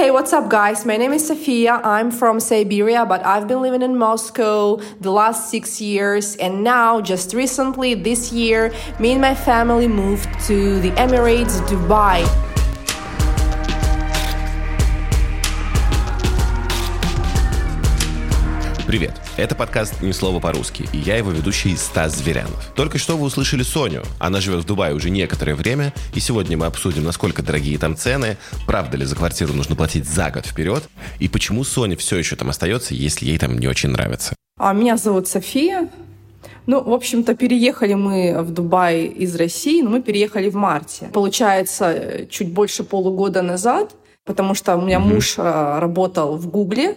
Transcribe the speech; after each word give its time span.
Hey, 0.00 0.09
what's 0.09 0.31
up, 0.31 0.47
guys? 0.47 0.85
My 0.85 0.95
name 0.95 1.11
is 1.11 1.27
Sofia. 1.27 1.81
I'm 1.83 2.11
from 2.11 2.39
Siberia, 2.39 3.05
but 3.05 3.25
I've 3.25 3.45
been 3.45 3.61
living 3.61 3.81
in 3.81 3.97
Moscow 3.97 4.77
the 5.01 5.11
last 5.11 5.51
six 5.51 5.81
years. 5.81 6.37
And 6.37 6.63
now, 6.63 7.01
just 7.01 7.33
recently, 7.33 7.93
this 7.93 8.31
year, 8.31 8.73
me 8.99 9.11
and 9.11 9.19
my 9.19 9.35
family 9.35 9.89
moved 9.89 10.29
to 10.47 10.79
the 10.79 10.91
Emirates, 10.91 11.59
Dubai. 11.67 12.23
Привет! 18.87 19.11
Это 19.41 19.55
подкаст 19.55 20.03
«Ни 20.03 20.11
слова 20.11 20.39
по-русски» 20.39 20.87
и 20.93 20.97
я 20.97 21.17
его 21.17 21.31
ведущий 21.31 21.75
Стас 21.75 22.15
Зверянов. 22.15 22.71
Только 22.75 22.99
что 22.99 23.17
вы 23.17 23.25
услышали 23.25 23.63
Соню. 23.63 24.03
Она 24.19 24.39
живет 24.39 24.59
в 24.59 24.67
Дубае 24.67 24.93
уже 24.93 25.09
некоторое 25.09 25.55
время, 25.55 25.95
и 26.13 26.19
сегодня 26.19 26.55
мы 26.57 26.67
обсудим, 26.67 27.03
насколько 27.05 27.41
дорогие 27.41 27.79
там 27.79 27.97
цены, 27.97 28.37
правда 28.67 28.97
ли 28.97 29.05
за 29.05 29.15
квартиру 29.15 29.53
нужно 29.53 29.75
платить 29.75 30.05
за 30.05 30.29
год 30.29 30.45
вперед, 30.45 30.87
и 31.17 31.27
почему 31.27 31.63
Соня 31.63 31.97
все 31.97 32.17
еще 32.17 32.35
там 32.35 32.51
остается, 32.51 32.93
если 32.93 33.25
ей 33.25 33.39
там 33.39 33.57
не 33.57 33.67
очень 33.67 33.89
нравится. 33.89 34.35
А 34.59 34.73
меня 34.73 34.95
зовут 34.95 35.27
София. 35.27 35.89
Ну, 36.67 36.83
в 36.83 36.93
общем-то, 36.93 37.33
переехали 37.33 37.95
мы 37.95 38.43
в 38.43 38.51
Дубай 38.51 39.05
из 39.05 39.35
России, 39.35 39.81
но 39.81 39.89
мы 39.89 40.03
переехали 40.03 40.51
в 40.51 40.55
марте. 40.55 41.09
Получается, 41.11 42.27
чуть 42.29 42.53
больше 42.53 42.83
полугода 42.83 43.41
назад, 43.41 43.95
потому 44.23 44.53
что 44.53 44.77
у 44.77 44.81
меня 44.81 44.97
mm-hmm. 44.97 45.13
муж 45.15 45.33
а, 45.39 45.79
работал 45.79 46.37
в 46.37 46.45
Гугле, 46.47 46.95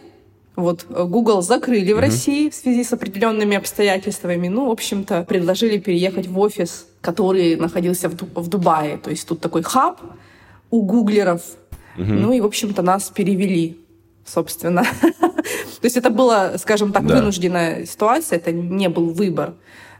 вот 0.56 0.86
э, 0.88 1.04
Google 1.04 1.42
закрыли 1.42 1.92
в 1.92 1.98
России 1.98 2.48
в 2.48 2.54
связи 2.54 2.84
с 2.84 2.92
определенными 2.92 3.56
обстоятельствами. 3.56 4.48
Ну, 4.48 4.68
в 4.68 4.70
общем-то, 4.70 5.24
предложили 5.24 5.78
переехать 5.78 6.26
в 6.26 6.38
офис, 6.38 6.86
который 7.00 7.56
находился 7.56 8.08
в, 8.08 8.14
Ду- 8.14 8.28
в 8.34 8.48
Дубае. 8.48 8.98
То 8.98 9.10
есть 9.10 9.26
тут 9.26 9.40
такой 9.40 9.62
хаб 9.62 10.00
у 10.70 10.82
гуглеров. 10.82 11.42
Угу. 11.96 12.04
Ну 12.04 12.32
и, 12.32 12.40
в 12.40 12.46
общем-то, 12.46 12.82
нас 12.82 13.10
перевели, 13.10 13.80
собственно. 14.24 14.84
То 15.02 15.86
есть 15.86 15.96
это 15.96 16.10
была, 16.10 16.56
скажем 16.58 16.92
так, 16.92 17.06
да. 17.06 17.16
вынужденная 17.16 17.84
ситуация, 17.84 18.38
это 18.38 18.52
не 18.52 18.88
был 18.88 19.10
выбор 19.10 19.54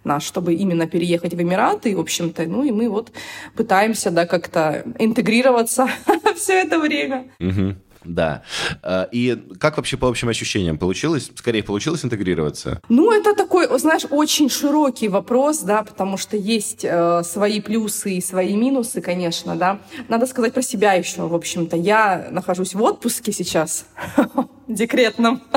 наш, 0.04 0.24
чтобы 0.24 0.54
именно 0.54 0.86
переехать 0.86 1.34
в 1.34 1.40
Эмираты, 1.40 1.90
и, 1.90 1.94
в 1.94 2.00
общем-то, 2.00 2.46
ну 2.46 2.62
и 2.62 2.70
мы 2.70 2.88
вот 2.88 3.10
пытаемся, 3.56 4.10
да, 4.10 4.26
как-то 4.26 4.84
интегрироваться 4.98 5.88
все 6.36 6.60
это 6.62 6.78
время. 6.78 7.28
Угу. 7.40 7.74
Да. 8.04 8.42
А, 8.82 9.08
и 9.10 9.36
как 9.58 9.76
вообще 9.76 9.96
по 9.96 10.08
общим 10.08 10.28
ощущениям 10.28 10.78
получилось? 10.78 11.30
Скорее, 11.34 11.62
получилось 11.62 12.04
интегрироваться? 12.04 12.80
Ну, 12.88 13.10
это 13.12 13.34
такой, 13.34 13.66
знаешь, 13.78 14.04
очень 14.10 14.50
широкий 14.50 15.08
вопрос, 15.08 15.60
да, 15.60 15.82
потому 15.82 16.16
что 16.16 16.36
есть 16.36 16.84
э, 16.84 17.22
свои 17.24 17.60
плюсы 17.60 18.14
и 18.14 18.20
свои 18.20 18.56
минусы, 18.56 19.00
конечно, 19.00 19.56
да. 19.56 19.80
Надо 20.08 20.26
сказать 20.26 20.52
про 20.52 20.62
себя 20.62 20.94
еще, 20.94 21.22
в 21.22 21.34
общем-то. 21.34 21.76
Я 21.76 22.28
нахожусь 22.30 22.74
в 22.74 22.82
отпуске 22.82 23.32
сейчас, 23.32 23.86
декретном. 24.68 25.42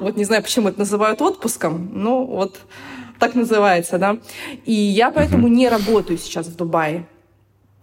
Вот 0.00 0.16
не 0.16 0.24
знаю, 0.24 0.42
почему 0.42 0.68
это 0.68 0.78
называют 0.78 1.20
отпуском, 1.20 1.90
но 1.92 2.24
вот 2.24 2.60
так 3.18 3.34
называется, 3.34 3.98
да. 3.98 4.16
И 4.64 4.72
я 4.72 5.10
поэтому 5.10 5.46
не 5.46 5.68
работаю 5.68 6.18
сейчас 6.18 6.46
в 6.46 6.56
Дубае. 6.56 7.06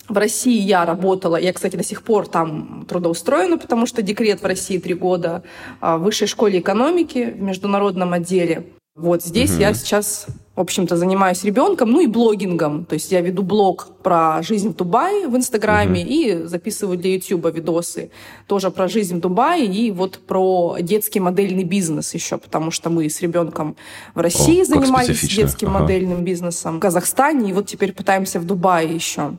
В 0.09 0.17
России 0.17 0.61
я 0.61 0.85
работала, 0.85 1.35
я, 1.35 1.51
кстати, 1.51 1.75
до 1.75 1.83
сих 1.83 2.01
пор 2.01 2.27
там 2.27 2.85
трудоустроена, 2.87 3.57
потому 3.57 3.85
что 3.85 4.01
декрет 4.01 4.41
в 4.41 4.45
России 4.45 4.77
три 4.77 4.93
года 4.93 5.43
а, 5.81 5.97
в 5.97 6.03
высшей 6.03 6.27
школе 6.27 6.59
экономики 6.59 7.33
в 7.37 7.41
международном 7.41 8.13
отделе. 8.13 8.67
Вот 8.95 9.23
здесь 9.23 9.51
угу. 9.51 9.61
я 9.61 9.73
сейчас, 9.73 10.27
в 10.57 10.59
общем-то, 10.59 10.97
занимаюсь 10.97 11.43
ребенком, 11.43 11.91
ну 11.91 11.99
и 11.99 12.07
блогингом. 12.07 12.85
То 12.85 12.95
есть 12.95 13.11
я 13.11 13.21
веду 13.21 13.43
блог 13.43 13.89
про 14.01 14.41
жизнь 14.41 14.69
в 14.69 14.75
Дубае 14.75 15.27
в 15.27 15.37
Инстаграме 15.37 16.01
угу. 16.01 16.09
и 16.09 16.47
записываю 16.47 16.97
для 16.97 17.13
Ютуба 17.13 17.49
видосы 17.49 18.09
тоже 18.47 18.71
про 18.71 18.87
жизнь 18.87 19.17
в 19.17 19.19
Дубае 19.19 19.67
и 19.67 19.91
вот 19.91 20.17
про 20.17 20.77
детский 20.79 21.19
модельный 21.19 21.63
бизнес 21.63 22.11
еще, 22.15 22.39
потому 22.39 22.71
что 22.71 22.89
мы 22.89 23.07
с 23.07 23.21
ребенком 23.21 23.75
в 24.15 24.19
России 24.19 24.61
О, 24.63 24.65
занимались 24.65 25.21
детским 25.21 25.69
ага. 25.69 25.81
модельным 25.81 26.23
бизнесом, 26.23 26.77
в 26.77 26.79
Казахстане, 26.79 27.51
и 27.51 27.53
вот 27.53 27.67
теперь 27.67 27.93
пытаемся 27.93 28.39
в 28.39 28.45
Дубае 28.45 28.91
еще. 28.95 29.33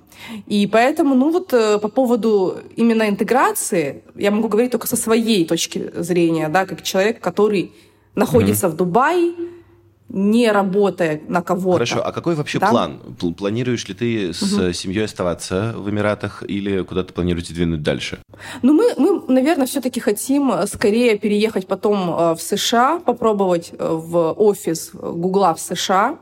И 0.47 0.69
поэтому, 0.69 1.17
ну 1.17 1.33
вот 1.33 1.53
э, 1.53 1.79
по 1.79 1.89
поводу 1.89 2.59
именно 2.77 3.09
интеграции, 3.09 4.05
я 4.15 4.31
могу 4.31 4.47
говорить 4.47 4.71
только 4.71 4.87
со 4.87 4.97
своей 4.97 5.45
точки 5.45 5.91
зрения, 5.97 6.49
да, 6.49 6.65
как 6.65 6.83
человек, 6.83 7.21
который 7.21 7.73
находится 8.15 8.69
mm-hmm. 8.69 8.71
в 8.71 8.77
Дубае, 8.77 9.33
не 10.09 10.51
работая 10.51 11.21
на 11.29 11.43
кого-то. 11.43 11.79
Хорошо, 11.79 12.03
а 12.05 12.13
какой 12.13 12.35
вообще 12.35 12.59
да? 12.59 12.71
план? 12.71 13.01
Планируешь 13.37 13.87
ли 13.89 13.95
ты 13.95 14.33
с 14.33 14.43
угу. 14.43 14.73
семьей 14.73 15.05
оставаться 15.05 15.75
в 15.77 15.91
Эмиратах 15.91 16.43
или 16.47 16.83
куда 16.83 17.05
ты 17.05 17.13
планируете 17.13 17.53
двинуть 17.53 17.83
дальше? 17.83 18.19
Ну, 18.63 18.73
мы, 18.73 18.95
мы 18.97 19.23
наверное, 19.33 19.67
все-таки 19.67 20.01
хотим 20.01 20.53
скорее 20.67 21.19
переехать 21.19 21.67
потом 21.67 22.11
э, 22.11 22.35
в 22.35 22.41
США, 22.41 23.01
попробовать 23.01 23.73
э, 23.73 23.77
в 23.79 24.33
офис 24.33 24.91
Гугла 24.93 25.55
в 25.55 25.61
США. 25.61 26.19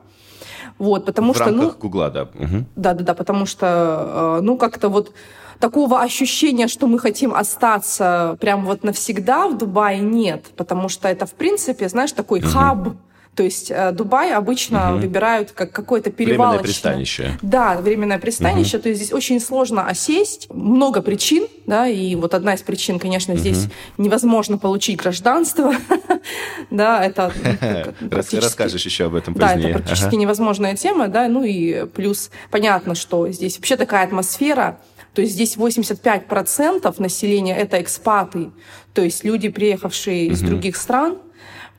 Вот, 0.79 1.07
потому 1.07 1.33
в 1.33 1.37
что, 1.37 1.47
рамках 1.47 1.75
ну, 1.75 1.81
Гугла, 1.81 2.11
да. 2.11 2.23
Угу. 2.23 2.65
Да, 2.77 2.95
да, 2.95 3.05
да, 3.05 3.15
потому 3.15 3.47
что, 3.47 4.39
э, 4.39 4.43
ну, 4.43 4.57
как-то 4.59 4.89
вот 4.89 5.13
такого 5.59 6.03
ощущения, 6.03 6.69
что 6.69 6.87
мы 6.87 6.99
хотим 6.99 7.35
остаться 7.35 8.37
прям 8.41 8.67
вот 8.67 8.85
навсегда 8.85 9.49
в 9.49 9.57
Дубае, 9.57 10.01
нет. 10.01 10.47
Потому 10.57 10.89
что 10.89 11.09
это, 11.09 11.27
в 11.27 11.33
принципе, 11.33 11.89
знаешь, 11.89 12.13
такой 12.13 12.41
угу. 12.41 12.49
хаб, 12.49 12.89
то 13.37 13.43
есть 13.43 13.71
э, 13.71 13.93
Дубай 13.93 14.33
обычно 14.33 14.95
угу. 14.95 15.03
выбирают 15.03 15.53
как 15.53 15.71
какое-то 15.71 16.11
перевалочное... 16.11 16.49
Временное 16.49 16.63
пристанище. 16.63 17.39
Да, 17.43 17.77
временное 17.77 18.19
пристанище. 18.19 18.79
Угу. 18.79 18.83
То 18.83 18.89
есть 18.89 19.03
здесь 19.03 19.13
очень 19.13 19.41
сложно 19.41 19.87
осесть. 19.87 20.49
Много 20.51 21.03
причин, 21.03 21.47
да, 21.67 21.87
и 21.87 22.15
вот 22.15 22.33
одна 22.33 22.55
из 22.55 22.63
причин, 22.63 22.99
конечно, 22.99 23.35
угу. 23.35 23.41
здесь 23.41 23.67
невозможно 23.99 24.57
получить 24.57 24.97
гражданство. 24.97 25.75
да, 26.71 27.05
это... 27.05 27.33
Ну, 28.01 28.41
расскажешь 28.41 28.85
еще 28.85 29.07
об 29.07 29.15
этом 29.15 29.35
позднее. 29.35 29.63
Да, 29.63 29.69
это 29.69 29.79
практически 29.79 30.15
невозможная 30.15 30.75
тема, 30.77 31.09
да, 31.09 31.29
ну 31.29 31.43
и 31.43 31.87
плюс 31.87 32.31
понятно, 32.51 32.95
что 32.95 33.31
здесь 33.31 33.57
вообще 33.57 33.77
такая 33.77 34.05
атмосфера, 34.05 34.81
то 35.15 35.23
есть 35.23 35.35
здесь 35.35 35.57
85% 35.57 36.95
населения 37.01 37.57
это 37.57 37.81
экспаты, 37.81 38.51
то 38.95 39.03
есть 39.03 39.25
люди, 39.25 39.49
приехавшие 39.49 40.29
из 40.29 40.41
других 40.41 40.77
стран, 40.77 41.19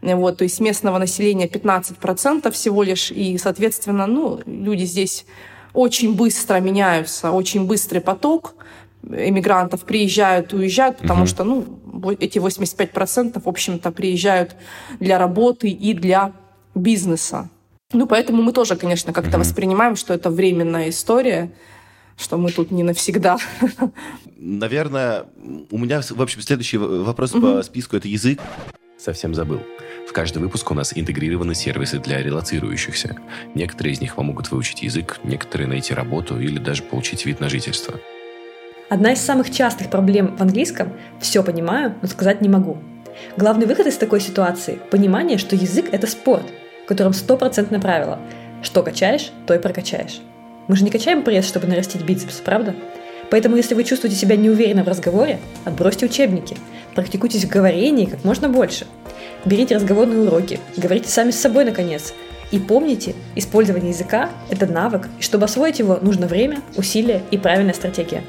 вот, 0.01 0.37
то 0.37 0.43
есть 0.43 0.59
местного 0.59 0.97
населения 0.97 1.47
15% 1.47 2.51
всего 2.51 2.83
лишь, 2.83 3.11
и, 3.11 3.37
соответственно, 3.37 4.07
ну, 4.07 4.39
люди 4.45 4.85
здесь 4.85 5.25
очень 5.73 6.15
быстро 6.15 6.59
меняются, 6.59 7.31
очень 7.31 7.65
быстрый 7.65 7.99
поток 7.99 8.55
эмигрантов 9.03 9.85
приезжают, 9.85 10.53
уезжают, 10.53 10.97
потому 10.97 11.21
угу. 11.21 11.27
что, 11.27 11.43
ну, 11.43 11.65
эти 12.19 12.39
85%, 12.39 13.41
в 13.43 13.47
общем-то, 13.47 13.91
приезжают 13.91 14.55
для 14.99 15.17
работы 15.17 15.69
и 15.69 15.93
для 15.93 16.33
бизнеса. 16.75 17.49
Ну, 17.93 18.05
поэтому 18.05 18.41
мы 18.41 18.51
тоже, 18.51 18.75
конечно, 18.75 19.13
как-то 19.13 19.37
угу. 19.37 19.39
воспринимаем, 19.39 19.95
что 19.95 20.13
это 20.13 20.29
временная 20.29 20.89
история, 20.89 21.51
что 22.17 22.37
мы 22.37 22.51
тут 22.51 22.71
не 22.71 22.83
навсегда. 22.83 23.37
Наверное, 24.37 25.25
у 25.71 25.77
меня, 25.77 26.01
в 26.01 26.21
общем, 26.21 26.41
следующий 26.41 26.77
вопрос 26.77 27.33
угу. 27.33 27.41
по 27.41 27.63
списку– 27.63 27.95
это 27.97 28.07
язык. 28.07 28.39
Совсем 28.97 29.33
забыл. 29.35 29.61
В 30.07 30.13
каждый 30.13 30.37
выпуск 30.37 30.71
у 30.71 30.73
нас 30.73 30.93
интегрированы 30.95 31.53
сервисы 31.53 31.99
для 31.99 32.23
релацирующихся. 32.23 33.17
Некоторые 33.53 33.93
из 33.93 33.99
них 33.99 34.15
помогут 34.15 34.49
выучить 34.51 34.81
язык, 34.81 35.19
некоторые 35.25 35.67
найти 35.67 35.93
работу 35.93 36.39
или 36.39 36.59
даже 36.59 36.81
получить 36.81 37.25
вид 37.25 37.41
на 37.41 37.49
жительство. 37.49 37.99
Одна 38.87 39.11
из 39.11 39.19
самых 39.19 39.51
частых 39.51 39.89
проблем 39.89 40.37
в 40.37 40.41
английском– 40.41 40.93
все 41.19 41.43
понимаю, 41.43 41.93
но 42.01 42.07
сказать 42.07 42.39
не 42.39 42.47
могу. 42.47 42.77
Главный 43.35 43.65
выход 43.65 43.85
из 43.87 43.97
такой 43.97 44.21
ситуации– 44.21 44.79
понимание, 44.91 45.37
что 45.37 45.57
язык– 45.57 45.87
это 45.91 46.07
спорт, 46.07 46.45
в 46.85 46.87
котором 46.87 47.11
стопроцентное 47.11 47.81
правило– 47.81 48.19
что 48.63 48.83
качаешь, 48.83 49.31
то 49.45 49.53
и 49.53 49.59
прокачаешь. 49.59 50.21
Мы 50.69 50.77
же 50.77 50.85
не 50.85 50.89
качаем 50.89 51.23
пресс, 51.23 51.45
чтобы 51.45 51.67
нарастить 51.67 52.03
бицепс, 52.03 52.37
правда? 52.37 52.73
Поэтому, 53.29 53.57
если 53.57 53.75
вы 53.75 53.83
чувствуете 53.83 54.15
себя 54.15 54.37
неуверенно 54.37 54.83
в 54.83 54.87
разговоре, 54.87 55.39
отбросьте 55.65 56.05
учебники, 56.05 56.57
практикуйтесь 56.95 57.43
в 57.43 57.49
говорении 57.49 58.05
как 58.05 58.23
можно 58.23 58.47
больше. 58.47 58.87
Берите 59.45 59.75
разговорные 59.75 60.27
уроки, 60.27 60.59
говорите 60.75 61.09
сами 61.09 61.31
с 61.31 61.39
собой, 61.39 61.65
наконец. 61.65 62.13
И 62.51 62.59
помните, 62.59 63.13
использование 63.35 63.91
языка– 63.91 64.29
это 64.49 64.65
навык, 64.65 65.09
и 65.19 65.21
чтобы 65.21 65.45
освоить 65.45 65.79
его, 65.79 65.99
нужно 66.01 66.27
время, 66.27 66.61
усилия 66.75 67.21
и 67.31 67.37
правильная 67.37 67.73
стратегия. 67.73 68.23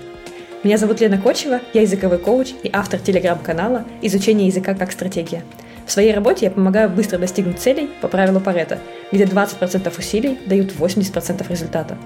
Меня 0.64 0.76
зовут 0.76 1.00
Лена 1.00 1.18
Кочева, 1.18 1.60
я 1.72 1.82
языковой 1.82 2.18
коуч 2.18 2.48
и 2.64 2.70
автор 2.72 2.98
телеграм-канала 2.98 3.84
«Изучение 4.02 4.48
языка 4.48 4.74
как 4.74 4.90
стратегия». 4.90 5.44
В 5.86 5.92
своей 5.92 6.12
работе 6.12 6.46
я 6.46 6.50
помогаю 6.50 6.90
быстро 6.90 7.16
достигнуть 7.16 7.60
целей 7.60 7.88
по 8.02 8.08
правилу 8.08 8.40
Паретта, 8.40 8.78
где 9.12 9.24
20% 9.24 9.96
усилий 9.98 10.38
дают 10.46 10.72
80% 10.72 11.46
результата. 11.48 11.96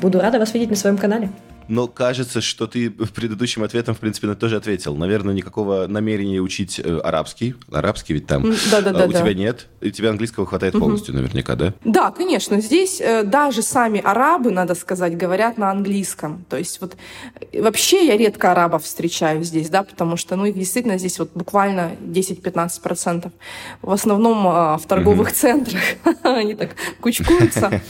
Буду 0.00 0.20
рада 0.20 0.38
вас 0.38 0.52
видеть 0.54 0.70
на 0.70 0.76
своем 0.76 0.98
канале. 0.98 1.30
но 1.68 1.88
кажется, 1.88 2.40
что 2.40 2.66
ты 2.66 2.90
предыдущим 2.90 3.62
ответом, 3.62 3.94
в 3.94 3.98
принципе, 3.98 4.26
на 4.26 4.32
это 4.32 4.40
тоже 4.40 4.56
ответил. 4.56 4.94
Наверное, 4.94 5.34
никакого 5.34 5.86
намерения 5.86 6.40
учить 6.40 6.80
э, 6.82 6.98
арабский. 7.02 7.54
Арабский 7.72 8.14
ведь 8.14 8.26
там 8.26 8.42
да, 8.70 8.80
да, 8.80 8.92
да, 8.92 9.06
у 9.06 9.12
да. 9.12 9.20
тебя 9.20 9.34
нет. 9.34 9.66
И 9.80 9.90
тебе 9.90 10.10
английского 10.10 10.46
хватает 10.46 10.74
угу. 10.74 10.84
полностью, 10.84 11.14
наверняка, 11.14 11.56
да? 11.56 11.74
Да, 11.84 12.10
конечно. 12.10 12.60
Здесь 12.60 13.00
э, 13.00 13.24
даже 13.24 13.62
сами 13.62 14.00
арабы, 14.00 14.50
надо 14.50 14.74
сказать, 14.74 15.16
говорят 15.16 15.58
на 15.58 15.70
английском. 15.70 16.44
То 16.48 16.56
есть 16.56 16.80
вот 16.80 16.96
э, 17.52 17.62
вообще 17.62 18.06
я 18.06 18.16
редко 18.16 18.52
арабов 18.52 18.84
встречаю 18.84 19.42
здесь, 19.42 19.68
да, 19.68 19.82
потому 19.82 20.16
что, 20.16 20.36
ну, 20.36 20.46
их 20.46 20.54
действительно 20.54 20.98
здесь 20.98 21.18
вот 21.18 21.30
буквально 21.34 21.96
10-15%. 22.00 23.30
В 23.82 23.90
основном 23.90 24.46
э, 24.46 24.78
в 24.78 24.82
торговых 24.86 25.28
угу. 25.28 25.34
центрах 25.34 25.82
они 26.22 26.54
так 26.54 26.76
кучкуются, 27.00 27.80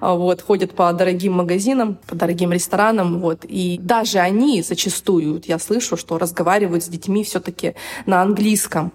вот, 0.00 0.42
ходят 0.42 0.72
по 0.72 0.92
дорогим 0.92 1.34
магазинам, 1.34 1.98
по 2.06 2.14
дорогим 2.14 2.52
ресторанам, 2.52 3.20
вот. 3.20 3.44
И 3.44 3.78
даже 3.80 4.18
они 4.18 4.62
зачастую, 4.62 5.42
я 5.46 5.58
слышу, 5.58 5.96
что 5.96 6.18
разговаривают 6.18 6.84
с 6.84 6.88
детьми 6.88 7.24
все-таки 7.24 7.74
на 8.06 8.22
английском. 8.22 8.92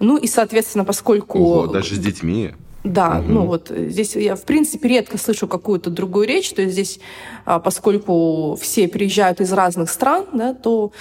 Ну 0.00 0.16
и, 0.16 0.26
соответственно, 0.26 0.84
поскольку... 0.84 1.38
Ого, 1.38 1.66
даже 1.66 1.94
с 1.94 1.98
детьми? 1.98 2.52
Да, 2.84 3.20
угу. 3.20 3.32
ну 3.32 3.46
вот 3.46 3.72
здесь 3.74 4.14
я, 4.14 4.36
в 4.36 4.42
принципе, 4.42 4.88
редко 4.88 5.16
слышу 5.16 5.48
какую-то 5.48 5.88
другую 5.88 6.28
речь, 6.28 6.52
то 6.52 6.60
есть 6.60 6.74
здесь, 6.74 7.00
а, 7.46 7.58
поскольку 7.58 8.58
все 8.60 8.88
приезжают 8.88 9.40
из 9.40 9.50
разных 9.54 9.88
стран, 9.88 10.26
да, 10.34 10.52
то 10.52 10.92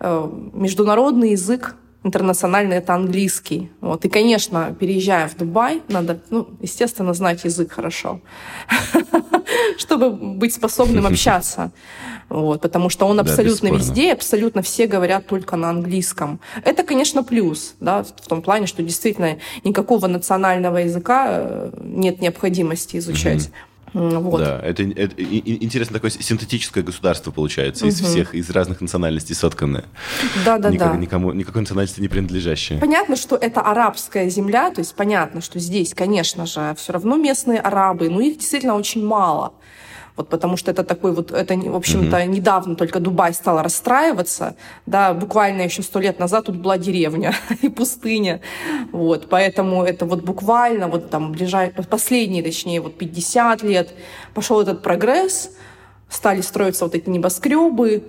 э, 0.00 0.30
международный 0.52 1.30
язык 1.30 1.76
интернациональный 2.02 2.76
это 2.76 2.94
английский. 2.94 3.70
Вот. 3.80 4.04
И, 4.04 4.08
конечно, 4.08 4.74
переезжая 4.78 5.28
в 5.28 5.36
Дубай, 5.36 5.82
надо, 5.88 6.20
ну, 6.30 6.48
естественно, 6.60 7.12
знать 7.14 7.44
язык 7.44 7.72
хорошо, 7.72 8.20
чтобы 9.78 10.10
быть 10.10 10.54
способным 10.54 11.06
общаться. 11.12 11.72
Вот, 12.28 12.60
потому 12.60 12.90
что 12.90 13.06
он 13.06 13.18
абсолютно 13.18 13.70
да, 13.70 13.76
везде, 13.76 14.12
абсолютно 14.12 14.62
все 14.62 14.86
говорят 14.86 15.26
только 15.26 15.56
на 15.56 15.70
английском. 15.70 16.38
Это, 16.64 16.84
конечно, 16.84 17.24
плюс, 17.24 17.74
да, 17.80 18.04
в 18.04 18.28
том 18.28 18.40
плане, 18.40 18.66
что 18.66 18.84
действительно 18.84 19.38
никакого 19.64 20.06
национального 20.06 20.78
языка 20.78 21.26
э, 21.28 21.70
нет 21.82 22.20
необходимости 22.20 22.98
изучать. 22.98 23.46
Mm-hmm. 23.46 23.69
Вот. 23.92 24.40
Да, 24.40 24.60
это, 24.62 24.82
это 24.82 25.14
интересно 25.18 25.94
такое 25.94 26.10
синтетическое 26.10 26.84
государство 26.84 27.30
получается 27.30 27.84
угу. 27.84 27.92
из 27.92 28.00
всех, 28.00 28.34
из 28.34 28.48
разных 28.50 28.80
национальностей 28.80 29.34
сотканное. 29.34 29.84
Да, 30.44 30.58
да, 30.58 30.70
Никак, 30.70 30.92
да. 30.92 30.98
Никому, 30.98 31.32
никакой 31.32 31.62
национальности 31.62 32.00
не 32.00 32.08
принадлежащее. 32.08 32.78
Понятно, 32.78 33.16
что 33.16 33.36
это 33.36 33.60
арабская 33.60 34.28
земля, 34.28 34.70
то 34.70 34.80
есть 34.80 34.94
понятно, 34.94 35.40
что 35.40 35.58
здесь, 35.58 35.94
конечно 35.94 36.46
же, 36.46 36.74
все 36.76 36.92
равно 36.92 37.16
местные 37.16 37.60
арабы, 37.60 38.08
но 38.08 38.20
их 38.20 38.38
действительно 38.38 38.76
очень 38.76 39.04
мало. 39.04 39.52
Вот 40.16 40.28
потому 40.28 40.56
что 40.56 40.70
это 40.70 40.84
такой 40.84 41.12
вот, 41.12 41.30
это, 41.30 41.54
в 41.54 41.76
общем-то, 41.76 42.16
mm-hmm. 42.16 42.26
недавно 42.26 42.74
только 42.76 43.00
Дубай 43.00 43.32
стал 43.32 43.62
расстраиваться, 43.62 44.56
да, 44.86 45.14
буквально 45.14 45.62
еще 45.62 45.82
сто 45.82 46.00
лет 46.00 46.18
назад 46.18 46.46
тут 46.46 46.56
была 46.56 46.78
деревня 46.78 47.34
и 47.62 47.68
пустыня, 47.68 48.40
вот, 48.92 49.28
поэтому 49.28 49.84
это 49.84 50.04
вот 50.04 50.22
буквально 50.22 50.88
вот 50.88 51.10
там 51.10 51.32
ближайшие, 51.32 51.84
последние, 51.84 52.42
точнее, 52.42 52.80
вот 52.80 52.98
50 52.98 53.62
лет 53.62 53.94
пошел 54.34 54.60
этот 54.60 54.82
прогресс, 54.82 55.50
стали 56.08 56.40
строиться 56.40 56.84
вот 56.84 56.94
эти 56.94 57.08
небоскребы, 57.08 58.04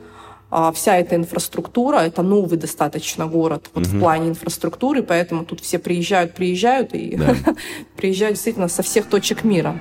а 0.50 0.74
вся 0.74 0.98
эта 0.98 1.16
инфраструктура, 1.16 2.00
это 2.00 2.24
новый 2.24 2.58
достаточно 2.58 3.26
город 3.26 3.70
вот 3.74 3.88
угу. 3.88 3.96
в 3.96 4.00
плане 4.02 4.30
инфраструктуры, 4.30 5.02
поэтому 5.02 5.46
тут 5.46 5.62
все 5.62 5.80
приезжают, 5.80 6.34
приезжают 6.34 6.94
и 6.94 7.16
да. 7.16 7.36
приезжают 7.96 8.36
действительно 8.36 8.68
со 8.68 8.84
всех 8.84 9.06
точек 9.06 9.46
мира. 9.46 9.80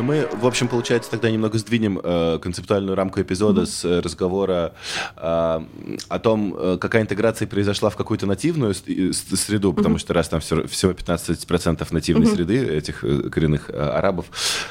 Ну, 0.00 0.06
мы, 0.06 0.26
в 0.32 0.46
общем, 0.46 0.66
получается, 0.66 1.10
тогда 1.10 1.30
немного 1.30 1.58
сдвинем 1.58 2.00
э, 2.02 2.38
концептуальную 2.40 2.96
рамку 2.96 3.20
эпизода 3.20 3.62
mm-hmm. 3.62 3.66
с 3.66 3.84
э, 3.84 4.00
разговора 4.00 4.72
э, 5.14 5.20
о 5.20 6.18
том, 6.22 6.56
э, 6.56 6.78
какая 6.80 7.02
интеграция 7.02 7.46
произошла 7.46 7.90
в 7.90 7.96
какую-то 7.96 8.24
нативную 8.24 8.72
среду, 8.72 9.74
потому 9.74 9.96
mm-hmm. 9.96 9.98
что 9.98 10.14
раз 10.14 10.30
там 10.30 10.40
все, 10.40 10.66
всего 10.68 10.92
15% 10.92 11.86
нативной 11.90 12.26
mm-hmm. 12.26 12.34
среды 12.34 12.66
этих 12.66 13.04
э, 13.04 13.28
коренных 13.28 13.68
э, 13.68 13.78
арабов, 13.78 14.24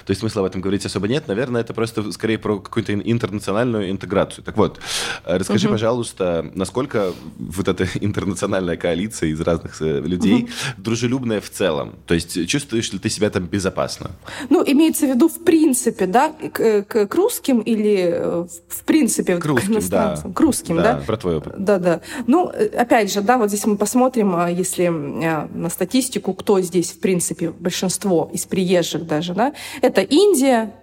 то 0.04 0.10
есть 0.10 0.22
смысла 0.22 0.42
в 0.42 0.46
этом 0.46 0.62
говорить 0.62 0.84
особо 0.88 1.08
нет. 1.08 1.28
Наверное, 1.28 1.62
это 1.62 1.76
просто 1.76 2.12
скорее 2.12 2.40
про 2.40 2.58
какую-то 2.58 2.96
интернациональную 2.96 3.92
интеграцию. 3.92 4.44
Так 4.44 4.58
вот, 4.58 4.80
расскажи, 5.26 5.68
mm-hmm. 5.68 5.72
пожалуйста, 5.72 6.52
насколько 6.56 7.14
вот 7.38 7.68
эта 7.68 7.88
интернациональная 8.02 8.78
коалиция 8.78 9.30
из 9.30 9.40
разных 9.42 9.80
людей 9.80 10.46
mm-hmm. 10.46 10.74
дружелюбная 10.78 11.40
в 11.40 11.52
целом? 11.52 11.94
То 12.08 12.16
есть 12.16 12.48
чувствуешь 12.48 12.92
ли 12.94 12.98
ты 12.98 13.12
себя 13.12 13.30
там 13.30 13.46
безопасно? 13.46 14.10
Ну, 14.50 14.64
имеется 14.66 15.06
в 15.06 15.10
виду 15.10 15.19
в 15.28 15.44
принципе, 15.44 16.06
да, 16.06 16.30
к, 16.30 16.84
к, 16.84 17.08
к 17.08 17.16
русским 17.16 17.60
или 17.60 18.12
э, 18.12 18.46
в 18.68 18.84
принципе 18.84 19.38
к, 19.38 19.46
русским, 19.46 19.68
к 19.68 19.72
иностранцам? 19.72 20.32
Да. 20.32 20.36
К 20.36 20.40
русским, 20.40 20.76
да, 20.78 20.94
да? 20.94 21.04
Про 21.06 21.18
твой 21.18 21.38
опыт. 21.38 21.54
Да, 21.58 21.78
да. 21.78 22.02
Ну, 22.28 22.50
э, 22.50 22.68
опять 22.68 23.12
же, 23.12 23.22
да, 23.22 23.38
вот 23.38 23.50
здесь 23.50 23.66
мы 23.66 23.78
посмотрим, 23.78 24.36
а, 24.36 24.50
если 24.50 24.86
э, 24.86 25.48
на 25.54 25.70
статистику, 25.70 26.34
кто 26.34 26.62
здесь, 26.62 26.92
в 26.92 27.00
принципе, 27.00 27.52
большинство 27.52 28.30
из 28.34 28.46
приезжих 28.46 29.06
даже, 29.06 29.34
да, 29.34 29.54
это 29.82 30.02
Индия, 30.02 30.74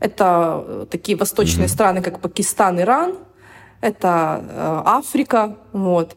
это 0.00 0.86
такие 0.90 1.16
восточные 1.16 1.66
mm-hmm. 1.66 1.70
страны, 1.70 2.02
как 2.02 2.20
Пакистан, 2.20 2.80
Иран, 2.80 3.14
это 3.80 4.82
Африка, 4.84 5.58
вот. 5.72 6.16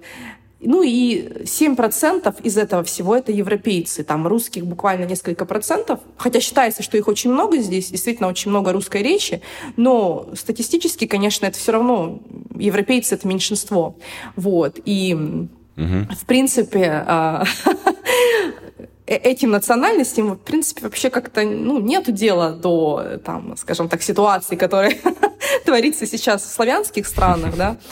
Ну 0.62 0.84
и 0.84 1.44
7% 1.44 2.42
из 2.44 2.58
этого 2.58 2.84
всего 2.84 3.16
это 3.16 3.32
европейцы. 3.32 4.04
Там 4.04 4.28
русских 4.28 4.66
буквально 4.66 5.06
несколько 5.06 5.46
процентов. 5.46 6.02
Хотя 6.18 6.42
считается, 6.42 6.84
что 6.84 6.98
их 6.98 7.08
очень 7.08 7.32
много 7.32 7.58
здесь, 7.60 7.90
действительно 7.90 8.28
очень 8.28 8.52
много 8.52 8.74
русской 8.74 9.02
речи. 9.02 9.42
Но 9.78 10.30
статистически, 10.36 11.08
конечно, 11.08 11.46
это 11.46 11.58
все 11.58 11.72
равно 11.72 12.20
европейцы 12.56 13.16
это 13.16 13.26
меньшинство. 13.28 13.96
Вот. 14.36 14.80
И 14.84 15.14
угу. 15.14 16.14
в 16.14 16.26
принципе 16.26 17.04
а, 17.08 17.46
э, 19.08 19.16
этим 19.16 19.52
национальностям, 19.52 20.34
в 20.34 20.40
принципе, 20.40 20.82
вообще 20.82 21.10
как-то 21.10 21.44
ну, 21.44 21.80
нету 21.80 22.12
дела 22.12 22.52
до, 22.52 23.20
там, 23.24 23.56
скажем 23.56 23.88
так, 23.88 24.02
ситуации, 24.02 24.58
которая 24.58 24.94
творится 25.66 26.06
сейчас 26.06 26.44
в 26.44 26.52
славянских 26.52 27.08
странах, 27.08 27.56
да. 27.56 27.78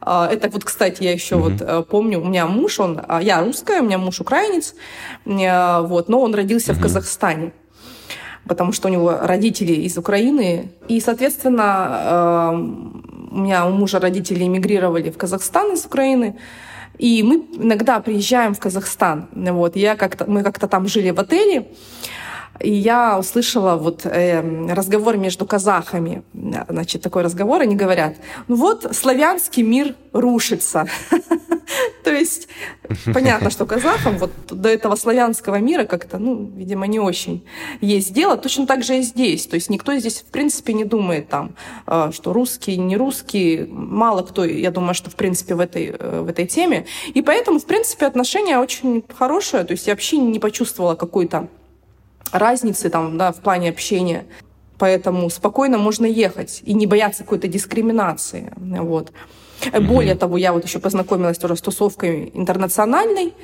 А, 0.00 0.28
это 0.30 0.48
вот, 0.48 0.64
кстати, 0.64 1.02
я 1.02 1.12
еще 1.12 1.34
mm-hmm. 1.34 1.40
вот 1.40 1.60
э, 1.60 1.82
помню, 1.88 2.20
у 2.20 2.24
меня 2.24 2.46
муж, 2.46 2.80
он, 2.80 3.00
а, 3.08 3.22
я 3.22 3.40
русская, 3.40 3.80
у 3.80 3.84
меня 3.84 3.98
муж 3.98 4.20
украинец, 4.20 4.74
э, 5.26 5.80
вот, 5.82 6.08
но 6.08 6.20
он 6.20 6.34
родился 6.34 6.72
mm-hmm. 6.72 6.78
в 6.78 6.82
Казахстане 6.82 7.52
потому 8.46 8.72
что 8.72 8.88
у 8.88 8.90
него 8.90 9.14
родители 9.20 9.72
из 9.72 9.98
Украины. 9.98 10.70
И, 10.88 11.00
соответственно, 11.00 12.00
э, 12.02 12.56
у 13.30 13.38
меня 13.40 13.66
у 13.66 13.70
мужа 13.72 14.00
родители 14.00 14.44
эмигрировали 14.44 15.10
в 15.10 15.18
Казахстан 15.18 15.74
из 15.74 15.84
Украины. 15.84 16.38
И 16.98 17.22
мы 17.22 17.44
иногда 17.62 18.00
приезжаем 18.00 18.54
в 18.54 18.58
Казахстан. 18.58 19.28
Вот, 19.32 19.76
я 19.76 19.96
как-то, 19.96 20.24
мы 20.30 20.42
как-то 20.42 20.66
там 20.66 20.88
жили 20.88 21.10
в 21.10 21.20
отеле. 21.20 21.68
И 22.60 22.70
я 22.70 23.18
услышала 23.18 23.76
вот 23.76 24.04
э, 24.04 24.40
разговор 24.72 25.16
между 25.16 25.46
казахами. 25.46 26.22
Значит, 26.68 27.02
такой 27.02 27.22
разговор, 27.22 27.60
они 27.60 27.76
говорят, 27.76 28.16
ну 28.48 28.56
вот 28.56 28.88
славянский 28.92 29.62
мир 29.62 29.94
рушится. 30.12 30.86
То 32.04 32.10
есть 32.10 32.48
понятно, 33.12 33.50
что 33.50 33.66
казахам 33.66 34.18
вот 34.18 34.30
до 34.50 34.68
этого 34.68 34.96
славянского 34.96 35.56
мира 35.56 35.84
как-то, 35.84 36.18
ну, 36.18 36.50
видимо, 36.56 36.86
не 36.86 36.98
очень 36.98 37.44
есть 37.80 38.12
дело. 38.12 38.36
Точно 38.36 38.66
так 38.66 38.82
же 38.82 38.98
и 38.98 39.02
здесь. 39.02 39.46
То 39.46 39.54
есть 39.54 39.70
никто 39.70 39.94
здесь, 39.96 40.20
в 40.20 40.30
принципе, 40.30 40.72
не 40.72 40.84
думает 40.84 41.28
там, 41.28 41.54
э, 41.86 42.10
что 42.12 42.32
русские, 42.32 42.78
не 42.78 42.96
русские. 42.96 43.66
Мало 43.70 44.22
кто, 44.22 44.44
я 44.44 44.70
думаю, 44.70 44.94
что, 44.94 45.10
в 45.10 45.14
принципе, 45.14 45.54
в 45.54 45.60
этой, 45.60 45.94
э, 45.98 46.20
в 46.22 46.28
этой 46.28 46.46
теме. 46.46 46.86
И 47.14 47.22
поэтому, 47.22 47.58
в 47.58 47.66
принципе, 47.66 48.06
отношения 48.06 48.58
очень 48.58 49.04
хорошие. 49.16 49.64
То 49.64 49.72
есть 49.72 49.86
я 49.86 49.92
вообще 49.92 50.16
не 50.16 50.38
почувствовала 50.38 50.94
какой-то 50.94 51.48
разницы 52.32 52.90
там, 52.90 53.18
да, 53.18 53.32
в 53.32 53.40
плане 53.40 53.70
общения. 53.70 54.24
Поэтому 54.78 55.28
спокойно 55.30 55.78
можно 55.78 56.06
ехать 56.06 56.62
и 56.64 56.72
не 56.72 56.86
бояться 56.86 57.24
какой-то 57.24 57.48
дискриминации. 57.48 58.52
Вот. 58.56 59.12
Mm-hmm. 59.60 59.80
Более 59.86 60.14
того, 60.14 60.36
я 60.36 60.52
вот 60.52 60.64
еще 60.64 60.78
познакомилась 60.78 61.38
тоже 61.38 61.56
с 61.56 61.60
тусовкой 61.60 62.30
интернациональной, 62.34 63.34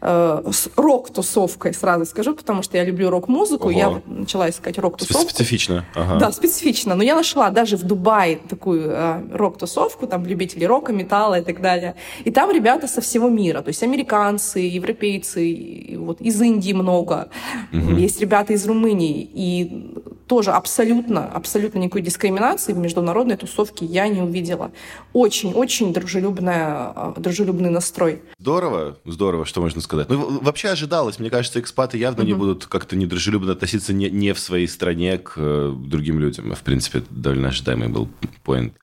э, 0.00 0.42
с 0.50 0.68
рок-тусовкой, 0.76 1.74
сразу 1.74 2.04
скажу, 2.06 2.34
потому 2.34 2.62
что 2.62 2.76
я 2.76 2.84
люблю 2.84 3.10
рок-музыку, 3.10 3.70
я 3.70 4.00
начала 4.06 4.48
искать 4.48 4.78
рок-тусовку. 4.78 5.28
Специфично. 5.28 5.84
Ага. 5.94 6.18
Да, 6.18 6.32
специфично. 6.32 6.94
Но 6.94 7.02
я 7.02 7.14
нашла 7.14 7.50
даже 7.50 7.76
в 7.76 7.82
Дубае 7.82 8.36
такую 8.48 8.90
э, 8.90 9.22
рок-тусовку, 9.32 10.06
там 10.06 10.26
любители 10.26 10.64
рока, 10.64 10.92
металла 10.92 11.40
и 11.40 11.42
так 11.42 11.60
далее. 11.60 11.94
И 12.24 12.30
там 12.30 12.50
ребята 12.50 12.88
со 12.88 13.00
всего 13.00 13.28
мира, 13.28 13.62
то 13.62 13.68
есть 13.68 13.82
американцы, 13.82 14.60
европейцы, 14.60 15.96
вот 15.98 16.20
из 16.20 16.40
Индии 16.40 16.72
много, 16.72 17.28
mm-hmm. 17.72 18.00
есть 18.00 18.20
ребята 18.20 18.52
из 18.52 18.66
Румынии. 18.66 19.28
И 19.34 19.94
тоже 20.28 20.52
абсолютно, 20.52 21.26
абсолютно 21.26 21.78
никакой 21.78 22.02
дискриминации 22.02 22.72
в 22.72 22.78
международной 22.78 23.36
тусовке 23.36 23.86
я 23.86 24.08
не 24.08 24.20
увидела. 24.20 24.70
Очень-очень 25.58 25.92
дружелюбная, 25.92 26.92
э, 26.94 27.12
дружелюбный 27.16 27.70
настрой. 27.70 28.22
Здорово, 28.38 28.96
здорово, 29.04 29.44
что 29.44 29.60
можно 29.60 29.80
сказать. 29.80 30.08
Ну, 30.08 30.38
вообще 30.40 30.68
ожидалось, 30.68 31.18
мне 31.18 31.30
кажется, 31.30 31.58
экспаты 31.58 31.98
явно 31.98 32.22
mm-hmm. 32.22 32.26
не 32.26 32.34
будут 32.34 32.66
как-то 32.66 32.94
недружелюбно 32.94 33.52
относиться 33.52 33.92
не, 33.92 34.08
не 34.08 34.34
в 34.34 34.38
своей 34.38 34.68
стране 34.68 35.18
к 35.18 35.34
э, 35.36 35.74
другим 35.76 36.20
людям. 36.20 36.54
В 36.54 36.60
принципе, 36.60 37.02
довольно 37.10 37.48
ожидаемый 37.48 37.88
был 37.88 38.08
поинт. 38.44 38.74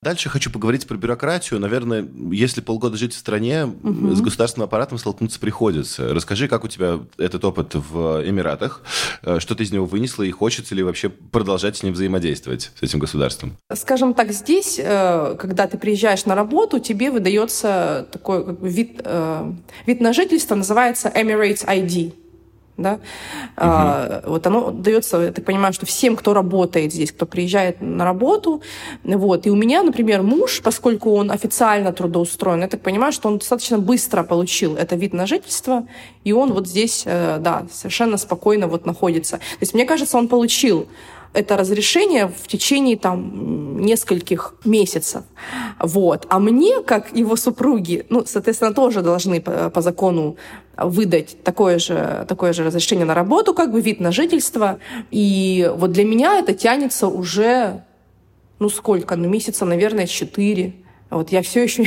Дальше 0.00 0.28
хочу 0.28 0.50
поговорить 0.50 0.86
про 0.86 0.96
бюрократию. 0.96 1.58
Наверное, 1.58 2.06
если 2.30 2.60
полгода 2.60 2.96
жить 2.96 3.14
в 3.14 3.18
стране, 3.18 3.64
угу. 3.64 4.14
с 4.14 4.20
государственным 4.20 4.66
аппаратом 4.66 4.96
столкнуться 4.96 5.40
приходится. 5.40 6.14
Расскажи, 6.14 6.46
как 6.46 6.62
у 6.62 6.68
тебя 6.68 7.00
этот 7.18 7.44
опыт 7.44 7.74
в 7.74 8.22
Эмиратах, 8.24 8.82
э, 9.22 9.40
что 9.40 9.56
ты 9.56 9.64
из 9.64 9.72
него 9.72 9.86
вынесла 9.86 10.22
и 10.22 10.30
хочется 10.30 10.76
ли 10.76 10.84
вообще 10.84 11.08
продолжать 11.08 11.78
с 11.78 11.82
ним 11.82 11.94
взаимодействовать, 11.94 12.70
с 12.78 12.82
этим 12.82 13.00
государством? 13.00 13.56
Скажем 13.74 14.14
так, 14.14 14.30
здесь, 14.30 14.78
э, 14.78 15.34
когда 15.36 15.66
ты 15.66 15.78
приезжаешь 15.78 16.26
на 16.26 16.36
работу, 16.36 16.78
тебе 16.78 17.10
выдается 17.10 18.06
такой 18.12 18.56
вид, 18.62 19.00
э, 19.04 19.52
вид 19.86 20.00
на 20.00 20.12
жительство, 20.12 20.54
называется 20.54 21.08
Emirates 21.08 21.66
ID 21.66 22.14
да, 22.78 22.94
угу. 22.94 23.00
а, 23.56 24.22
вот 24.26 24.46
оно 24.46 24.70
дается, 24.70 25.20
я 25.20 25.32
так 25.32 25.44
понимаю, 25.44 25.74
что 25.74 25.84
всем, 25.84 26.16
кто 26.16 26.32
работает 26.32 26.92
здесь, 26.92 27.12
кто 27.12 27.26
приезжает 27.26 27.80
на 27.80 28.04
работу, 28.04 28.62
вот, 29.04 29.46
и 29.46 29.50
у 29.50 29.56
меня, 29.56 29.82
например, 29.82 30.22
муж, 30.22 30.62
поскольку 30.62 31.12
он 31.12 31.30
официально 31.30 31.92
трудоустроен, 31.92 32.62
я 32.62 32.68
так 32.68 32.80
понимаю, 32.80 33.12
что 33.12 33.28
он 33.28 33.38
достаточно 33.38 33.78
быстро 33.78 34.22
получил 34.22 34.76
это 34.76 34.96
вид 34.96 35.12
на 35.12 35.26
жительство, 35.26 35.86
и 36.24 36.32
он 36.32 36.52
вот 36.52 36.68
здесь, 36.68 37.02
э, 37.04 37.38
да, 37.40 37.66
совершенно 37.72 38.16
спокойно 38.16 38.68
вот 38.68 38.86
находится. 38.86 39.38
То 39.38 39.60
есть, 39.60 39.74
мне 39.74 39.84
кажется, 39.84 40.16
он 40.16 40.28
получил 40.28 40.88
это 41.32 41.56
разрешение 41.56 42.28
в 42.28 42.48
течение 42.48 42.96
там 42.96 43.80
нескольких 43.80 44.54
месяцев. 44.64 45.24
Вот. 45.78 46.26
А 46.30 46.38
мне, 46.38 46.82
как 46.82 47.14
его 47.16 47.36
супруги, 47.36 48.06
ну, 48.08 48.24
соответственно, 48.26 48.74
тоже 48.74 49.02
должны 49.02 49.40
по, 49.40 49.70
по 49.70 49.80
закону 49.80 50.36
выдать 50.76 51.42
такое 51.42 51.78
же, 51.78 52.24
такое 52.28 52.52
же 52.52 52.64
разрешение 52.64 53.04
на 53.04 53.14
работу, 53.14 53.54
как 53.54 53.72
бы 53.72 53.80
вид 53.80 54.00
на 54.00 54.12
жительство. 54.12 54.78
И 55.10 55.70
вот 55.76 55.92
для 55.92 56.04
меня 56.04 56.38
это 56.38 56.54
тянется 56.54 57.08
уже, 57.08 57.84
ну 58.58 58.68
сколько, 58.68 59.16
ну 59.16 59.28
месяца, 59.28 59.64
наверное, 59.64 60.06
четыре. 60.06 60.74
Вот 61.10 61.30
я 61.30 61.42
все 61.42 61.62
еще 61.62 61.86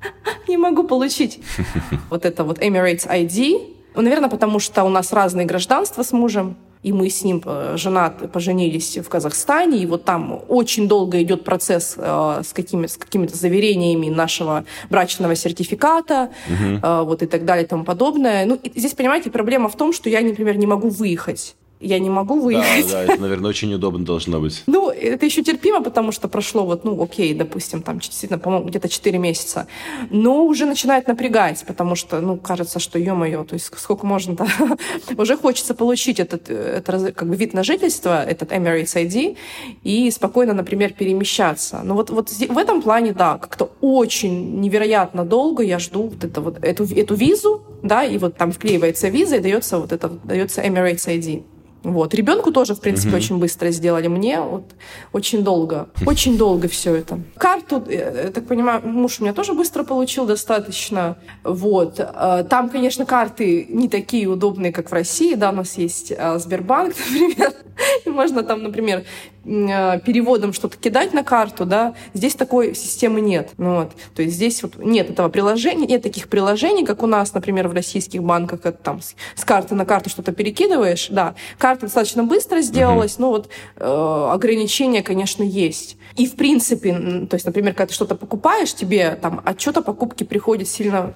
не 0.48 0.56
могу 0.56 0.84
получить 0.84 1.40
вот 2.10 2.24
это 2.24 2.44
вот 2.44 2.58
Emirates 2.58 3.08
ID. 3.08 3.74
Ну, 3.94 4.02
наверное, 4.02 4.28
потому 4.28 4.58
что 4.58 4.84
у 4.84 4.90
нас 4.90 5.12
разные 5.12 5.46
гражданства 5.46 6.02
с 6.02 6.12
мужем 6.12 6.56
и 6.86 6.92
мы 6.92 7.10
с 7.10 7.24
ним 7.24 7.42
э, 7.44 7.74
женат, 7.76 8.30
поженились 8.30 8.98
в 8.98 9.08
Казахстане, 9.08 9.78
и 9.78 9.86
вот 9.86 10.04
там 10.04 10.40
очень 10.48 10.86
долго 10.86 11.20
идет 11.20 11.42
процесс 11.42 11.96
э, 11.98 12.42
с, 12.44 12.52
какими, 12.52 12.86
с 12.86 12.96
какими-то 12.96 13.36
заверениями 13.36 14.08
нашего 14.08 14.64
брачного 14.88 15.34
сертификата, 15.34 16.30
угу. 16.48 17.04
вот 17.04 17.22
и 17.22 17.26
так 17.26 17.44
далее 17.44 17.64
и 17.64 17.68
тому 17.68 17.84
подобное. 17.84 18.46
Ну, 18.46 18.54
и 18.54 18.78
здесь, 18.78 18.94
понимаете, 18.94 19.30
проблема 19.30 19.68
в 19.68 19.76
том, 19.76 19.92
что 19.92 20.08
я, 20.08 20.20
например, 20.20 20.56
не 20.58 20.66
могу 20.66 20.88
выехать 20.88 21.56
я 21.80 21.98
не 21.98 22.10
могу 22.10 22.40
выехать. 22.40 22.86
Да, 22.86 22.92
да, 22.92 23.12
это, 23.12 23.20
наверное, 23.20 23.50
очень 23.50 23.72
удобно 23.74 24.04
должно 24.04 24.40
быть. 24.40 24.62
Ну, 24.66 24.90
это 24.90 25.26
еще 25.26 25.42
терпимо, 25.42 25.82
потому 25.82 26.12
что 26.12 26.28
прошло 26.28 26.64
вот, 26.64 26.84
ну, 26.84 27.02
окей, 27.02 27.34
допустим, 27.34 27.82
там, 27.82 27.98
действительно, 27.98 28.38
по-моему, 28.38 28.66
где-то 28.66 28.88
4 28.88 29.18
месяца. 29.18 29.66
Но 30.10 30.44
уже 30.44 30.66
начинает 30.66 31.08
напрягать, 31.08 31.64
потому 31.66 31.94
что, 31.94 32.20
ну, 32.20 32.36
кажется, 32.36 32.78
что, 32.78 32.98
ё-моё, 32.98 33.44
то 33.44 33.54
есть 33.54 33.70
сколько 33.76 34.06
можно-то? 34.06 34.46
уже 35.18 35.36
хочется 35.36 35.74
получить 35.74 36.20
этот, 36.20 36.48
этот 36.50 37.14
как 37.14 37.28
бы 37.28 37.36
вид 37.36 37.52
на 37.54 37.62
жительство, 37.62 38.24
этот 38.24 38.52
Emirates 38.52 38.96
ID, 38.96 39.36
и 39.82 40.10
спокойно, 40.10 40.54
например, 40.54 40.92
перемещаться. 40.92 41.80
Но 41.84 41.94
вот, 41.94 42.10
вот 42.10 42.30
в 42.30 42.58
этом 42.58 42.82
плане, 42.82 43.12
да, 43.12 43.38
как-то 43.38 43.70
очень 43.80 44.60
невероятно 44.60 45.24
долго 45.24 45.62
я 45.62 45.78
жду 45.78 46.04
вот, 46.08 46.24
это, 46.24 46.40
вот 46.40 46.64
эту, 46.64 46.84
эту 46.84 47.14
визу, 47.14 47.62
да, 47.82 48.04
и 48.04 48.18
вот 48.18 48.36
там 48.36 48.52
вклеивается 48.52 49.08
виза, 49.08 49.36
и 49.36 49.40
дается 49.40 49.78
вот 49.78 49.92
это, 49.92 50.08
дается 50.08 50.62
Emirates 50.62 51.06
ID. 51.06 51.44
Вот. 51.86 52.14
Ребенку 52.14 52.50
тоже, 52.50 52.74
в 52.74 52.80
принципе, 52.80 53.10
угу. 53.10 53.16
очень 53.16 53.38
быстро 53.38 53.70
сделали. 53.70 54.08
Мне 54.08 54.40
вот 54.40 54.64
очень 55.12 55.44
долго. 55.44 55.88
Очень 56.04 56.36
долго 56.36 56.66
все 56.66 56.96
это. 56.96 57.20
Карту, 57.38 57.84
э, 57.86 58.24
я 58.24 58.30
так 58.32 58.46
понимаю, 58.48 58.82
муж 58.84 59.20
у 59.20 59.22
меня 59.22 59.32
тоже 59.32 59.52
быстро 59.52 59.84
получил 59.84 60.26
достаточно. 60.26 61.16
Вот. 61.44 62.00
Э, 62.00 62.44
там, 62.50 62.70
конечно, 62.70 63.06
карты 63.06 63.66
не 63.68 63.88
такие 63.88 64.26
удобные, 64.26 64.72
как 64.72 64.90
в 64.90 64.92
России. 64.92 65.36
Да, 65.36 65.50
у 65.50 65.54
нас 65.54 65.78
есть 65.78 66.12
э, 66.16 66.38
Сбербанк, 66.40 66.94
например. 67.10 67.52
И 68.04 68.10
можно 68.10 68.42
там, 68.42 68.64
например, 68.64 69.04
переводом 69.46 70.52
что-то 70.52 70.76
кидать 70.76 71.14
на 71.14 71.22
карту, 71.22 71.64
да, 71.64 71.94
здесь 72.14 72.34
такой 72.34 72.74
системы 72.74 73.20
нет. 73.20 73.50
Ну, 73.58 73.76
вот. 73.76 73.92
То 74.14 74.22
есть 74.22 74.34
здесь 74.34 74.62
вот 74.62 74.76
нет 74.78 75.10
этого 75.10 75.28
приложения, 75.28 75.86
нет 75.86 76.02
таких 76.02 76.28
приложений, 76.28 76.84
как 76.84 77.02
у 77.02 77.06
нас, 77.06 77.32
например, 77.32 77.68
в 77.68 77.72
российских 77.72 78.22
банках, 78.22 78.60
это 78.64 78.72
там 78.72 79.00
с, 79.00 79.14
карты 79.44 79.74
на 79.74 79.86
карту 79.86 80.10
что-то 80.10 80.32
перекидываешь, 80.32 81.08
да. 81.10 81.34
Карта 81.58 81.82
достаточно 81.82 82.24
быстро 82.24 82.60
сделалась, 82.60 83.18
но 83.18 83.30
вот 83.30 83.48
э, 83.76 84.28
ограничения, 84.32 85.02
конечно, 85.02 85.44
есть. 85.44 85.96
И, 86.16 86.26
в 86.26 86.34
принципе, 86.34 87.26
то 87.28 87.34
есть, 87.34 87.46
например, 87.46 87.74
когда 87.74 87.86
ты 87.86 87.94
что-то 87.94 88.16
покупаешь, 88.16 88.74
тебе 88.74 89.14
там 89.14 89.40
отчет 89.44 89.76
о 89.76 89.82
покупке 89.82 90.24
приходит 90.24 90.68
сильно 90.68 91.14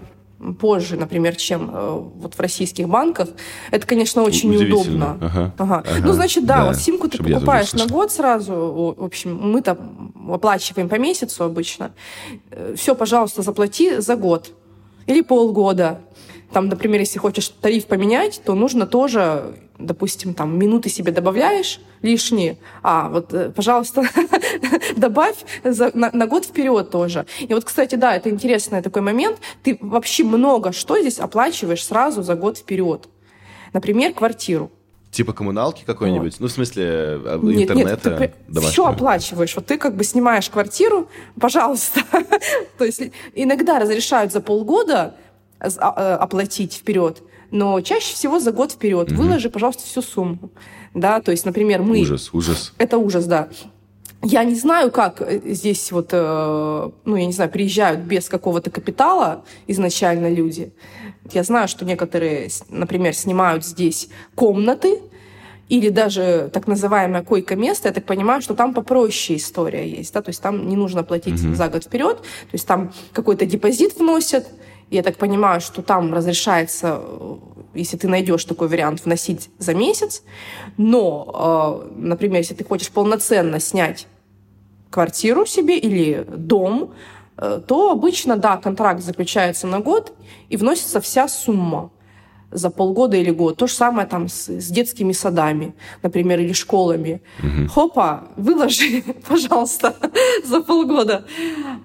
позже, 0.59 0.97
например, 0.97 1.37
чем 1.37 1.71
э, 1.73 2.01
вот 2.17 2.35
в 2.35 2.41
российских 2.41 2.89
банках. 2.89 3.29
Это, 3.71 3.87
конечно, 3.87 4.23
очень 4.23 4.51
неудобно. 4.51 5.19
Ага. 5.21 5.55
Ага. 5.59 5.85
Ага. 5.87 6.07
Ну, 6.07 6.13
значит, 6.13 6.47
да, 6.47 6.59
да 6.59 6.67
вот 6.67 6.77
симку 6.77 7.09
ты 7.09 7.19
покупаешь 7.23 7.73
на 7.75 7.87
год 7.87 8.11
сразу. 8.11 8.95
В 8.99 9.05
общем, 9.05 9.37
мы 9.37 9.61
там 9.63 10.13
оплачиваем 10.33 10.89
по 10.89 10.97
месяцу 10.99 11.45
обычно. 11.45 11.93
Э, 12.51 12.75
Все, 12.77 12.95
пожалуйста, 12.95 13.43
заплати 13.43 14.01
за 14.01 14.17
год 14.17 14.51
или 15.07 15.21
полгода. 15.21 16.01
Там, 16.53 16.69
например, 16.69 17.01
если 17.01 17.19
хочешь 17.19 17.49
тариф 17.49 17.87
поменять, 17.87 18.41
то 18.45 18.55
нужно 18.55 18.87
тоже, 18.87 19.55
допустим, 19.81 20.35
там 20.35 20.59
минуты 20.59 20.89
себе 20.89 21.13
добавляешь 21.13 21.81
лишние, 22.03 22.59
а 22.83 23.09
вот, 23.09 23.33
э, 23.35 23.51
пожалуйста, 23.51 24.03
добавь 24.97 25.37
за, 25.65 25.91
на, 25.95 26.11
на 26.13 26.27
год 26.27 26.45
вперед 26.45 26.91
тоже. 26.91 27.27
И 27.41 27.53
вот, 27.55 27.65
кстати, 27.65 27.95
да, 27.95 28.15
это 28.15 28.31
интересный 28.31 28.83
такой 28.83 29.03
момент. 29.03 29.39
Ты 29.63 29.79
вообще 29.81 30.25
много 30.25 30.73
что 30.73 30.99
здесь 31.01 31.19
оплачиваешь 31.19 31.85
сразу 31.85 32.23
за 32.23 32.35
год 32.35 32.59
вперед. 32.59 33.09
Например, 33.73 34.13
квартиру. 34.13 34.71
Типа 35.11 35.33
коммуналки 35.33 35.83
какой-нибудь? 35.85 36.35
Вот. 36.35 36.41
Ну, 36.41 36.47
в 36.47 36.53
смысле, 36.53 36.85
э, 36.85 37.39
интернета 37.43 38.11
нет, 38.11 38.35
ты 38.53 38.61
все 38.61 38.87
оплачиваешь. 38.87 39.57
Вот 39.57 39.67
ты 39.67 39.77
как 39.77 39.97
бы 39.97 40.05
снимаешь 40.05 40.49
квартиру, 40.49 41.09
пожалуйста. 41.41 42.03
То 42.79 42.85
есть 42.85 43.03
иногда 43.35 43.81
разрешают 43.81 44.33
за 44.33 44.41
полгода 44.41 45.17
а, 45.59 45.95
э, 45.97 46.15
оплатить 46.15 46.75
вперед, 46.75 47.23
но 47.51 47.81
чаще 47.81 48.15
всего 48.15 48.39
за 48.41 48.53
год 48.53 48.73
вперед. 48.73 49.13
Угу. 49.13 49.23
Выложи, 49.23 49.51
пожалуйста, 49.51 49.85
всю 49.85 50.03
сумму. 50.03 50.51
Да, 50.95 51.21
то 51.21 51.31
есть, 51.31 51.45
например, 51.45 51.83
мы... 51.83 52.01
Ужас, 52.01 52.31
ужас. 52.33 52.73
Это 52.79 52.99
ужас, 52.99 53.27
да. 53.27 53.49
Я 54.23 54.45
не 54.45 54.55
знаю, 54.55 54.91
как 54.91 55.23
э, 55.23 55.41
здесь 55.45 55.93
вот, 55.93 56.11
э, 56.13 56.91
ну, 57.05 57.17
я 57.17 57.27
не 57.27 57.33
знаю, 57.33 57.51
приезжают 57.51 58.01
без 58.01 58.29
какого-то 58.29 58.71
капитала 58.71 59.45
изначально 59.67 60.29
люди. 60.29 60.73
Я 61.33 61.43
знаю, 61.43 61.69
что 61.69 61.85
некоторые, 61.85 62.51
например, 62.69 63.15
снимают 63.15 63.65
здесь 63.65 64.09
комнаты, 64.35 65.01
или 65.71 65.89
даже 65.89 66.51
так 66.53 66.67
называемое 66.67 67.23
койко-место, 67.23 67.89
я 67.89 67.95
так 67.95 68.05
понимаю, 68.05 68.43
что 68.43 68.55
там 68.55 68.75
попроще 68.75 69.39
история 69.39 69.89
есть, 69.89 70.13
да, 70.13 70.21
то 70.21 70.31
есть 70.31 70.43
там 70.43 70.69
не 70.69 70.77
нужно 70.77 71.05
платить 71.05 71.41
mm-hmm. 71.41 71.55
за 71.55 71.69
год 71.69 71.85
вперед, 71.85 72.17
то 72.19 72.55
есть 72.55 72.67
там 72.67 72.93
какой-то 73.13 73.47
депозит 73.47 73.97
вносят, 73.97 74.49
я 74.91 75.03
так 75.03 75.17
понимаю, 75.17 75.61
что 75.61 75.83
там 75.83 76.13
разрешается, 76.13 77.01
если 77.75 77.97
ты 77.97 78.09
найдешь 78.09 78.45
такой 78.45 78.69
вариант, 78.69 79.05
вносить 79.05 79.51
за 79.59 79.75
месяц. 79.75 80.23
Но, 80.77 81.83
э, 81.85 81.91
например, 81.97 82.39
если 82.39 82.55
ты 82.55 82.65
хочешь 82.65 82.91
полноценно 82.91 83.61
снять 83.61 84.07
квартиру 84.91 85.47
себе 85.47 85.79
или 85.79 86.27
дом, 86.29 86.93
э, 87.37 87.61
то 87.67 87.93
обычно, 87.93 88.37
да, 88.37 88.57
контракт 88.57 89.01
заключается 89.01 89.67
на 89.67 89.81
год 89.81 90.13
и 90.49 90.57
вносится 90.57 91.01
вся 91.01 91.29
сумма 91.29 91.91
за 92.51 92.71
полгода 92.71 93.17
или 93.17 93.31
год. 93.31 93.57
То 93.57 93.67
же 93.67 93.75
самое 93.75 94.07
там 94.07 94.29
с, 94.29 94.49
с 94.49 94.69
детскими 94.69 95.13
садами, 95.13 95.75
например, 96.03 96.41
или 96.41 96.53
школами. 96.53 97.23
Угу. 97.43 97.69
Хопа, 97.69 98.29
выложи, 98.37 99.03
пожалуйста, 99.29 99.95
за 100.45 100.61
полгода 100.61 101.25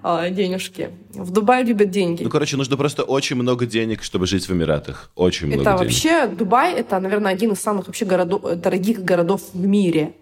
а, 0.02 0.28
денежки. 0.30 0.90
В 1.14 1.30
Дубае 1.30 1.64
любят 1.64 1.90
деньги. 1.90 2.22
Ну, 2.22 2.30
короче, 2.30 2.56
нужно 2.56 2.76
просто 2.76 3.02
очень 3.02 3.36
много 3.36 3.66
денег, 3.66 4.02
чтобы 4.02 4.26
жить 4.26 4.48
в 4.48 4.52
Эмиратах. 4.52 5.10
Очень 5.14 5.46
много 5.48 5.62
это 5.62 5.70
денег. 5.70 5.80
вообще, 5.80 6.26
Дубай, 6.26 6.74
это, 6.74 7.00
наверное, 7.00 7.32
один 7.32 7.52
из 7.52 7.60
самых 7.60 7.86
вообще 7.86 8.04
городов, 8.04 8.42
дорогих 8.56 9.02
городов 9.02 9.42
в 9.52 9.66
мире. 9.66 10.14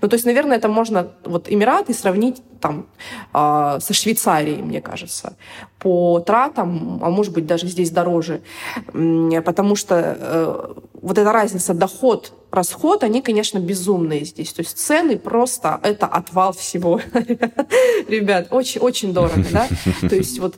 Ну, 0.00 0.08
то 0.08 0.14
есть, 0.14 0.26
наверное, 0.26 0.56
это 0.56 0.68
можно 0.68 1.12
вот 1.24 1.50
Эмираты 1.50 1.94
сравнить 1.94 2.42
там 2.60 2.86
э, 3.34 3.78
со 3.80 3.94
Швейцарией, 3.94 4.62
мне 4.62 4.80
кажется, 4.80 5.36
по 5.78 6.20
тратам, 6.20 7.00
а 7.02 7.10
может 7.10 7.32
быть 7.32 7.46
даже 7.46 7.66
здесь 7.66 7.90
дороже, 7.90 8.42
потому 8.92 9.76
что 9.76 10.16
э, 10.18 10.74
вот 11.02 11.18
эта 11.18 11.32
разница 11.32 11.74
доход 11.74 12.32
расход, 12.50 13.04
они, 13.04 13.22
конечно, 13.22 13.58
безумные 13.58 14.24
здесь. 14.24 14.52
То 14.52 14.62
есть 14.62 14.78
цены 14.78 15.18
просто 15.18 15.78
это 15.82 16.06
отвал 16.06 16.52
всего. 16.52 17.00
Ребят, 18.08 18.48
очень, 18.50 18.80
очень 18.80 19.12
дорого, 19.12 19.44
да? 19.52 19.68
То 20.08 20.16
есть 20.16 20.38
вот 20.38 20.56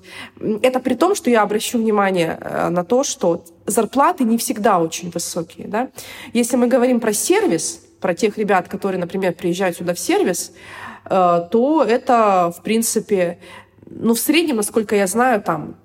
это 0.62 0.80
при 0.80 0.94
том, 0.94 1.14
что 1.14 1.28
я 1.28 1.42
обращу 1.42 1.78
внимание 1.78 2.38
э, 2.40 2.68
на 2.68 2.84
то, 2.84 3.04
что 3.04 3.44
зарплаты 3.66 4.24
не 4.24 4.38
всегда 4.38 4.78
очень 4.78 5.10
высокие, 5.10 5.66
да? 5.66 5.88
Если 6.32 6.56
мы 6.56 6.68
говорим 6.68 7.00
про 7.00 7.12
сервис, 7.12 7.80
про 8.00 8.14
тех 8.14 8.38
ребят, 8.38 8.68
которые, 8.68 9.00
например, 9.00 9.32
приезжают 9.34 9.76
сюда 9.76 9.94
в 9.94 9.98
сервис, 9.98 10.52
э, 11.04 11.48
то 11.50 11.84
это, 11.84 12.52
в 12.56 12.62
принципе, 12.62 13.38
ну, 13.90 14.14
в 14.14 14.18
среднем, 14.18 14.56
насколько 14.56 14.94
я 14.96 15.06
знаю, 15.06 15.42
там 15.42 15.76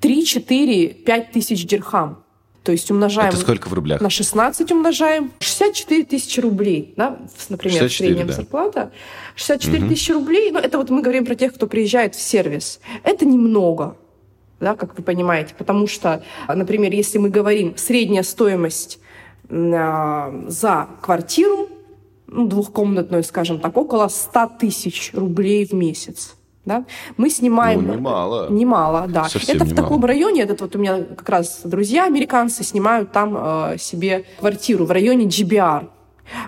3, 0.00 0.24
4, 0.24 0.88
5 0.88 1.32
тысяч 1.32 1.66
дирхам. 1.66 2.22
То 2.62 2.72
есть 2.72 2.90
умножаем... 2.90 3.28
Это 3.28 3.38
сколько 3.38 3.68
в 3.68 3.72
рублях? 3.74 4.00
На 4.00 4.10
16 4.10 4.72
умножаем. 4.72 5.30
64 5.38 6.02
тысячи 6.02 6.40
рублей, 6.40 6.94
да, 6.96 7.18
например, 7.48 7.82
64, 7.82 8.08
средняя 8.08 8.26
да. 8.26 8.32
зарплата. 8.32 8.90
64 9.36 9.84
угу. 9.84 9.88
тысячи 9.88 10.10
рублей, 10.10 10.50
ну, 10.50 10.58
это 10.58 10.78
вот 10.78 10.90
мы 10.90 11.00
говорим 11.00 11.24
про 11.24 11.36
тех, 11.36 11.54
кто 11.54 11.68
приезжает 11.68 12.16
в 12.16 12.20
сервис. 12.20 12.80
Это 13.04 13.24
немного, 13.24 13.96
да, 14.58 14.74
как 14.74 14.98
вы 14.98 15.04
понимаете, 15.04 15.54
потому 15.56 15.86
что, 15.86 16.24
например, 16.48 16.92
если 16.92 17.18
мы 17.18 17.30
говорим 17.30 17.76
средняя 17.76 18.24
стоимость 18.24 18.98
за 19.48 20.88
квартиру, 21.00 21.68
ну, 22.26 22.46
двухкомнатную, 22.46 23.22
скажем 23.22 23.60
так, 23.60 23.76
около 23.76 24.08
100 24.08 24.50
тысяч 24.58 25.12
рублей 25.14 25.66
в 25.66 25.72
месяц. 25.72 26.36
Да? 26.64 26.84
Мы 27.16 27.30
снимаем... 27.30 27.86
Ну, 27.86 27.94
немало. 27.94 28.50
Немало, 28.50 29.06
да. 29.08 29.28
Совсем 29.28 29.56
это 29.56 29.64
в 29.64 29.68
немало. 29.68 29.84
таком 29.84 30.04
районе, 30.04 30.42
этот 30.42 30.60
вот 30.60 30.74
у 30.74 30.78
меня 30.80 31.00
как 31.02 31.28
раз 31.28 31.60
друзья 31.62 32.06
американцы 32.06 32.64
снимают 32.64 33.12
там 33.12 33.36
э, 33.38 33.78
себе 33.78 34.24
квартиру 34.40 34.84
в 34.84 34.90
районе 34.90 35.26
GBR. 35.26 35.88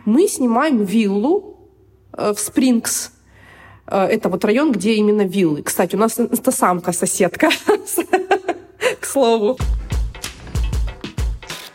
Мы 0.05 0.27
снимаем 0.27 0.83
виллу 0.83 1.61
э, 2.13 2.33
в 2.35 2.41
Спрингс. 2.41 3.13
Э, 3.87 4.07
это 4.07 4.29
вот 4.29 4.45
район, 4.45 4.73
где 4.73 4.95
именно 4.95 5.23
виллы. 5.23 5.63
Кстати, 5.63 5.95
у 5.95 5.99
нас 6.01 6.19
инстасамка 6.19 6.91
соседка, 6.91 7.51
к 9.01 9.07
слову. 9.07 9.57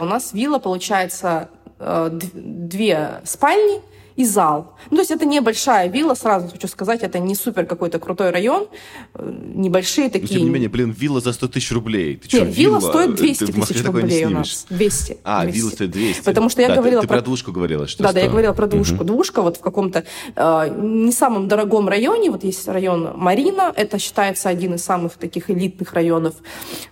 У 0.04 0.06
нас 0.06 0.34
вилла, 0.34 0.60
получается, 0.60 1.50
э, 1.80 2.10
две 2.12 3.22
спальни– 3.24 3.82
и 4.16 4.26
зал. 4.26 4.76
Ну, 4.92 4.98
то 4.98 5.02
есть 5.02 5.12
это 5.12 5.26
небольшая 5.26 5.90
вилла, 5.90 6.14
сразу 6.14 6.48
хочу 6.48 6.68
сказать, 6.68 7.02
это 7.02 7.20
не 7.20 7.36
супер 7.36 7.66
какой-то 7.66 8.00
крутой 8.00 8.30
район, 8.30 8.68
э, 9.16 9.34
небольшие 9.56 10.10
такие. 10.10 10.34
Но, 10.34 10.38
тем 10.38 10.44
не 10.46 10.50
менее, 10.50 10.70
блин, 10.70 10.92
вилла 10.92 11.20
за 11.20 11.34
100 11.34 11.48
тысяч 11.48 11.72
рублей. 11.72 12.18
Ты 12.18 12.38
Нет, 12.38 12.56
вилла, 12.56 12.80
вилла 12.80 12.90
стоит 12.90 13.16
200 13.16 13.52
тысяч 13.52 13.84
рублей 13.84 14.26
у 14.26 14.30
нас. 14.30 14.66
200. 14.70 15.18
А, 15.24 15.44
200. 15.44 15.58
вилла 15.58 15.70
стоит 15.72 15.92
200. 15.92 16.24
Потому 16.24 16.50
что 16.50 16.62
я 16.62 16.68
да, 16.68 16.76
говорила 16.76 17.02
ты, 17.02 17.08
про... 17.08 17.16
ты 17.16 17.22
про 17.22 17.26
двушку 17.26 17.52
говорила, 17.52 17.88
что 17.88 18.04
Да, 18.04 18.10
100. 18.10 18.16
да, 18.16 18.22
я 18.22 18.30
говорила 18.30 18.54
про 18.54 18.68
двушку. 18.68 18.96
Угу. 18.96 19.04
Двушка 19.04 19.42
вот 19.42 19.58
в 19.58 19.62
каком-то 19.62 20.04
э, 20.36 20.76
не 20.80 21.12
самом 21.12 21.48
дорогом 21.48 21.90
районе, 21.90 22.30
вот 22.30 22.44
есть 22.44 22.68
район 22.68 23.14
Марина, 23.16 23.74
это 23.76 23.98
считается 23.98 24.50
один 24.50 24.76
из 24.76 24.84
самых 24.84 25.14
таких 25.14 25.50
элитных 25.50 25.94
районов. 25.94 26.36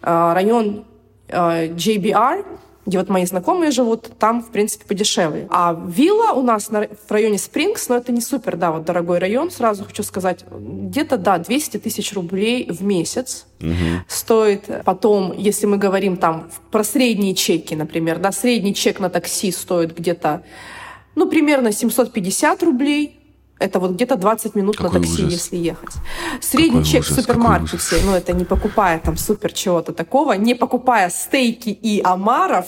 Э, 0.01 0.34
район 0.34 0.86
э, 1.27 1.68
JBR, 1.68 2.46
где 2.86 2.98
вот 2.98 3.10
мои 3.10 3.26
знакомые 3.26 3.72
живут, 3.72 4.10
там, 4.18 4.42
в 4.42 4.50
принципе, 4.50 4.86
подешевле. 4.86 5.48
А 5.52 5.80
вилла 5.88 6.32
у 6.32 6.42
нас 6.42 6.72
на, 6.72 6.88
в 6.88 7.12
районе 7.12 7.38
Спрингс, 7.38 7.90
но 7.90 7.98
это 7.98 8.12
не 8.12 8.22
супер, 8.22 8.58
да, 8.58 8.72
вот 8.72 8.86
дорогой 8.86 9.20
район, 9.20 9.52
сразу 9.52 9.86
хочу 9.86 10.02
сказать, 10.04 10.46
где-то, 10.50 11.18
да, 11.18 11.38
200 11.38 11.78
тысяч 11.78 12.14
рублей 12.14 12.68
в 12.70 12.84
месяц 12.84 13.46
угу. 13.60 13.72
стоит. 14.08 14.64
Потом, 14.84 15.34
если 15.38 15.68
мы 15.68 15.78
говорим 15.78 16.18
там 16.18 16.50
про 16.72 16.84
средние 16.84 17.36
чеки, 17.36 17.76
например, 17.76 18.18
да, 18.18 18.32
средний 18.32 18.74
чек 18.74 19.00
на 19.00 19.10
такси 19.10 19.52
стоит 19.52 19.96
где-то, 19.96 20.44
ну, 21.14 21.30
примерно 21.30 21.72
750 21.72 22.64
рублей, 22.64 23.21
это 23.62 23.80
вот 23.80 23.91
где-то 23.91 24.15
20 24.15 24.56
минут 24.56 24.77
какой 24.77 25.00
на 25.00 25.06
такси, 25.06 25.24
ужас. 25.24 25.34
если 25.34 25.58
ехать. 25.58 25.96
Средний 26.41 26.80
какой 26.80 26.91
чек 26.91 27.01
ужас, 27.01 27.18
в 27.18 27.22
супермаркете, 27.22 27.96
ну 28.06 28.13
это 28.13 28.34
не 28.34 28.46
покупая 28.46 29.00
там 29.00 29.18
супер 29.18 29.53
чего-то 29.53 29.94
такого, 29.94 30.34
не 30.34 30.56
покупая 30.56 31.10
стейки 31.10 31.70
и 31.70 32.01
омаров, 32.01 32.65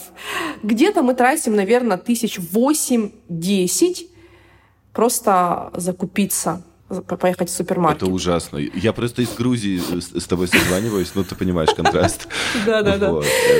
где-то 0.61 1.01
мы 1.01 1.13
тратим, 1.13 1.55
наверное, 1.55 1.97
тысяч 1.97 2.39
восемь-десять 2.39 4.07
просто 4.93 5.71
закупиться 5.73 6.63
поехать 7.01 7.49
в 7.49 7.53
супермаркет. 7.53 8.03
Это 8.03 8.11
ужасно. 8.11 8.57
Я 8.57 8.93
просто 8.93 9.21
из 9.21 9.29
Грузии 9.29 9.81
с 9.99 10.25
тобой 10.25 10.47
созваниваюсь, 10.47 11.11
ну 11.15 11.23
ты 11.23 11.35
понимаешь 11.35 11.73
контраст. 11.73 12.27
Да, 12.65 12.81
да, 12.81 12.97
да. 12.97 13.11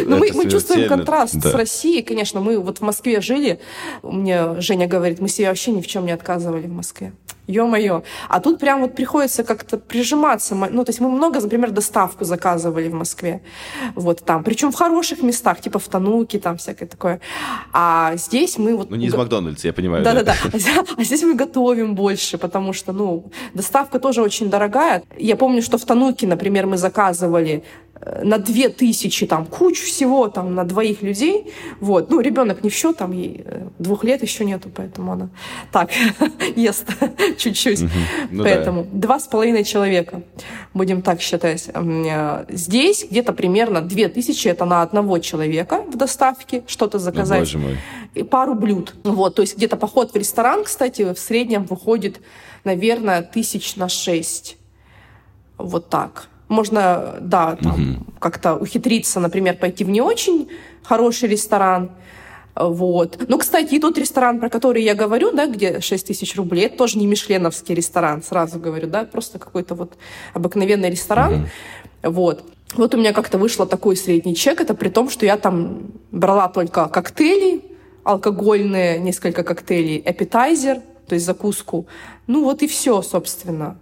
Ну 0.06 0.18
мы 0.18 0.50
чувствуем 0.50 0.88
контраст 0.88 1.42
с 1.42 1.54
Россией, 1.54 2.04
конечно. 2.04 2.40
Мы 2.40 2.60
вот 2.60 2.80
в 2.80 2.82
Москве 2.82 3.22
жили, 3.22 3.60
мне 4.02 4.60
Женя 4.62 4.88
говорит, 4.88 5.20
мы 5.20 5.30
себе 5.30 5.48
вообще 5.48 5.72
ни 5.72 5.82
в 5.82 5.88
чем 5.88 6.06
не 6.06 6.12
отказывали 6.12 6.68
в 6.68 6.72
Москве 6.74 7.14
ё-моё. 7.48 8.04
А 8.30 8.40
тут 8.40 8.60
прям 8.60 8.82
вот 8.82 8.96
приходится 8.96 9.44
как-то 9.44 9.78
прижиматься. 9.78 10.56
Ну, 10.56 10.84
то 10.84 10.90
есть 10.90 11.02
мы 11.02 11.10
много, 11.10 11.40
например, 11.42 11.72
доставку 11.72 12.26
заказывали 12.26 12.88
в 12.90 12.94
Москве. 12.94 13.42
Вот 13.96 14.26
там. 14.26 14.44
Причем 14.44 14.72
в 14.72 14.76
хороших 14.76 15.22
местах, 15.24 15.62
типа 15.62 15.80
в 15.80 15.88
Тануке, 15.88 16.40
там 16.40 16.58
всякое 16.58 16.88
такое. 16.88 17.20
А 17.74 18.16
здесь 18.16 18.58
мы 18.58 18.76
вот... 18.76 18.90
Ну, 18.90 18.96
не 18.96 19.08
из 19.08 19.14
Макдональдса, 19.14 19.68
я 19.68 19.74
понимаю. 19.74 20.04
Да-да-да. 20.04 20.36
А 20.98 21.04
здесь 21.04 21.24
мы 21.24 21.36
готовим 21.36 21.96
больше, 21.96 22.38
потому 22.38 22.74
что, 22.74 22.94
ну, 22.94 23.32
доставка 23.54 24.00
тоже 24.00 24.22
очень 24.22 24.50
дорогая. 24.50 25.04
Я 25.18 25.36
помню, 25.36 25.62
что 25.62 25.78
в 25.78 25.86
Тануке, 25.86 26.28
например, 26.28 26.66
мы 26.66 26.78
заказывали 26.78 27.64
на 28.24 28.38
две 28.38 28.70
тысячи, 28.70 29.26
там, 29.26 29.46
кучу 29.46 29.86
всего, 29.86 30.28
там, 30.28 30.56
на 30.56 30.64
двоих 30.64 31.02
людей, 31.02 31.54
вот, 31.80 32.10
ну, 32.10 32.20
ребенок 32.20 32.64
не 32.64 32.70
в 32.70 32.74
счет, 32.74 32.98
там, 32.98 33.12
ей 33.12 33.44
э, 33.46 33.68
двух 33.80 34.04
лет 34.04 34.22
еще 34.22 34.46
нету, 34.46 34.70
поэтому 34.74 35.14
она 35.14 35.30
так 35.72 35.90
ест 36.56 36.88
чуть-чуть, 37.38 37.86
ну, 38.30 38.44
поэтому 38.44 38.86
два 38.92 39.20
с 39.20 39.28
половиной 39.28 39.64
человека, 39.64 40.24
будем 40.74 41.02
так 41.02 41.22
считать. 41.22 41.70
Э, 41.74 42.46
здесь 42.50 43.06
где-то 43.10 43.34
примерно 43.34 43.82
две 43.82 44.10
тысячи, 44.10 44.48
это 44.48 44.66
на 44.66 44.82
одного 44.82 45.20
человека 45.20 45.84
в 45.84 45.96
доставке 45.96 46.64
что-то 46.68 47.00
заказать. 47.00 47.40
Боже 47.40 47.58
мой. 47.58 47.78
И 48.16 48.24
пару 48.24 48.54
блюд, 48.54 48.96
вот, 49.04 49.36
то 49.36 49.42
есть 49.42 49.58
где-то 49.58 49.78
поход 49.78 50.14
в 50.14 50.16
ресторан, 50.16 50.64
кстати, 50.66 51.14
в 51.14 51.18
среднем 51.18 51.66
выходит, 51.66 52.20
наверное, 52.64 53.22
тысяч 53.22 53.76
на 53.76 53.88
шесть, 53.88 54.58
вот 55.58 55.90
так. 55.90 56.28
Можно, 56.54 57.16
да, 57.20 57.56
там, 57.56 57.74
угу. 57.74 58.06
как-то 58.20 58.56
ухитриться, 58.56 59.20
например, 59.20 59.58
пойти 59.58 59.84
в 59.84 59.90
не 59.90 60.02
очень 60.02 60.48
хороший 60.84 61.30
ресторан. 61.30 61.90
Вот. 62.56 63.26
Ну, 63.28 63.40
кстати, 63.40 63.76
и 63.76 63.80
тот 63.80 63.98
ресторан, 63.98 64.40
про 64.40 64.50
который 64.50 64.84
я 64.84 64.94
говорю, 64.94 65.32
да, 65.32 65.48
где 65.48 65.82
6 65.82 66.08
тысяч 66.08 66.36
рублей, 66.36 66.68
это 66.68 66.78
тоже 66.78 67.00
не 67.00 67.08
мишленовский 67.08 67.74
ресторан, 67.74 68.22
сразу 68.22 68.60
говорю, 68.60 68.88
да, 68.88 69.06
просто 69.06 69.40
какой-то 69.40 69.74
вот 69.74 69.94
обыкновенный 70.34 70.92
ресторан. 70.92 71.34
Угу. 71.34 72.12
Вот. 72.12 72.44
Вот 72.76 72.94
у 72.94 72.98
меня 72.98 73.14
как-то 73.14 73.40
вышло 73.40 73.66
такой 73.66 73.96
средний 73.96 74.36
чек, 74.36 74.62
это 74.62 74.76
при 74.76 74.90
том, 74.90 75.10
что 75.10 75.26
я 75.26 75.38
там 75.38 75.92
брала 76.12 76.48
только 76.48 76.88
коктейли, 76.88 77.62
алкогольные, 78.04 79.00
несколько 79.00 79.44
коктейлей, 79.44 79.98
аппетайзер, 79.98 80.82
то 81.08 81.16
есть 81.16 81.26
закуску. 81.26 81.88
Ну 82.28 82.44
вот 82.44 82.62
и 82.62 82.68
все, 82.68 83.02
собственно. 83.02 83.78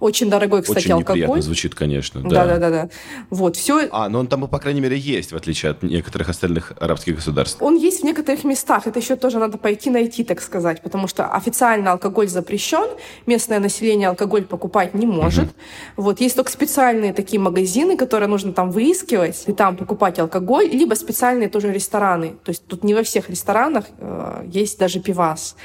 Очень 0.00 0.30
дорогой, 0.30 0.62
кстати, 0.62 0.78
Очень 0.78 0.92
алкоголь. 0.92 1.18
неприятно 1.20 1.42
звучит, 1.42 1.74
конечно. 1.74 2.22
Да, 2.22 2.46
да, 2.46 2.58
да, 2.58 2.70
да. 2.70 2.88
Вот, 3.30 3.56
все. 3.56 3.88
А, 3.90 4.08
но 4.08 4.20
он 4.20 4.26
там, 4.26 4.46
по 4.48 4.58
крайней 4.58 4.80
мере, 4.80 4.96
есть, 4.96 5.32
в 5.32 5.36
отличие 5.36 5.72
от 5.72 5.82
некоторых 5.82 6.28
остальных 6.28 6.72
арабских 6.78 7.16
государств. 7.16 7.62
Он 7.62 7.76
есть 7.76 8.00
в 8.00 8.04
некоторых 8.04 8.44
местах. 8.44 8.86
Это 8.86 8.98
еще 8.98 9.16
тоже 9.16 9.38
надо 9.38 9.58
пойти 9.58 9.90
найти, 9.90 10.24
так 10.24 10.40
сказать, 10.40 10.82
потому 10.82 11.08
что 11.08 11.26
официально 11.26 11.92
алкоголь 11.92 12.28
запрещен, 12.28 12.88
местное 13.26 13.58
население 13.58 14.08
алкоголь 14.08 14.44
покупать 14.44 14.94
не 14.94 15.06
может. 15.06 15.44
Угу. 15.44 15.52
Вот, 15.96 16.20
есть 16.20 16.36
только 16.36 16.50
специальные 16.50 17.12
такие 17.12 17.40
магазины, 17.40 17.96
которые 17.96 18.28
нужно 18.28 18.52
там 18.52 18.70
выискивать 18.70 19.44
и 19.46 19.52
там 19.52 19.76
покупать 19.76 20.18
алкоголь, 20.18 20.68
либо 20.68 20.94
специальные 20.94 21.48
тоже 21.48 21.72
рестораны. 21.72 22.36
То 22.44 22.50
есть 22.50 22.66
тут 22.66 22.84
не 22.84 22.94
во 22.94 23.02
всех 23.02 23.30
ресторанах 23.30 23.86
э, 23.98 24.44
есть 24.46 24.78
даже 24.78 25.00
пивас. 25.00 25.56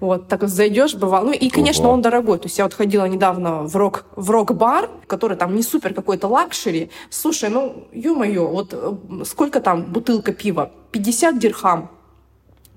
Вот, 0.00 0.28
так 0.28 0.48
зайдешь, 0.48 0.94
бывало. 0.94 1.26
Ну 1.26 1.32
и, 1.32 1.50
конечно, 1.50 1.84
Ого. 1.84 1.94
он 1.94 2.02
дорогой. 2.02 2.38
То 2.38 2.46
есть 2.46 2.58
я 2.58 2.64
вот 2.64 2.74
ходила 2.74 3.04
недавно 3.04 3.64
в 3.64 3.76
рок, 3.76 4.06
в 4.16 4.30
рок-бар, 4.30 4.88
который 5.06 5.36
там 5.36 5.54
не 5.54 5.62
супер 5.62 5.92
какой-то 5.92 6.26
luxury. 6.26 6.90
Слушай, 7.10 7.50
ну, 7.50 7.86
ё-моё, 7.92 8.48
вот 8.48 8.72
э, 8.72 9.24
сколько 9.24 9.60
там 9.60 9.84
бутылка 9.84 10.32
пива? 10.32 10.72
50 10.92 11.38
дирхам. 11.38 11.90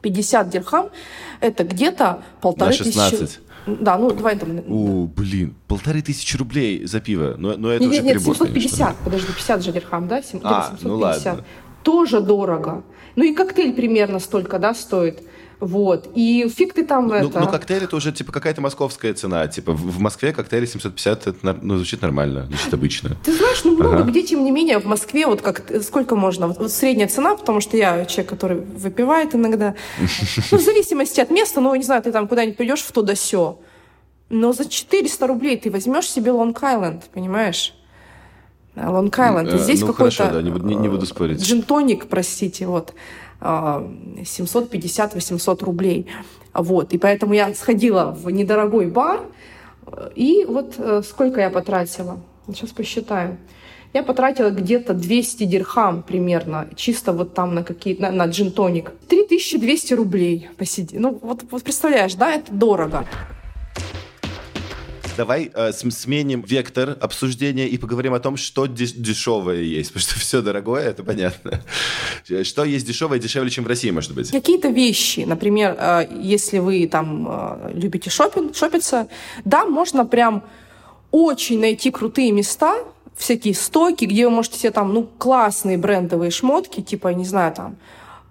50 0.01 0.49
дирхам– 0.49 0.89
это 1.39 1.63
где-то 1.63 2.23
полторы 2.41 2.75
тысячи... 2.75 3.39
Да, 3.65 3.97
ну 3.97 4.11
давай 4.11 4.37
там... 4.37 4.59
О, 4.67 5.07
блин, 5.07 5.55
полторы 5.69 6.01
тысячи 6.01 6.35
рублей 6.35 6.85
за 6.85 6.99
пиво. 6.99 7.35
Но, 7.37 7.55
но 7.55 7.71
это 7.71 7.85
нет, 7.85 7.93
уже 7.93 8.03
нет, 8.03 8.17
перебор, 8.17 8.35
750, 8.35 8.77
конечно. 8.77 9.03
подожди, 9.05 9.27
50 9.27 9.63
же 9.63 9.71
дирхам, 9.71 10.07
да? 10.09 10.21
7, 10.21 10.41
а, 10.43 10.75
750. 10.77 10.83
ну 10.83 10.97
ладно. 10.97 11.45
Тоже 11.83 12.21
дорого. 12.21 12.83
Ну 13.15 13.23
и 13.23 13.33
коктейль 13.33 13.73
примерно 13.73 14.19
столько, 14.19 14.59
да, 14.59 14.73
стоит. 14.73 15.21
Вот. 15.63 16.09
И 16.13 16.49
фиг 16.53 16.73
ты 16.73 16.83
там 16.83 17.07
ну, 17.07 17.13
это... 17.13 17.39
Ну, 17.39 17.47
коктейль 17.47 17.83
это 17.83 17.95
уже 17.95 18.11
типа 18.11 18.33
какая-то 18.33 18.59
московская 18.59 19.13
цена. 19.13 19.47
Типа 19.47 19.71
в 19.71 19.99
Москве 19.99 20.33
коктейли 20.33 20.65
750, 20.65 21.27
это 21.27 21.57
ну, 21.61 21.77
звучит 21.77 22.01
нормально, 22.01 22.47
звучит 22.47 22.73
обычно. 22.73 23.15
Ты 23.23 23.33
знаешь, 23.33 23.63
ну 23.63 23.75
много 23.77 23.99
ага. 23.99 24.03
где, 24.09 24.23
тем 24.23 24.43
не 24.43 24.51
менее, 24.51 24.79
в 24.79 24.85
Москве 24.85 25.25
вот 25.25 25.41
как 25.41 25.71
сколько 25.83 26.15
можно? 26.15 26.47
Вот, 26.47 26.57
вот 26.57 26.71
средняя 26.71 27.07
цена, 27.07 27.35
потому 27.35 27.61
что 27.61 27.77
я 27.77 28.05
человек, 28.05 28.29
который 28.29 28.59
выпивает 28.59 29.35
иногда. 29.35 29.75
Ну, 30.51 30.57
в 30.57 30.61
зависимости 30.61 31.21
от 31.21 31.31
места, 31.31 31.61
ну, 31.61 31.73
не 31.75 31.83
знаю, 31.83 32.01
ты 32.01 32.11
там 32.11 32.27
куда-нибудь 32.27 32.57
придешь 32.57 32.81
в 32.81 32.91
то 32.91 33.01
да 33.01 33.15
сё. 33.15 33.59
Но 34.29 34.51
за 34.53 34.65
400 34.65 35.27
рублей 35.27 35.57
ты 35.57 35.71
возьмешь 35.71 36.09
себе 36.09 36.31
Лонг-Айленд, 36.31 37.03
понимаешь? 37.13 37.73
Лонг-Айленд. 38.75 39.57
Здесь 39.57 39.81
ну, 39.81 39.87
какой-то... 39.87 40.31
да, 40.31 40.41
не, 40.41 40.51
не, 40.51 40.75
не 40.75 40.89
буду 40.89 41.05
спорить. 41.05 41.41
Джинтоник, 41.41 42.07
простите, 42.07 42.67
вот. 42.67 42.93
750-800 43.41 45.65
рублей. 45.65 46.07
Вот. 46.53 46.93
И 46.93 46.97
поэтому 46.97 47.33
я 47.33 47.53
сходила 47.53 48.11
в 48.11 48.29
недорогой 48.29 48.87
бар, 48.87 49.19
и 50.15 50.45
вот 50.47 50.75
э, 50.77 51.01
сколько 51.03 51.41
я 51.41 51.49
потратила? 51.49 52.19
Сейчас 52.47 52.69
посчитаю. 52.69 53.37
Я 53.93 54.01
потратила 54.01 54.49
где-то 54.49 54.93
200 54.93 55.43
дирхам 55.43 56.03
примерно, 56.03 56.67
чисто 56.75 57.13
вот 57.13 57.33
там 57.33 57.53
на 57.53 57.63
какие 57.63 57.99
на, 57.99 58.11
на 58.11 58.25
джин-тоник. 58.25 58.91
3200 59.07 59.93
рублей 59.93 60.49
посиди. 60.57 60.97
Ну, 60.97 61.19
вот, 61.21 61.43
вот 61.51 61.63
представляешь, 61.63 62.15
да, 62.15 62.31
это 62.31 62.51
дорого. 62.51 63.05
Давай 65.17 65.51
э, 65.53 65.71
сменим 65.71 66.41
вектор 66.41 66.97
обсуждения 66.99 67.67
и 67.67 67.77
поговорим 67.77 68.13
о 68.13 68.19
том, 68.19 68.35
что 68.37 68.65
деш- 68.65 68.95
дешевое 68.95 69.61
есть. 69.61 69.93
Потому 69.93 70.01
что 70.01 70.19
все 70.19 70.41
дорогое, 70.41 70.89
это 70.89 71.03
понятно. 71.03 71.61
Что 72.43 72.63
есть 72.63 72.87
дешевое, 72.87 73.19
дешевле, 73.19 73.49
чем 73.49 73.63
в 73.63 73.67
России, 73.67 73.91
может 73.91 74.13
быть? 74.15 74.31
Какие-то 74.31 74.69
вещи. 74.69 75.21
Например, 75.21 75.75
э, 75.77 76.07
если 76.21 76.59
вы 76.59 76.87
там 76.87 77.27
э, 77.29 77.71
любите 77.73 78.09
шопинг, 78.09 78.55
шопиться, 78.55 79.07
да, 79.45 79.65
можно 79.65 80.05
прям 80.05 80.43
очень 81.11 81.59
найти 81.59 81.91
крутые 81.91 82.31
места, 82.31 82.75
всякие 83.15 83.53
стоки, 83.53 84.05
где 84.05 84.25
вы 84.27 84.31
можете 84.31 84.57
себе 84.59 84.71
там, 84.71 84.93
ну, 84.93 85.03
классные 85.17 85.77
брендовые 85.77 86.31
шмотки, 86.31 86.81
типа, 86.81 87.09
не 87.09 87.25
знаю, 87.25 87.53
там, 87.53 87.77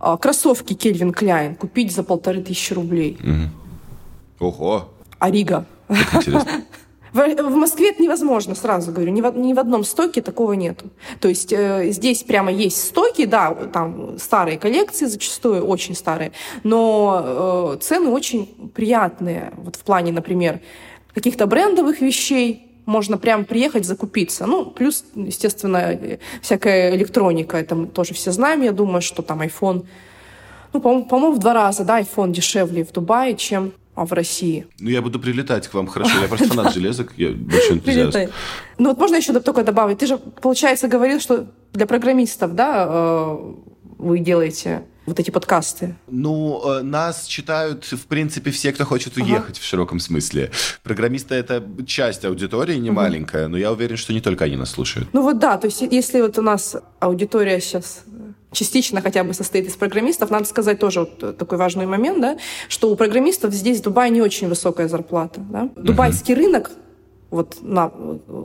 э, 0.01 0.17
кроссовки 0.21 0.75
Кельвин 0.75 1.13
Кляйн 1.13 1.55
купить 1.55 1.93
за 1.93 2.03
полторы 2.03 2.43
тысячи 2.43 2.73
рублей. 2.73 3.19
Угу. 3.21 4.49
Ого! 4.49 4.89
Арига. 5.21 5.65
В, 7.13 7.19
в 7.19 7.57
Москве 7.57 7.91
это 7.91 8.03
невозможно, 8.03 8.55
сразу 8.55 8.91
говорю. 8.91 9.13
Ни 9.13 9.21
в, 9.21 9.37
ни 9.37 9.53
в 9.53 9.59
одном 9.59 9.85
стоке 9.85 10.23
такого 10.23 10.55
нету. 10.55 10.87
То 11.21 11.29
есть 11.29 11.53
э, 11.53 11.91
здесь 11.91 12.23
прямо 12.23 12.51
есть 12.51 12.83
стоки, 12.83 13.27
да, 13.27 13.55
там 13.55 14.19
старые 14.19 14.59
коллекции 14.59 15.07
зачастую, 15.07 15.65
очень 15.65 15.95
старые, 15.95 16.33
но 16.63 17.75
э, 17.75 17.83
цены 17.83 18.09
очень 18.09 18.47
приятные. 18.75 19.53
Вот 19.57 19.77
в 19.77 19.81
плане, 19.81 20.13
например, 20.13 20.61
каких-то 21.15 21.47
брендовых 21.47 22.01
вещей, 22.01 22.69
можно 22.87 23.17
прям 23.17 23.45
приехать 23.45 23.85
закупиться. 23.85 24.47
Ну, 24.47 24.67
плюс, 24.67 25.05
естественно, 25.15 25.99
всякая 26.41 26.97
электроника, 26.97 27.57
это 27.57 27.77
мы 27.77 27.87
тоже 27.87 28.15
все 28.15 28.33
знаем, 28.33 28.63
я 28.63 28.73
думаю, 28.73 29.03
что 29.03 29.23
там 29.23 29.41
iPhone, 29.41 29.87
ну, 30.73 30.81
по-моему, 30.81 31.05
по 31.05 31.31
в 31.31 31.39
два 31.39 31.53
раза, 31.53 31.85
да, 31.85 32.01
iPhone 32.01 32.33
дешевле 32.33 32.85
в 32.85 32.91
Дубае, 32.91 33.37
чем 33.37 33.73
а 33.95 34.05
в 34.05 34.13
России. 34.13 34.67
Ну, 34.81 34.91
я 34.91 35.03
буду 35.03 35.21
прилетать 35.21 35.69
к 35.69 35.75
вам, 35.75 35.87
хорошо. 35.87 36.19
Я 36.21 36.29
просто 36.29 36.49
фанат 36.49 36.75
железок, 36.75 37.13
я 37.17 37.31
большой 37.31 37.77
энтузиаст. 37.77 38.33
Ну, 38.79 38.89
вот 38.89 38.99
можно 38.99 39.17
еще 39.17 39.39
только 39.41 39.63
добавить? 39.65 39.99
Ты 39.99 40.07
же, 40.07 40.19
получается, 40.19 40.89
говорил, 40.89 41.21
что 41.21 41.47
для 41.73 41.87
программистов, 41.87 42.55
да, 42.55 42.87
э, 42.89 43.55
вы 43.99 44.19
делаете 44.19 44.83
вот 45.07 45.19
эти 45.19 45.31
подкасты? 45.31 45.97
Ну, 46.09 46.63
э, 46.65 46.83
нас 46.83 47.27
читают, 47.27 47.85
в 47.85 48.07
принципе, 48.07 48.51
все, 48.51 48.73
кто 48.73 48.85
хочет 48.85 49.17
уехать 49.17 49.57
ага. 49.57 49.61
в 49.61 49.65
широком 49.65 50.01
смысле. 50.01 50.51
Программисты— 50.83 51.35
это 51.37 51.65
часть 51.87 52.25
аудитории, 52.25 52.77
не 52.77 52.91
ага. 52.91 52.97
маленькая, 52.97 53.49
но 53.49 53.57
я 53.57 53.73
уверен, 53.73 53.97
что 53.97 54.13
не 54.13 54.21
только 54.21 54.45
они 54.45 54.57
нас 54.57 54.71
слушают. 54.71 55.09
Ну 55.13 55.23
вот 55.23 55.39
да, 55.39 55.59
то 55.59 55.67
есть 55.67 55.83
если 55.83 56.21
вот 56.21 56.39
у 56.39 56.43
нас 56.43 56.77
аудитория 57.01 57.61
сейчас 57.61 58.05
частично 58.53 59.01
хотя 59.01 59.25
бы 59.25 59.35
состоит 59.35 59.67
из 59.67 59.75
программистов. 59.75 60.31
Надо 60.31 60.45
сказать 60.45 60.79
тоже 60.79 61.01
вот 61.01 61.37
такой 61.37 61.59
важный 61.59 61.87
момент, 61.87 62.21
да, 62.21 62.39
что 62.69 62.91
у 62.91 62.97
программистов 62.97 63.53
здесь 63.53 63.81
в 63.81 63.83
Дубае 63.83 64.11
не 64.11 64.23
очень 64.23 64.49
высокая 64.49 64.89
зарплата. 64.89 65.41
Да? 65.51 65.69
Дубайский 65.77 66.35
uh-huh. 66.35 66.39
рынок 66.39 66.71
вот 67.31 67.57
на 67.63 67.91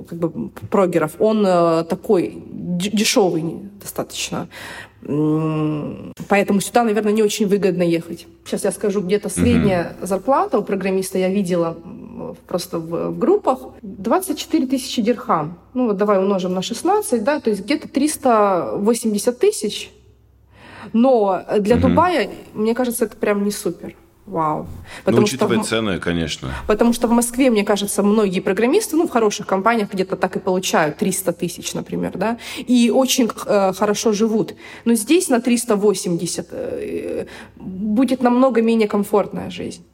как 0.10 0.18
бы 0.18 0.50
прогеров, 0.72 1.16
он 1.20 1.46
э, 1.46 1.84
такой 1.84 2.42
дешевый 2.48 3.44
достаточно. 3.82 4.48
Поэтому 5.02 6.62
сюда, 6.62 6.84
наверное, 6.84 7.12
не 7.12 7.22
очень 7.22 7.48
выгодно 7.48 7.84
ехать. 7.84 8.28
Сейчас 8.46 8.64
я 8.64 8.72
скажу, 8.72 9.02
где-то 9.02 9.30
средняя 9.30 9.98
uh-huh. 10.02 10.08
зарплата 10.08 10.58
у 10.58 10.64
программиста 10.64 11.18
я 11.18 11.30
видела 11.30 11.78
просто 12.48 12.80
в, 12.80 13.12
в 13.12 13.20
группах 13.20 13.60
24 13.82 14.68
тысячи 14.68 15.02
дирхам. 15.02 15.60
Ну 15.74 15.88
вот 15.88 15.98
давай 15.98 16.20
умножим 16.20 16.54
на 16.54 16.62
16, 16.62 17.24
да, 17.24 17.40
то 17.40 17.50
есть 17.50 17.64
где-то 17.64 17.88
380 17.88 19.40
тысяч 19.40 19.92
но 20.94 21.44
для 21.60 21.76
угу. 21.76 21.88
Дубая, 21.88 22.30
мне 22.54 22.74
кажется, 22.74 23.06
это 23.06 23.16
прям 23.16 23.44
не 23.44 23.52
супер. 23.52 23.96
Вау. 24.28 24.64
Ну, 24.64 24.68
потому 25.06 25.18
ну, 25.20 25.24
учитывая 25.24 25.60
что, 25.60 25.70
цены, 25.70 26.00
конечно. 26.00 26.50
Потому 26.68 26.92
что 26.92 27.08
в 27.08 27.12
Москве, 27.12 27.50
мне 27.50 27.64
кажется, 27.64 28.04
многие 28.04 28.42
программисты, 28.42 28.98
ну, 28.98 29.08
в 29.08 29.10
хороших 29.10 29.48
компаниях 29.48 29.94
где-то 29.94 30.18
так 30.18 30.36
и 30.36 30.40
получают 30.40 30.98
300 30.98 31.32
тысяч, 31.32 31.74
например, 31.74 32.18
да, 32.18 32.38
и 32.58 32.92
очень 32.94 33.30
э, 33.46 33.74
хорошо 33.74 34.12
живут. 34.12 34.54
Но 34.84 34.96
здесь 34.96 35.30
на 35.30 35.40
380 35.40 36.48
э, 36.52 37.26
будет 37.56 38.22
намного 38.22 38.62
менее 38.62 38.90
комфортная 38.90 39.50
жизнь 39.50 39.86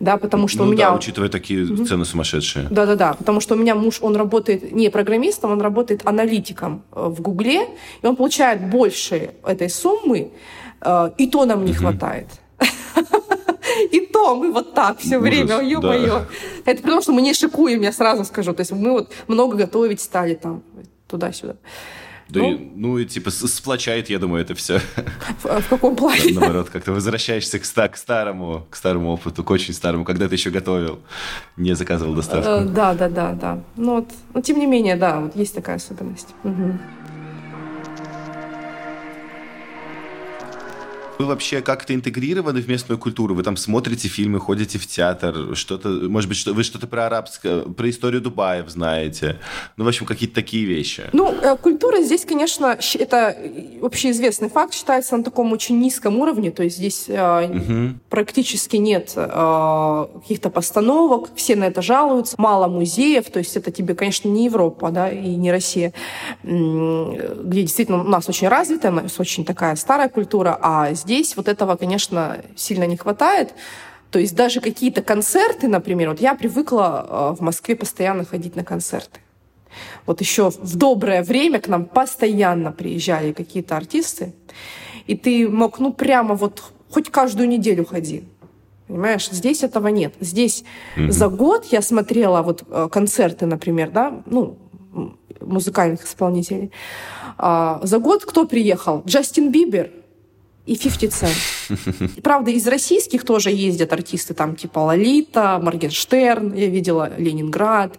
да, 0.00 0.16
потому 0.16 0.48
что 0.48 0.64
ну, 0.64 0.70
у 0.70 0.72
меня... 0.72 0.90
Да, 0.90 0.96
учитывая 0.96 1.28
такие 1.28 1.64
угу. 1.64 1.84
цены 1.84 2.04
сумасшедшие. 2.04 2.66
Да-да-да, 2.70 3.14
потому 3.14 3.40
что 3.40 3.54
у 3.54 3.58
меня 3.58 3.74
муж, 3.74 3.98
он 4.00 4.16
работает 4.16 4.72
не 4.72 4.90
программистом, 4.90 5.52
он 5.52 5.60
работает 5.60 6.02
аналитиком 6.04 6.82
э, 6.92 7.06
в 7.08 7.20
Гугле, 7.20 7.68
и 8.02 8.06
он 8.06 8.16
получает 8.16 8.68
больше 8.68 9.30
этой 9.44 9.70
суммы, 9.70 10.32
э, 10.80 11.10
и 11.18 11.26
то 11.26 11.44
нам 11.44 11.64
не 11.64 11.72
угу. 11.72 11.80
хватает. 11.80 12.26
И 13.90 14.00
то 14.00 14.36
мы 14.36 14.52
вот 14.52 14.74
так 14.74 14.98
все 15.00 15.18
время, 15.18 15.60
ё-моё. 15.60 16.26
Это 16.64 16.82
потому, 16.82 17.02
что 17.02 17.12
мы 17.12 17.22
не 17.22 17.34
шикуем, 17.34 17.82
я 17.82 17.92
сразу 17.92 18.24
скажу. 18.24 18.52
То 18.52 18.60
есть 18.60 18.72
мы 18.72 18.92
вот 18.92 19.12
много 19.26 19.56
готовить 19.56 20.00
стали 20.00 20.34
там 20.34 20.62
туда-сюда. 21.08 21.56
Да 22.28 22.40
ну, 22.40 22.52
и, 22.52 22.70
ну 22.74 22.98
и 22.98 23.04
типа 23.04 23.30
сплочает, 23.30 24.10
я 24.10 24.18
думаю, 24.18 24.42
это 24.42 24.54
все. 24.54 24.80
В, 25.42 25.60
в 25.60 25.68
каком 25.68 25.94
плане? 25.94 26.32
Наоборот, 26.32 26.70
как-то 26.70 26.92
возвращаешься 26.92 27.58
к, 27.58 27.62
к 27.62 27.96
старому, 27.96 28.66
к 28.70 28.76
старому 28.76 29.12
опыту, 29.12 29.44
к 29.44 29.50
очень 29.50 29.74
старому, 29.74 30.04
когда 30.04 30.28
ты 30.28 30.34
еще 30.34 30.50
готовил, 30.50 31.00
не 31.56 31.74
заказывал 31.74 32.14
доставку. 32.14 32.48
Э, 32.48 32.64
да, 32.64 32.94
да, 32.94 33.08
да, 33.08 33.32
да. 33.32 33.62
Ну 33.76 33.96
вот, 33.96 34.08
но 34.32 34.40
тем 34.40 34.58
не 34.58 34.66
менее, 34.66 34.96
да, 34.96 35.20
вот 35.20 35.36
есть 35.36 35.54
такая 35.54 35.76
особенность. 35.76 36.28
Угу. 36.44 36.78
Вы 41.24 41.28
вообще 41.28 41.62
как-то 41.62 41.94
интегрированы 41.94 42.60
в 42.60 42.68
местную 42.68 42.98
культуру? 42.98 43.34
Вы 43.34 43.42
там 43.42 43.56
смотрите 43.56 44.08
фильмы, 44.08 44.40
ходите 44.40 44.78
в 44.78 44.86
театр, 44.86 45.56
что-то, 45.56 45.88
может 45.88 46.28
быть, 46.28 46.36
что, 46.36 46.52
вы 46.52 46.62
что-то 46.62 46.86
про 46.86 47.06
арабское, 47.06 47.62
про 47.62 47.88
историю 47.88 48.20
Дубаев 48.20 48.68
знаете? 48.68 49.38
Ну, 49.78 49.84
в 49.84 49.88
общем, 49.88 50.04
какие-то 50.04 50.34
такие 50.34 50.66
вещи. 50.66 51.04
Ну, 51.14 51.32
э, 51.32 51.56
культура 51.56 52.02
здесь, 52.02 52.26
конечно, 52.26 52.78
это 52.98 53.36
общеизвестный 53.80 54.50
факт, 54.50 54.74
считается 54.74 55.16
на 55.16 55.24
таком 55.24 55.50
очень 55.52 55.78
низком 55.78 56.18
уровне, 56.18 56.50
то 56.50 56.62
есть 56.62 56.76
здесь 56.76 57.08
угу. 57.08 57.98
практически 58.10 58.76
нет 58.76 59.14
э, 59.16 60.06
каких-то 60.20 60.50
постановок, 60.50 61.30
все 61.36 61.56
на 61.56 61.64
это 61.64 61.80
жалуются, 61.80 62.34
мало 62.36 62.68
музеев, 62.68 63.30
то 63.30 63.38
есть 63.38 63.56
это 63.56 63.70
тебе, 63.70 63.94
конечно, 63.94 64.28
не 64.28 64.44
Европа, 64.44 64.90
да, 64.90 65.08
и 65.08 65.36
не 65.36 65.50
Россия, 65.50 65.94
где 66.42 67.62
действительно 67.62 68.02
у 68.02 68.08
нас 68.08 68.28
очень 68.28 68.48
развитая, 68.48 68.92
у 68.92 68.96
нас 68.96 69.18
очень 69.18 69.46
такая 69.46 69.74
старая 69.76 70.10
культура, 70.10 70.58
а 70.60 70.92
здесь 70.92 71.13
вот 71.36 71.48
этого, 71.48 71.76
конечно, 71.76 72.38
сильно 72.56 72.86
не 72.86 72.96
хватает. 72.96 73.54
То 74.10 74.20
есть 74.20 74.36
даже 74.36 74.60
какие-то 74.60 75.02
концерты, 75.02 75.66
например, 75.66 76.10
вот 76.10 76.20
я 76.20 76.34
привыкла 76.34 77.06
э, 77.08 77.36
в 77.36 77.40
Москве 77.40 77.74
постоянно 77.74 78.24
ходить 78.24 78.56
на 78.56 78.64
концерты. 78.64 79.20
Вот 80.06 80.20
еще 80.20 80.50
в 80.50 80.76
доброе 80.76 81.22
время 81.22 81.60
к 81.60 81.66
нам 81.66 81.84
постоянно 81.84 82.70
приезжали 82.70 83.32
какие-то 83.32 83.76
артисты, 83.76 84.32
и 85.08 85.16
ты 85.16 85.48
мог, 85.48 85.80
ну, 85.80 85.92
прямо 85.92 86.36
вот 86.36 86.62
хоть 86.90 87.10
каждую 87.10 87.48
неделю 87.48 87.84
ходи. 87.84 88.22
Понимаешь, 88.86 89.28
здесь 89.30 89.64
этого 89.64 89.88
нет. 89.88 90.14
Здесь 90.20 90.62
mm-hmm. 90.96 91.10
за 91.10 91.28
год 91.28 91.64
я 91.72 91.82
смотрела 91.82 92.42
вот 92.42 92.62
э, 92.68 92.88
концерты, 92.92 93.46
например, 93.46 93.90
да, 93.90 94.22
ну, 94.26 94.58
музыкальных 95.40 96.04
исполнителей. 96.04 96.70
А, 97.36 97.80
за 97.82 97.98
год 97.98 98.24
кто 98.24 98.46
приехал? 98.46 99.02
Джастин 99.04 99.50
Бибер– 99.50 99.90
и 100.66 100.76
50 100.76 101.10
Cent. 101.10 102.20
Правда, 102.22 102.50
из 102.50 102.66
российских 102.66 103.24
тоже 103.24 103.50
ездят 103.50 103.92
артисты, 103.92 104.34
там 104.34 104.56
типа 104.56 104.78
Лолита, 104.78 105.58
Моргенштерн, 105.62 106.54
я 106.54 106.68
видела 106.68 107.12
Ленинград, 107.18 107.98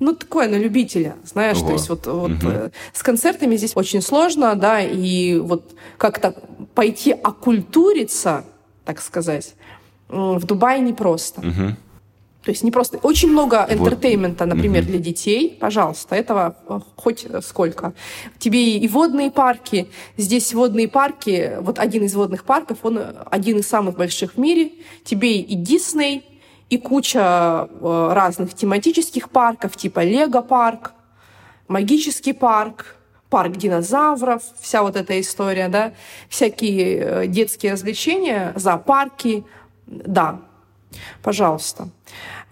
ну, 0.00 0.14
такое 0.14 0.48
на 0.48 0.56
любителя, 0.56 1.16
знаешь, 1.24 1.58
Ого. 1.58 1.68
то 1.68 1.72
есть 1.72 1.88
вот, 1.88 2.06
вот 2.06 2.30
угу. 2.32 2.48
э, 2.48 2.70
с 2.92 3.02
концертами 3.02 3.56
здесь 3.56 3.72
очень 3.74 4.02
сложно, 4.02 4.54
да, 4.56 4.80
и 4.80 5.38
вот 5.38 5.72
как-то 5.98 6.34
пойти 6.74 7.12
окультуриться, 7.12 8.44
так 8.84 9.00
сказать, 9.00 9.54
в 10.08 10.44
Дубае 10.44 10.80
непросто. 10.80 11.40
Угу. 11.40 11.76
То 12.44 12.50
есть 12.50 12.62
не 12.62 12.70
просто... 12.70 12.98
Очень 12.98 13.30
много 13.30 13.66
entertainment 13.68 14.34
а, 14.34 14.44
например, 14.44 14.82
угу. 14.82 14.90
для 14.90 14.98
детей. 14.98 15.56
Пожалуйста, 15.58 16.14
этого 16.14 16.56
э, 16.68 16.80
хоть 16.96 17.26
сколько. 17.42 17.94
Тебе 18.38 18.76
и 18.76 18.86
водные 18.88 19.30
парки. 19.30 19.88
Здесь 20.16 20.52
водные 20.52 20.88
парки, 20.88 21.56
вот 21.60 21.78
один 21.78 22.04
из 22.04 22.14
водных 22.14 22.44
парков, 22.44 22.78
он 22.82 23.00
один 23.30 23.58
из 23.58 23.66
самых 23.66 23.96
больших 23.96 24.34
в 24.34 24.38
мире. 24.38 24.72
Тебе 25.04 25.38
и 25.38 25.54
Дисней, 25.54 26.22
и 26.68 26.76
куча 26.76 27.68
э, 27.68 28.10
разных 28.12 28.54
тематических 28.54 29.30
парков, 29.30 29.76
типа 29.76 30.04
Лего-парк, 30.04 30.92
магический 31.68 32.32
парк, 32.32 32.96
парк 33.30 33.56
динозавров, 33.56 34.42
вся 34.60 34.82
вот 34.82 34.96
эта 34.96 35.18
история, 35.20 35.68
да, 35.68 35.92
всякие 36.28 36.98
э, 36.98 37.26
детские 37.26 37.72
развлечения, 37.72 38.52
зоопарки, 38.56 39.44
да, 39.86 40.40
пожалуйста. 41.22 41.88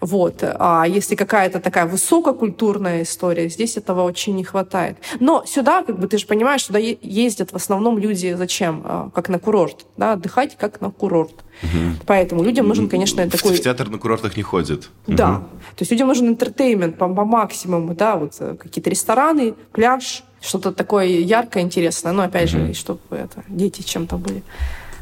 Вот. 0.03 0.43
А 0.43 0.83
если 0.85 1.15
какая-то 1.15 1.61
такая 1.61 1.85
высококультурная 1.85 3.03
история, 3.03 3.47
здесь 3.47 3.77
этого 3.77 4.03
очень 4.03 4.35
не 4.35 4.43
хватает. 4.43 4.97
Но 5.21 5.45
сюда, 5.45 5.81
как 5.81 5.97
бы 5.97 6.07
ты 6.07 6.17
же 6.17 6.27
понимаешь, 6.27 6.65
сюда 6.65 6.79
ездят 6.79 7.51
в 7.51 7.55
основном 7.55 7.97
люди 7.97 8.33
зачем? 8.33 8.81
А, 8.83 9.09
как 9.15 9.29
на 9.29 9.39
курорт. 9.39 9.85
Да? 9.95 10.13
Отдыхать 10.13 10.57
как 10.57 10.81
на 10.81 10.91
курорт. 10.91 11.45
Угу. 11.63 12.03
Поэтому 12.05 12.43
людям 12.43 12.67
нужен, 12.67 12.89
конечно, 12.89 13.23
в, 13.25 13.29
такой... 13.29 13.55
В 13.55 13.61
театр 13.61 13.89
на 13.89 13.97
курортах 13.97 14.35
не 14.35 14.43
ходят. 14.43 14.89
Да. 15.07 15.29
Угу. 15.29 15.39
То 15.75 15.81
есть 15.81 15.91
людям 15.91 16.09
нужен 16.09 16.27
интертеймент 16.27 16.97
по, 16.97 17.07
по 17.07 17.23
максимуму, 17.23 17.95
да, 17.95 18.17
вот 18.17 18.33
э, 18.39 18.55
какие-то 18.59 18.89
рестораны, 18.89 19.53
пляж, 19.71 20.23
что-то 20.41 20.73
такое 20.73 21.05
яркое, 21.05 21.63
интересное. 21.63 22.11
Но 22.11 22.23
опять 22.23 22.53
угу. 22.53 22.67
же, 22.67 22.73
чтобы 22.73 22.99
это, 23.11 23.43
дети 23.47 23.81
чем-то 23.81 24.17
были 24.17 24.43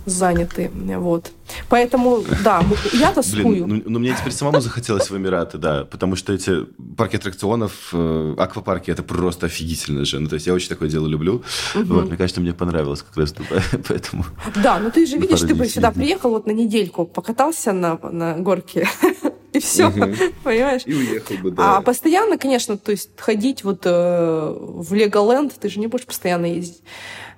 заняты. 0.06 0.72
Вот. 0.74 1.32
Поэтому, 1.70 2.24
да, 2.44 2.64
я 2.94 3.12
тоскую. 3.12 3.66
Блин, 3.66 3.68
ну, 3.68 3.92
ну 3.94 4.00
мне 4.00 4.16
теперь 4.18 4.34
самому 4.34 4.62
захотелось 4.62 5.10
в 5.10 5.18
Эмираты, 5.18 5.58
да, 5.58 5.86
потому 5.86 6.16
что 6.16 6.34
эти 6.34 6.66
парки 6.98 7.18
аттракционов, 7.18 7.90
э, 7.94 8.36
аквапарки, 8.38 8.92
это 8.92 9.04
просто 9.04 9.48
офигительно 9.48 10.06
же. 10.06 10.20
Ну, 10.20 10.28
то 10.28 10.36
есть 10.36 10.48
я 10.48 10.54
очень 10.54 10.70
такое 10.70 10.90
дело 10.90 11.08
люблю. 11.08 11.44
Угу. 11.76 11.84
Вот, 11.86 12.08
мне 12.08 12.18
кажется, 12.18 12.42
мне 12.42 12.54
понравилось 12.54 13.02
как 13.02 13.18
раз 13.18 13.34
поэтому... 13.88 14.26
Да, 14.64 14.80
ну 14.80 14.92
ты 14.92 15.06
же 15.06 15.18
видишь, 15.18 15.42
ты 15.42 15.56
бы 15.56 15.68
сюда 15.68 15.92
приехал 15.92 16.32
вот 16.32 16.48
на 16.48 16.52
недельку, 16.52 17.06
покатался 17.06 17.74
на, 17.74 17.98
на 17.98 18.38
горке, 18.38 18.88
и 19.54 19.60
все, 19.60 19.88
угу. 19.88 20.14
понимаешь? 20.44 20.84
И 20.86 20.94
уехал 20.94 21.36
бы, 21.38 21.52
да. 21.52 21.78
А 21.78 21.82
постоянно, 21.82 22.38
конечно, 22.38 22.78
то 22.78 22.92
есть 22.92 23.10
ходить 23.18 23.64
вот 23.64 23.82
э, 23.86 24.56
в 24.58 24.94
Леголенд, 24.94 25.54
ты 25.54 25.70
же 25.70 25.80
не 25.80 25.88
будешь 25.88 26.06
постоянно 26.06 26.46
ездить. 26.46 26.82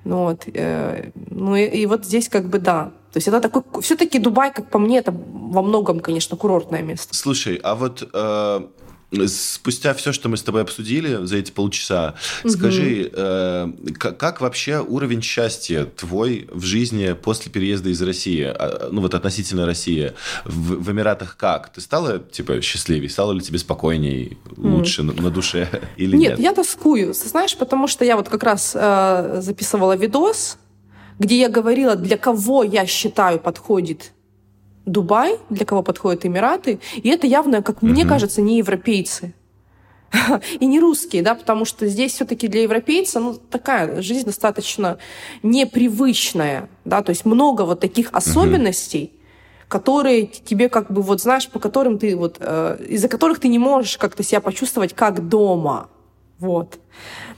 Ну 0.03 0.23
вот, 0.23 0.43
э, 0.53 1.11
ну 1.29 1.55
и, 1.55 1.65
и 1.65 1.85
вот 1.85 2.05
здесь 2.05 2.29
как 2.29 2.49
бы 2.49 2.59
да. 2.59 2.91
То 3.11 3.17
есть 3.17 3.27
это 3.27 3.39
такой... 3.39 3.63
Все-таки 3.81 4.19
Дубай, 4.19 4.51
как 4.51 4.69
по 4.69 4.79
мне, 4.79 4.97
это 4.97 5.13
во 5.13 5.61
многом, 5.61 5.99
конечно, 5.99 6.35
курортное 6.35 6.81
место. 6.81 7.15
Слушай, 7.15 7.59
а 7.63 7.75
вот 7.75 8.09
э, 8.11 8.61
спустя 9.27 9.93
все, 9.93 10.11
что 10.11 10.29
мы 10.29 10.37
с 10.37 10.43
тобой 10.43 10.61
обсудили 10.61 11.25
за 11.25 11.37
эти 11.37 11.51
полчаса, 11.51 12.15
угу. 12.43 12.49
скажи, 12.49 13.09
э, 13.13 13.71
как, 13.97 14.17
как 14.17 14.41
вообще 14.41 14.79
уровень 14.79 15.21
счастья 15.21 15.85
твой 15.85 16.47
в 16.51 16.63
жизни 16.63 17.13
после 17.13 17.51
переезда 17.51 17.89
из 17.89 18.01
России, 18.01 18.43
а, 18.43 18.89
ну 18.91 19.01
вот 19.01 19.13
относительно 19.13 19.65
России, 19.65 20.13
в, 20.45 20.83
в 20.83 20.91
Эмиратах 20.91 21.37
как? 21.37 21.71
Ты 21.71 21.81
стала, 21.81 22.19
типа, 22.19 22.61
счастливее? 22.61 23.09
Стало 23.09 23.33
ли 23.33 23.41
тебе 23.41 23.59
спокойней, 23.59 24.37
лучше 24.57 25.01
mm. 25.01 25.05
на, 25.05 25.21
на 25.23 25.29
душе 25.29 25.67
или 25.97 26.15
нет? 26.17 26.31
Нет, 26.31 26.39
я 26.39 26.53
тоскую, 26.53 27.13
знаешь, 27.13 27.55
потому 27.57 27.87
что 27.87 28.05
я 28.05 28.15
вот 28.15 28.29
как 28.29 28.43
раз 28.43 28.73
э, 28.75 29.39
записывала 29.41 29.95
видос, 29.95 30.57
где 31.19 31.39
я 31.39 31.49
говорила, 31.49 31.95
для 31.95 32.17
кого 32.17 32.63
я 32.63 32.85
считаю 32.85 33.39
подходит 33.39 34.11
Дубай, 34.85 35.37
для 35.49 35.65
кого 35.65 35.81
подходят 35.81 36.25
Эмираты, 36.25 36.79
и 36.95 37.09
это 37.09 37.27
явно, 37.27 37.61
как 37.61 37.77
mm-hmm. 37.77 37.89
мне 37.89 38.05
кажется, 38.05 38.41
не 38.41 38.57
европейцы 38.57 39.33
и 40.59 40.65
не 40.65 40.79
русские, 40.79 41.23
да, 41.23 41.35
потому 41.35 41.65
что 41.65 41.87
здесь 41.87 42.13
все-таки 42.13 42.47
для 42.47 42.63
европейца 42.63 43.19
ну, 43.19 43.35
такая 43.35 44.01
жизнь 44.01 44.25
достаточно 44.25 44.97
непривычная, 45.41 46.69
да, 46.85 47.01
то 47.01 47.11
есть 47.11 47.25
много 47.25 47.63
вот 47.63 47.79
таких 47.79 48.09
особенностей, 48.11 49.13
mm-hmm. 49.13 49.67
которые 49.69 50.25
тебе 50.27 50.69
как 50.69 50.91
бы 50.91 51.01
вот 51.01 51.21
знаешь, 51.21 51.47
по 51.49 51.59
которым 51.59 51.97
ты 51.97 52.15
вот 52.15 52.37
э, 52.39 52.85
из-за 52.89 53.07
которых 53.07 53.39
ты 53.39 53.47
не 53.47 53.59
можешь 53.59 53.97
как-то 53.97 54.21
себя 54.21 54.41
почувствовать 54.41 54.93
как 54.93 55.27
дома, 55.27 55.89
вот. 56.39 56.79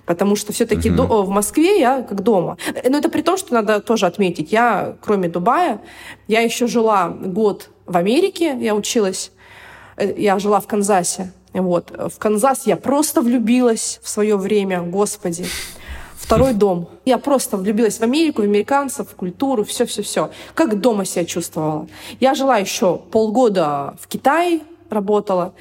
Потому 0.05 0.36
что 0.36 0.53
все-таки 0.53 0.89
угу. 0.91 1.23
в 1.23 1.29
Москве 1.29 1.79
я 1.79 2.01
как 2.01 2.21
дома. 2.21 2.58
Но 2.88 2.97
это 2.97 3.10
при 3.10 3.21
том, 3.21 3.38
что 3.38 3.53
надо 3.53 3.79
тоже 3.79 4.05
отметить. 4.05 4.51
Я, 4.51 4.95
кроме 5.01 5.29
Дубая, 5.29 5.81
я 6.27 6.41
еще 6.41 6.67
жила 6.67 7.10
год 7.10 7.69
в 7.86 7.97
Америке, 7.97 8.58
я 8.60 8.75
училась. 8.75 9.31
Э, 9.97 10.13
я 10.17 10.39
жила 10.39 10.60
в 10.60 10.67
Канзасе. 10.67 11.31
Вот. 11.53 11.91
В 11.91 12.17
Канзас 12.17 12.67
я 12.67 12.75
просто 12.75 13.21
влюбилась 13.21 13.99
в 14.03 14.10
свое 14.10 14.36
время, 14.38 14.81
господи. 14.81 15.45
Второй 16.15 16.53
дом. 16.53 16.89
Я 17.05 17.17
просто 17.17 17.55
влюбилась 17.55 17.99
в 17.99 18.01
Америку, 18.01 18.41
в 18.41 18.45
американцев, 18.45 19.12
в 19.12 19.15
культуру, 19.15 19.63
все-все-все. 19.63 20.31
Как 20.55 20.79
дома 20.79 21.05
себя 21.05 21.23
чувствовала. 21.23 21.88
Я 22.19 22.34
жила 22.34 22.58
еще 22.58 22.97
полгода 22.97 23.95
в 24.01 24.08
Китае, 24.08 24.62
работала. 24.89 25.53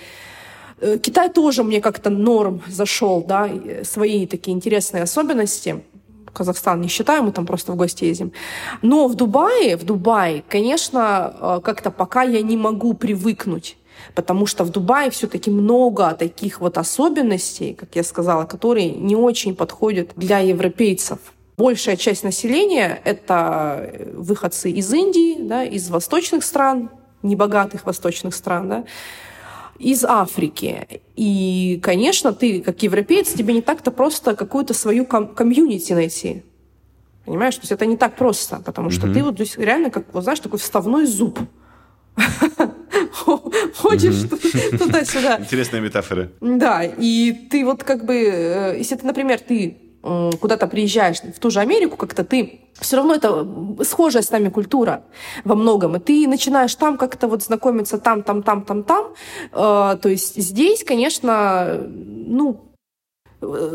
Э, 0.80 0.98
Китай 0.98 1.30
тоже 1.30 1.62
мне 1.62 1.80
как-то 1.80 2.10
норм 2.10 2.62
зашел, 2.68 3.22
да, 3.22 3.48
свои 3.82 4.26
такие 4.26 4.56
интересные 4.56 5.02
особенности. 5.02 5.82
Казахстан 6.32 6.80
не 6.80 6.88
считаем, 6.88 7.26
мы 7.26 7.32
там 7.32 7.46
просто 7.46 7.72
в 7.72 7.76
гости 7.76 8.04
ездим. 8.04 8.32
Но 8.82 9.06
в 9.06 9.14
Дубае, 9.14 9.76
в 9.76 9.84
Дубае, 9.84 10.42
конечно, 10.48 11.34
э, 11.40 11.60
как-то 11.62 11.90
пока 11.90 12.22
я 12.22 12.42
не 12.42 12.56
могу 12.56 12.94
привыкнуть 12.94 13.76
потому 14.14 14.46
что 14.46 14.64
в 14.64 14.70
Дубае 14.70 15.10
все-таки 15.10 15.50
много 15.50 16.14
таких 16.14 16.60
вот 16.60 16.78
особенностей, 16.78 17.74
как 17.74 17.96
я 17.96 18.02
сказала, 18.02 18.44
которые 18.44 18.90
не 18.90 19.16
очень 19.16 19.54
подходят 19.54 20.10
для 20.16 20.38
европейцев. 20.40 21.18
Большая 21.56 21.96
часть 21.96 22.24
населения— 22.24 23.00
это 23.04 24.10
выходцы 24.14 24.70
из 24.70 24.92
Индии, 24.92 25.36
да, 25.40 25.64
из 25.64 25.88
восточных 25.88 26.44
стран, 26.44 26.90
небогатых 27.22 27.86
восточных 27.86 28.34
стран, 28.34 28.68
да, 28.68 28.84
из 29.78 30.04
Африки. 30.04 31.00
И, 31.16 31.80
конечно, 31.82 32.32
ты, 32.32 32.60
как 32.60 32.82
европеец, 32.82 33.32
тебе 33.32 33.54
не 33.54 33.62
так-то 33.62 33.90
просто 33.90 34.34
какую-то 34.36 34.74
свою 34.74 35.04
ком- 35.04 35.34
комьюнити 35.34 35.92
найти. 35.92 36.42
Понимаешь? 37.24 37.54
То 37.56 37.62
есть 37.62 37.72
это 37.72 37.86
не 37.86 37.96
так 37.96 38.16
просто, 38.16 38.60
потому 38.64 38.90
что 38.90 39.06
mm-hmm. 39.06 39.14
ты 39.14 39.24
вот 39.24 39.34
здесь 39.34 39.56
реально, 39.56 39.90
как, 39.90 40.12
вот, 40.12 40.24
знаешь, 40.24 40.40
такой 40.40 40.58
вставной 40.58 41.06
зуб. 41.06 41.38
Ходишь 43.76 44.28
туда-сюда. 44.78 45.38
Интересная 45.40 45.80
метафора. 45.80 46.30
Да, 46.40 46.84
и 46.84 47.32
ты 47.50 47.64
вот 47.64 47.82
как 47.82 48.04
бы, 48.04 48.14
э, 48.14 48.78
если 48.78 48.96
ты, 48.96 49.06
например, 49.06 49.40
ты 49.40 49.83
куда-то 50.40 50.66
приезжаешь 50.66 51.20
в 51.20 51.38
ту 51.38 51.50
же 51.50 51.60
Америку, 51.60 51.96
как-то 51.96 52.24
ты 52.24 52.60
все 52.80 52.96
равно 52.96 53.14
это 53.14 53.46
схожая 53.84 54.22
с 54.22 54.30
нами 54.30 54.50
культура 54.50 55.04
во 55.44 55.54
многом. 55.54 55.96
И 55.96 56.00
ты 56.00 56.28
начинаешь 56.28 56.74
там 56.74 56.98
как-то 56.98 57.28
вот 57.28 57.42
знакомиться 57.42 57.98
там, 57.98 58.22
там, 58.22 58.42
там, 58.42 58.62
там, 58.62 58.84
там. 58.84 59.14
Э, 59.52 59.96
то 60.00 60.08
есть 60.08 60.36
здесь, 60.36 60.84
конечно, 60.84 61.80
ну, 61.88 62.73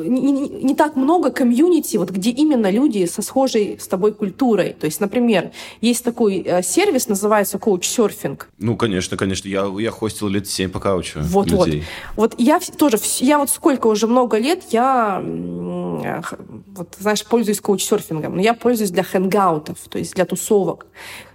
не, 0.05 0.31
не, 0.31 0.49
не 0.63 0.75
так 0.75 0.95
много 0.95 1.31
комьюнити, 1.31 1.97
вот 1.97 2.11
где 2.11 2.31
именно 2.31 2.69
люди 2.69 3.05
со 3.05 3.21
схожей 3.21 3.77
с 3.79 3.87
тобой 3.87 4.13
культурой. 4.13 4.75
То 4.79 4.85
есть, 4.85 4.99
например, 4.99 5.51
есть 5.81 6.03
такой 6.03 6.43
э, 6.45 6.63
сервис, 6.63 7.07
называется 7.07 7.57
коуч-серфинг. 7.57 8.47
Ну, 8.57 8.75
конечно, 8.75 9.17
конечно. 9.17 9.47
Я, 9.47 9.71
я 9.79 9.91
хостил 9.91 10.27
лет 10.27 10.47
7 10.47 10.69
по 10.69 10.79
каучу 10.79 11.19
вот, 11.21 11.47
людей. 11.51 11.83
Вот, 12.15 12.33
вот 12.33 12.39
я 12.39 12.59
тоже, 12.59 12.97
я 13.19 13.37
вот 13.37 13.49
сколько 13.49 13.87
уже 13.87 14.07
много 14.07 14.37
лет, 14.37 14.63
я, 14.71 15.21
вот, 15.23 16.95
знаешь, 16.99 17.25
пользуюсь 17.25 17.59
коуч-серфингом, 17.59 18.35
но 18.35 18.41
я 18.41 18.53
пользуюсь 18.53 18.91
для 18.91 19.03
хэнгаутов, 19.03 19.77
то 19.89 19.97
есть 19.97 20.15
для 20.15 20.25
тусовок. 20.25 20.87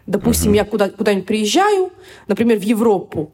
Допустим, 0.07 0.53
uh-huh. 0.53 0.57
я 0.57 0.65
куда, 0.65 0.91
куда-нибудь 0.91 1.27
приезжаю, 1.27 1.91
например, 2.29 2.59
в 2.59 2.63
Европу, 2.63 3.33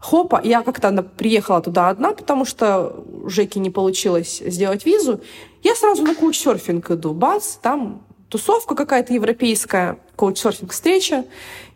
Хопа, 0.00 0.40
я 0.42 0.62
как-то 0.62 1.02
приехала 1.02 1.60
туда 1.60 1.90
одна, 1.90 2.12
потому 2.12 2.44
что 2.46 3.04
Жеке 3.26 3.60
не 3.60 3.70
получилось 3.70 4.42
сделать 4.44 4.86
визу. 4.86 5.20
Я 5.62 5.74
сразу 5.74 6.02
на 6.02 6.14
коучсерфинг 6.14 6.90
иду. 6.90 7.12
Бац, 7.12 7.56
там 7.56 8.02
тусовка 8.30 8.74
какая-то 8.74 9.12
европейская, 9.12 9.98
коучсерфинг 10.16 10.72
встреча, 10.72 11.24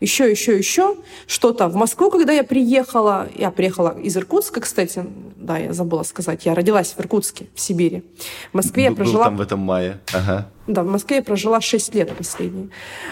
еще, 0.01 0.31
еще, 0.31 0.57
еще. 0.57 0.97
Что-то 1.27 1.69
в 1.69 1.75
Москву, 1.75 2.11
когда 2.11 2.33
я 2.33 2.45
приехала, 2.45 3.29
я 3.35 3.51
приехала 3.51 3.99
из 3.99 4.17
Иркутска, 4.17 4.61
кстати, 4.61 5.05
да, 5.37 5.59
я 5.59 5.75
забыла 5.75 6.03
сказать, 6.03 6.47
я 6.47 6.55
родилась 6.55 6.95
в 6.97 7.01
Иркутске, 7.01 7.49
в 7.55 7.61
Сибири. 7.61 8.05
В 8.53 8.55
Москве 8.55 8.85
Б- 8.85 8.91
я 8.91 8.97
прожила... 8.97 9.19
Был 9.19 9.25
там 9.25 9.37
в 9.37 9.41
этом 9.43 9.61
мае, 9.61 10.01
ага. 10.15 10.49
Да, 10.67 10.83
в 10.83 10.87
Москве 10.87 11.17
я 11.17 11.23
прожила 11.23 11.61
6 11.61 11.95
лет 11.95 12.17
последние. 12.17 12.69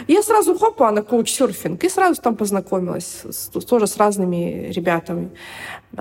Я 0.08 0.22
сразу 0.22 0.58
хопа 0.58 0.90
на 0.90 1.02
коуч-серфинг, 1.02 1.84
и 1.84 1.88
сразу 1.88 2.20
там 2.22 2.34
познакомилась 2.34 3.22
с, 3.30 3.48
тоже 3.48 3.86
с 3.86 3.96
разными 3.98 4.72
ребятами 4.72 5.30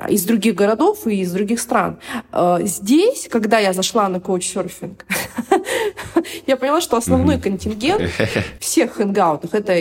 из 0.07 0.23
других 0.23 0.55
городов 0.55 1.07
и 1.07 1.19
из 1.19 1.31
других 1.31 1.59
стран. 1.59 1.99
Э, 2.31 2.59
здесь, 2.61 3.27
когда 3.29 3.59
я 3.59 3.73
зашла 3.73 4.07
на 4.07 4.19
коуч-серфинг, 4.19 5.05
я 6.47 6.55
поняла, 6.55 6.79
что 6.79 6.95
основной 6.95 7.37
контингент 7.37 8.09
всех 8.59 8.93
хэнгаутов— 8.93 9.53
это 9.53 9.73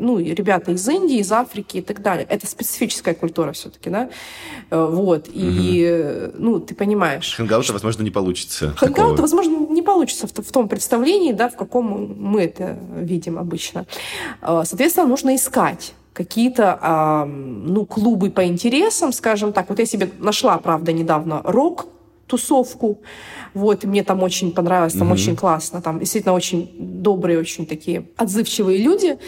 ну, 0.00 0.18
ребята 0.18 0.72
из 0.72 0.88
Индии, 0.88 1.18
из 1.18 1.30
Африки 1.32 1.78
и 1.78 1.80
так 1.82 2.02
далее. 2.02 2.26
Это 2.28 2.46
специфическая 2.46 3.14
культура 3.14 3.52
все-таки, 3.52 3.90
да? 3.90 4.08
Э, 4.70 4.86
вот. 4.90 5.28
И, 5.32 6.30
ну, 6.34 6.60
ты 6.60 6.74
понимаешь. 6.74 7.34
Хэнгаута, 7.36 7.72
возможно, 7.72 8.02
не 8.02 8.10
получится. 8.10 8.74
Хэнгаута, 8.76 9.22
возможно, 9.22 9.66
не 9.70 9.82
получится 9.82 10.26
в, 10.26 10.32
в 10.32 10.52
том 10.52 10.68
представлении, 10.68 11.32
да, 11.32 11.48
в 11.48 11.56
каком 11.56 12.16
мы 12.18 12.42
это 12.42 12.78
видим 12.96 13.38
обычно. 13.38 13.86
Э, 14.42 14.62
соответственно, 14.64 15.06
нужно 15.06 15.34
искать 15.34 15.94
какие-то 16.12 17.26
ну, 17.28 17.84
клубы 17.84 18.30
по 18.30 18.46
интересам, 18.46 19.12
скажем 19.12 19.52
так. 19.52 19.68
Вот 19.68 19.78
я 19.78 19.84
себе 19.84 20.08
нашла, 20.18 20.56
правда, 20.56 20.90
недавно 20.90 21.42
рок 21.44 21.88
тусовку. 22.26 23.00
Вот, 23.54 23.84
и 23.84 23.86
мне 23.86 24.02
там 24.02 24.22
очень 24.22 24.52
понравилось, 24.52 24.92
там 24.92 25.08
mm-hmm. 25.08 25.12
очень 25.12 25.36
классно, 25.36 25.80
там 25.80 25.98
действительно 25.98 26.34
очень 26.34 26.70
добрые, 26.78 27.38
очень 27.38 27.66
такие 27.66 28.08
отзывчивые 28.16 28.78
люди. 28.78 29.18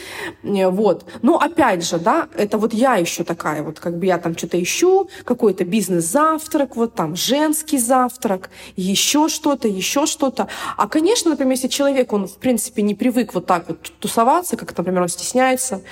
Э, 0.42 0.68
вот. 0.68 1.04
Но 1.22 1.38
опять 1.38 1.84
же, 1.84 1.98
да, 1.98 2.28
это 2.36 2.58
вот 2.58 2.74
я 2.74 2.96
еще 2.96 3.24
такая, 3.24 3.62
вот 3.62 3.80
как 3.80 3.98
бы 3.98 4.06
я 4.06 4.18
там 4.18 4.36
что-то 4.36 4.62
ищу, 4.62 5.08
какой-то 5.24 5.64
бизнес-завтрак, 5.64 6.76
вот 6.76 6.94
там 6.94 7.16
женский 7.16 7.78
завтрак, 7.78 8.50
еще 8.76 9.28
что-то, 9.28 9.68
еще 9.68 10.06
что-то. 10.06 10.48
А, 10.76 10.88
конечно, 10.88 11.30
например, 11.30 11.52
если 11.52 11.68
человек, 11.68 12.12
он, 12.12 12.26
в 12.26 12.36
принципе, 12.36 12.82
не 12.82 12.94
привык 12.94 13.34
вот 13.34 13.46
так 13.46 13.68
вот 13.68 13.92
тусоваться, 14.00 14.56
как, 14.56 14.76
например, 14.76 15.02
он 15.02 15.08
стесняется, 15.08 15.82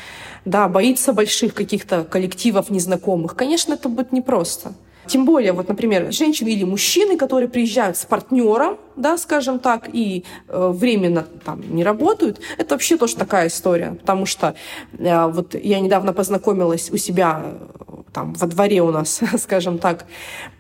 да, 0.44 0.68
боится 0.68 1.12
больших 1.12 1.54
каких-то 1.54 2.04
коллективов 2.04 2.70
незнакомых, 2.70 3.34
конечно, 3.34 3.74
это 3.74 3.88
будет 3.88 4.12
непросто. 4.12 4.74
Тем 5.06 5.24
более, 5.24 5.52
вот, 5.52 5.68
например, 5.68 6.12
женщины 6.12 6.48
или 6.48 6.64
мужчины, 6.64 7.16
которые 7.16 7.48
приезжают 7.48 7.96
с 7.96 8.04
партнером, 8.04 8.78
да, 8.96 9.18
скажем 9.18 9.58
так, 9.58 9.88
и 9.92 10.24
э, 10.48 10.70
временно 10.74 11.26
там 11.44 11.62
не 11.74 11.84
работают, 11.84 12.40
это 12.58 12.74
вообще 12.74 12.96
тоже 12.96 13.16
такая 13.16 13.48
история, 13.48 13.96
потому 14.00 14.26
что 14.26 14.54
э, 14.98 15.26
вот 15.26 15.54
я 15.54 15.80
недавно 15.80 16.12
познакомилась 16.12 16.90
у 16.90 16.96
себя 16.96 17.42
э, 17.44 17.76
там 18.12 18.32
во 18.34 18.46
дворе 18.46 18.82
у 18.82 18.90
нас, 18.90 19.20
скажем 19.38 19.78
так, 19.78 20.06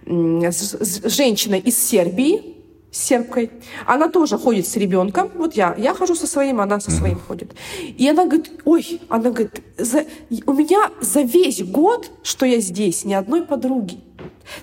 с, 0.06 0.74
с 0.74 1.16
женщиной 1.16 1.58
из 1.58 1.76
Сербии, 1.78 2.56
с 2.96 2.98
сербкой. 2.98 3.50
Она 3.84 4.08
тоже 4.08 4.38
ходит 4.38 4.66
с 4.66 4.76
ребенком. 4.76 5.30
Вот 5.34 5.54
я. 5.54 5.74
Я 5.76 5.92
хожу 5.94 6.14
со 6.14 6.26
своим, 6.26 6.60
она 6.60 6.80
со 6.80 6.90
своим 6.90 7.16
mm-hmm. 7.16 7.26
ходит. 7.28 7.54
И 7.98 8.08
она 8.08 8.24
говорит, 8.24 8.52
ой, 8.64 9.00
она 9.08 9.30
говорит, 9.30 9.62
за, 9.76 10.04
у 10.46 10.52
меня 10.52 10.90
за 11.00 11.20
весь 11.20 11.62
год, 11.62 12.10
что 12.22 12.46
я 12.46 12.60
здесь, 12.60 13.04
ни 13.04 13.12
одной 13.12 13.42
подруги. 13.42 13.98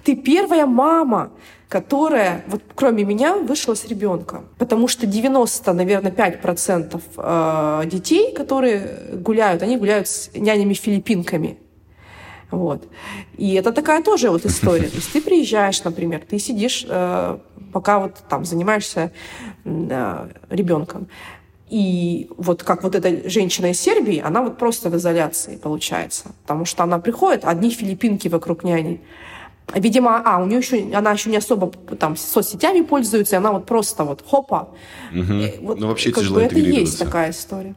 Ты 0.04 0.15
первая 0.15 0.65
мама, 0.65 1.32
которая, 1.69 2.43
вот 2.48 2.62
кроме 2.76 3.04
меня, 3.04 3.36
вышла 3.36 3.74
с 3.74 3.86
ребенком. 3.86 4.46
Потому 4.58 4.88
что 4.88 5.08
90, 5.08 5.74
наверное, 5.74 6.12
5% 6.12 7.02
э, 7.17 7.89
детей, 7.89 8.34
которые 8.34 9.10
гуляют, 9.13 9.63
они 9.63 9.78
гуляют 9.78 10.08
с 10.08 10.30
нянями-филиппинками. 10.36 11.58
Вот. 12.52 12.88
И 13.38 13.56
это 13.56 13.72
такая 13.72 14.04
тоже 14.04 14.30
вот 14.30 14.46
история. 14.46 14.88
То 14.88 14.98
есть 14.98 15.12
ты 15.12 15.22
приезжаешь, 15.22 15.84
например, 15.84 16.22
ты 16.30 16.38
сидишь, 16.38 16.86
э, 16.88 17.38
пока 17.74 18.00
вот 18.00 18.17
там 18.30 18.46
занимаешься 18.46 19.12
э, 19.65 20.28
ребенком. 20.50 21.08
И 21.74 22.30
вот 22.38 22.62
как 22.62 22.84
вот 22.84 22.93
эта 22.93 23.28
женщина 23.28 23.72
из 23.72 23.82
Сербии, 23.82 24.22
она 24.24 24.43
вот 24.43 24.60
просто 24.60 24.91
в 24.91 24.96
изоляции 24.96 25.58
получается. 25.58 26.26
Потому 26.43 26.65
что 26.65 26.84
она 26.84 27.00
приходит, 27.00 27.46
одни 27.46 27.72
филиппинки 27.72 28.28
вокруг 28.28 28.63
няни. 28.63 29.02
Видимо, 29.73 30.21
а, 30.23 30.41
у 30.41 30.45
нее 30.45 30.60
еще, 30.60 30.95
она 30.95 31.12
еще 31.12 31.30
не 31.30 31.38
особо 31.38 31.71
там 31.97 32.15
соцсетями 32.15 32.82
пользуется, 32.82 33.36
и 33.36 33.38
она 33.38 33.52
вот 33.52 33.65
просто 33.65 34.04
вот 34.04 34.23
хопа. 34.26 34.69
Угу. 35.12 35.34
Вот, 35.62 35.80
ну, 35.80 35.88
вообще 35.88 36.12
как 36.12 36.23
тяжело 36.23 36.39
бы, 36.39 36.45
Это 36.45 36.60
есть 36.60 36.99
такая 36.99 37.32
история. 37.32 37.76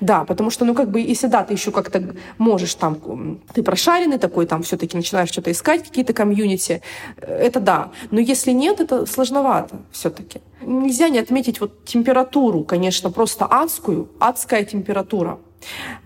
Да, 0.00 0.24
потому 0.24 0.50
что, 0.50 0.64
ну, 0.64 0.74
как 0.74 0.90
бы, 0.90 1.00
если 1.00 1.26
да, 1.26 1.44
ты 1.44 1.54
еще 1.54 1.70
как-то 1.70 2.14
можешь 2.38 2.74
там, 2.74 3.40
ты 3.52 3.62
прошаренный 3.62 4.18
такой, 4.18 4.46
там 4.46 4.62
все-таки 4.62 4.96
начинаешь 4.96 5.28
что-то 5.28 5.52
искать, 5.52 5.84
какие-то 5.84 6.12
комьюнити, 6.12 6.82
э, 7.18 7.34
это 7.46 7.60
да. 7.60 7.90
Но 8.10 8.20
если 8.20 8.52
нет, 8.52 8.80
это 8.80 9.06
сложновато 9.06 9.76
все-таки. 9.92 10.40
Нельзя 10.62 11.08
не 11.08 11.18
отметить 11.18 11.60
вот 11.60 11.84
температуру, 11.84 12.64
конечно, 12.64 13.10
просто 13.10 13.44
адскую, 13.44 14.08
адская 14.18 14.64
температура. 14.64 15.38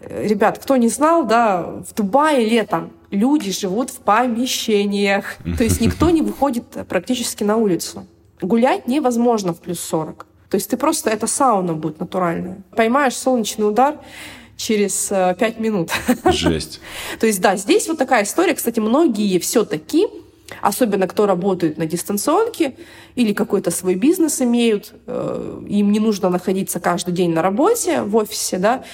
Э, 0.01 0.27
ребят, 0.27 0.59
кто 0.59 0.77
не 0.77 0.88
знал, 0.88 1.25
да, 1.25 1.62
в 1.62 1.94
Дубае 1.94 2.49
летом 2.49 2.90
люди 3.11 3.53
живут 3.53 3.90
в 3.90 3.99
помещениях. 4.01 5.37
То 5.59 5.64
есть 5.64 5.81
никто 5.81 6.11
не 6.11 6.23
выходит 6.23 6.64
практически 6.88 7.44
на 7.44 7.57
улицу. 7.57 8.07
Гулять 8.40 8.87
невозможно 8.87 9.53
в 9.53 9.61
плюс 9.61 9.81
40. 9.81 10.27
То 10.51 10.55
есть 10.55 10.71
ты 10.71 10.77
просто, 10.77 11.11
это 11.11 11.27
сауна 11.27 11.75
будет 11.75 12.01
натуральная. 12.01 12.59
Поймаешь 12.75 13.14
солнечный 13.14 13.68
удар 13.68 13.99
через 14.57 15.11
э, 15.11 15.35
5 15.38 15.59
минут. 15.61 15.90
Жесть. 16.25 16.81
То 17.21 17.27
есть 17.27 17.40
да, 17.40 17.57
здесь 17.57 17.88
вот 17.88 17.99
такая 17.99 18.25
история. 18.25 18.55
Кстати, 18.55 18.81
многие 18.81 19.38
все-таки 19.38 20.07
Особенно 20.62 21.07
кто 21.07 21.27
работает 21.27 21.77
на 21.79 21.87
дистанционке 21.87 22.75
или 23.14 23.33
какой-то 23.33 23.71
свой 23.71 23.94
бизнес 23.94 24.40
имеют, 24.40 24.94
э, 25.07 25.62
им 25.68 25.92
не 25.92 26.01
нужно 26.01 26.31
находиться 26.31 26.81
каждый 26.81 27.12
день 27.12 27.33
на 27.33 27.42
работе 27.42 28.03
в 28.03 28.16
офисе, 28.16 28.59
да, 28.59 28.85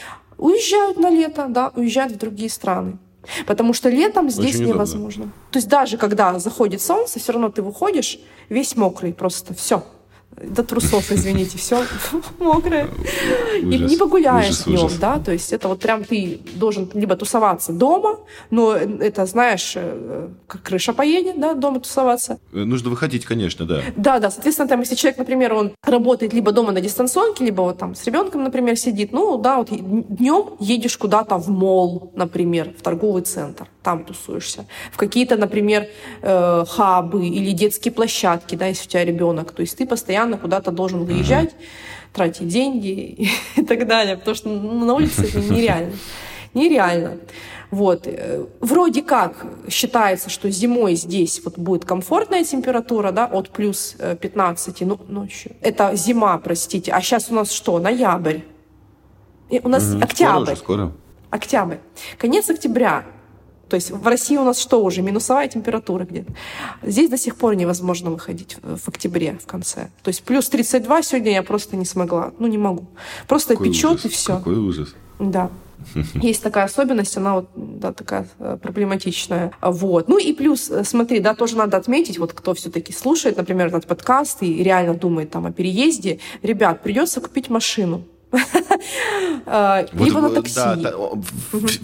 уезжают 0.44 0.98
на 0.98 1.10
лето, 1.10 1.46
да, 1.48 1.72
уезжают 1.74 2.12
в 2.12 2.18
другие 2.18 2.50
страны. 2.50 2.98
Потому 3.46 3.72
что 3.72 3.88
летом 3.88 4.28
здесь 4.28 4.56
Очень 4.56 4.66
невозможно. 4.66 5.24
Удобно. 5.24 5.50
То 5.50 5.58
есть 5.58 5.68
даже 5.68 5.96
когда 5.96 6.38
заходит 6.38 6.82
солнце, 6.82 7.18
все 7.18 7.32
равно 7.32 7.48
ты 7.48 7.62
выходишь 7.62 8.18
весь 8.50 8.76
мокрый 8.76 9.14
просто. 9.14 9.54
Все. 9.54 9.82
До 10.42 10.64
трусов, 10.64 11.12
извините, 11.12 11.58
все 11.58 11.84
мокрое. 12.38 12.88
И 13.60 13.78
не 13.78 13.96
погуляешь 13.96 14.64
днем, 14.64 14.90
да, 15.00 15.18
то 15.18 15.32
есть 15.32 15.52
это 15.52 15.68
вот 15.68 15.80
прям 15.80 16.04
ты 16.04 16.40
должен 16.54 16.90
либо 16.94 17.16
тусоваться 17.16 17.72
дома, 17.72 18.18
но 18.50 18.74
это, 18.74 19.26
знаешь, 19.26 19.74
э, 19.76 20.28
как 20.46 20.62
крыша 20.62 20.92
поедет, 20.92 21.40
да, 21.40 21.54
дома 21.54 21.80
тусоваться. 21.80 22.38
Нужно 22.52 22.90
выходить, 22.90 23.24
конечно, 23.24 23.64
да. 23.64 23.82
Да, 23.96 24.18
да, 24.18 24.30
соответственно, 24.30 24.68
там, 24.68 24.80
если 24.80 24.94
человек, 24.94 25.18
например, 25.18 25.54
он 25.54 25.72
работает 25.84 26.32
либо 26.32 26.52
дома 26.52 26.72
на 26.72 26.80
дистанционке, 26.80 27.44
либо 27.44 27.62
вот 27.62 27.78
там 27.78 27.94
с 27.94 28.04
ребенком, 28.04 28.42
например, 28.42 28.76
сидит, 28.76 29.12
ну, 29.12 29.38
да, 29.38 29.58
вот 29.58 29.68
днем 29.70 30.56
едешь 30.58 30.96
куда-то 30.96 31.36
в 31.36 31.48
мол, 31.48 32.12
например, 32.14 32.74
в 32.78 32.82
торговый 32.82 33.22
центр 33.22 33.68
там 33.84 34.04
тусуешься. 34.04 34.66
В 34.90 34.96
какие-то, 34.96 35.36
например, 35.36 35.86
э, 36.22 36.64
хабы 36.66 37.28
или 37.28 37.52
детские 37.52 37.92
площадки, 37.92 38.56
да, 38.56 38.66
если 38.66 38.86
у 38.86 38.90
тебя 38.90 39.04
ребенок. 39.04 39.52
То 39.52 39.60
есть 39.60 39.76
ты 39.76 39.86
постоянно 39.86 40.23
куда-то 40.32 40.70
должен 40.70 41.04
выезжать, 41.04 41.50
mm-hmm. 41.50 42.12
тратить 42.14 42.48
деньги 42.48 43.30
и 43.56 43.62
так 43.62 43.86
далее, 43.86 44.16
потому 44.16 44.34
что 44.34 44.48
на 44.48 44.94
улице 44.94 45.26
это 45.26 45.38
нереально. 45.52 45.92
Нереально. 46.54 47.18
Вот. 47.70 48.06
Э, 48.06 48.46
вроде 48.60 49.02
как 49.02 49.46
считается, 49.68 50.30
что 50.30 50.50
зимой 50.50 50.94
здесь 50.94 51.40
вот 51.44 51.58
будет 51.58 51.84
комфортная 51.84 52.44
температура, 52.44 53.10
да, 53.10 53.26
от 53.26 53.50
плюс 53.50 53.96
15 54.20 54.80
ну, 54.82 55.00
ночью. 55.08 55.52
Это 55.60 55.96
зима, 55.96 56.38
простите. 56.38 56.92
А 56.92 57.00
сейчас 57.00 57.30
у 57.30 57.34
нас 57.34 57.50
что? 57.50 57.78
Ноябрь. 57.78 58.40
И 59.50 59.60
у 59.62 59.68
нас 59.68 59.92
угу. 59.92 60.02
октябрь. 60.02 60.30
Скоро, 60.30 60.52
уже, 60.52 60.56
скоро. 60.56 60.92
Октябрь. 61.30 61.76
Конец 62.18 62.48
октября. 62.48 63.04
То 63.68 63.76
есть 63.76 63.90
в 63.90 64.06
России 64.06 64.36
у 64.36 64.44
нас 64.44 64.58
что 64.58 64.82
уже? 64.84 65.02
Минусовая 65.02 65.48
температура 65.48 66.04
где-то. 66.04 66.32
Здесь 66.82 67.10
до 67.10 67.16
сих 67.16 67.36
пор 67.36 67.54
невозможно 67.54 68.10
выходить 68.10 68.56
в 68.62 68.88
октябре 68.88 69.38
в 69.42 69.46
конце. 69.46 69.90
То 70.02 70.08
есть 70.08 70.22
плюс 70.22 70.48
32 70.48 71.02
сегодня 71.02 71.32
я 71.32 71.42
просто 71.42 71.76
не 71.76 71.84
смогла. 71.84 72.32
Ну, 72.38 72.46
не 72.46 72.58
могу. 72.58 72.86
Просто 73.26 73.54
Какой 73.54 73.68
печет 73.68 73.92
ужас. 73.92 74.04
и 74.04 74.08
все. 74.08 74.36
Какой 74.36 74.56
ужас. 74.56 74.94
Да. 75.18 75.50
Есть 76.14 76.42
такая 76.42 76.64
особенность, 76.64 77.16
она 77.16 77.34
вот, 77.36 77.48
да, 77.54 77.92
такая 77.92 78.28
э, 78.38 78.58
проблематичная. 78.60 79.52
Вот. 79.60 80.08
Ну 80.08 80.18
и 80.18 80.32
плюс, 80.32 80.70
э, 80.70 80.84
смотри, 80.84 81.20
да, 81.20 81.34
тоже 81.34 81.56
надо 81.56 81.76
отметить, 81.76 82.18
вот 82.18 82.32
кто 82.32 82.54
все-таки 82.54 82.92
слушает, 82.92 83.36
например, 83.36 83.68
этот 83.68 83.86
подкаст 83.86 84.42
и 84.42 84.62
реально 84.62 84.94
думает 84.94 85.30
там 85.30 85.46
о 85.46 85.52
переезде, 85.52 86.20
ребят, 86.42 86.82
придется 86.82 87.20
купить 87.20 87.50
машину. 87.50 88.04
Либо 89.92 90.20
на 90.20 90.30
такси. 90.30 90.60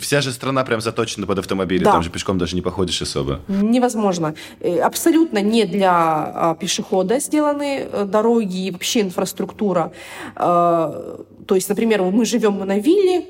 Вся 0.01 0.21
же 0.21 0.33
страна 0.33 0.65
прям 0.65 0.81
заточена 0.81 1.27
под 1.27 1.39
автомобили, 1.39 1.85
там 1.85 2.03
же 2.03 2.11
пешком 2.11 2.39
даже 2.39 2.57
не 2.57 2.63
походишь 2.63 3.03
особо. 3.03 3.41
Невозможно. 3.49 4.35
Э, 4.61 4.81
абсолютно 4.81 5.39
не 5.39 5.65
для 5.65 5.93
а, 5.93 6.55
пешехода 6.55 7.21
сделаны 7.21 7.89
э, 7.93 8.05
дороги 8.05 8.67
и 8.67 8.71
вообще 8.71 9.01
инфраструктура. 9.01 9.93
То 10.35 11.55
есть, 11.55 11.69
например, 11.69 12.03
мы 12.03 12.25
живем 12.25 12.59
на 12.59 12.79
вилле, 12.79 13.27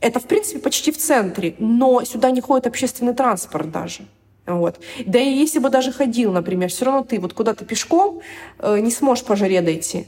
это, 0.00 0.20
в 0.20 0.24
принципе, 0.24 0.60
почти 0.60 0.92
в 0.92 0.98
центре, 0.98 1.54
но 1.58 2.04
сюда 2.04 2.30
не 2.30 2.40
ходит 2.40 2.66
общественный 2.66 3.14
транспорт 3.14 3.70
даже. 3.70 4.02
Вот. 4.46 4.80
Да 5.04 5.18
и 5.18 5.30
если 5.30 5.58
бы 5.58 5.68
даже 5.68 5.92
ходил, 5.92 6.32
например, 6.32 6.70
все 6.70 6.86
равно 6.86 7.02
ты 7.02 7.20
вот 7.20 7.34
куда-то 7.34 7.64
пешком 7.64 8.20
э, 8.58 8.78
не 8.80 8.90
сможешь 8.90 9.24
по 9.24 9.36
жаре 9.36 9.60
дойти. 9.60 10.06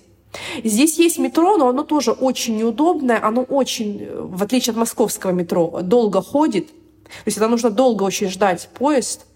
Здесь 0.62 0.98
есть 0.98 1.18
метро, 1.18 1.56
но 1.56 1.68
оно 1.68 1.82
тоже 1.82 2.12
очень 2.12 2.56
неудобное, 2.56 3.22
оно 3.22 3.42
очень, 3.42 4.08
в 4.14 4.42
отличие 4.42 4.72
от 4.72 4.78
московского 4.78 5.32
метро, 5.32 5.80
долго 5.82 6.22
ходит. 6.22 6.68
То 6.68 7.26
есть 7.26 7.36
это 7.36 7.48
нужно 7.48 7.70
долго 7.70 8.04
очень 8.04 8.28
ждать 8.28 8.68
поезд. 8.74 9.26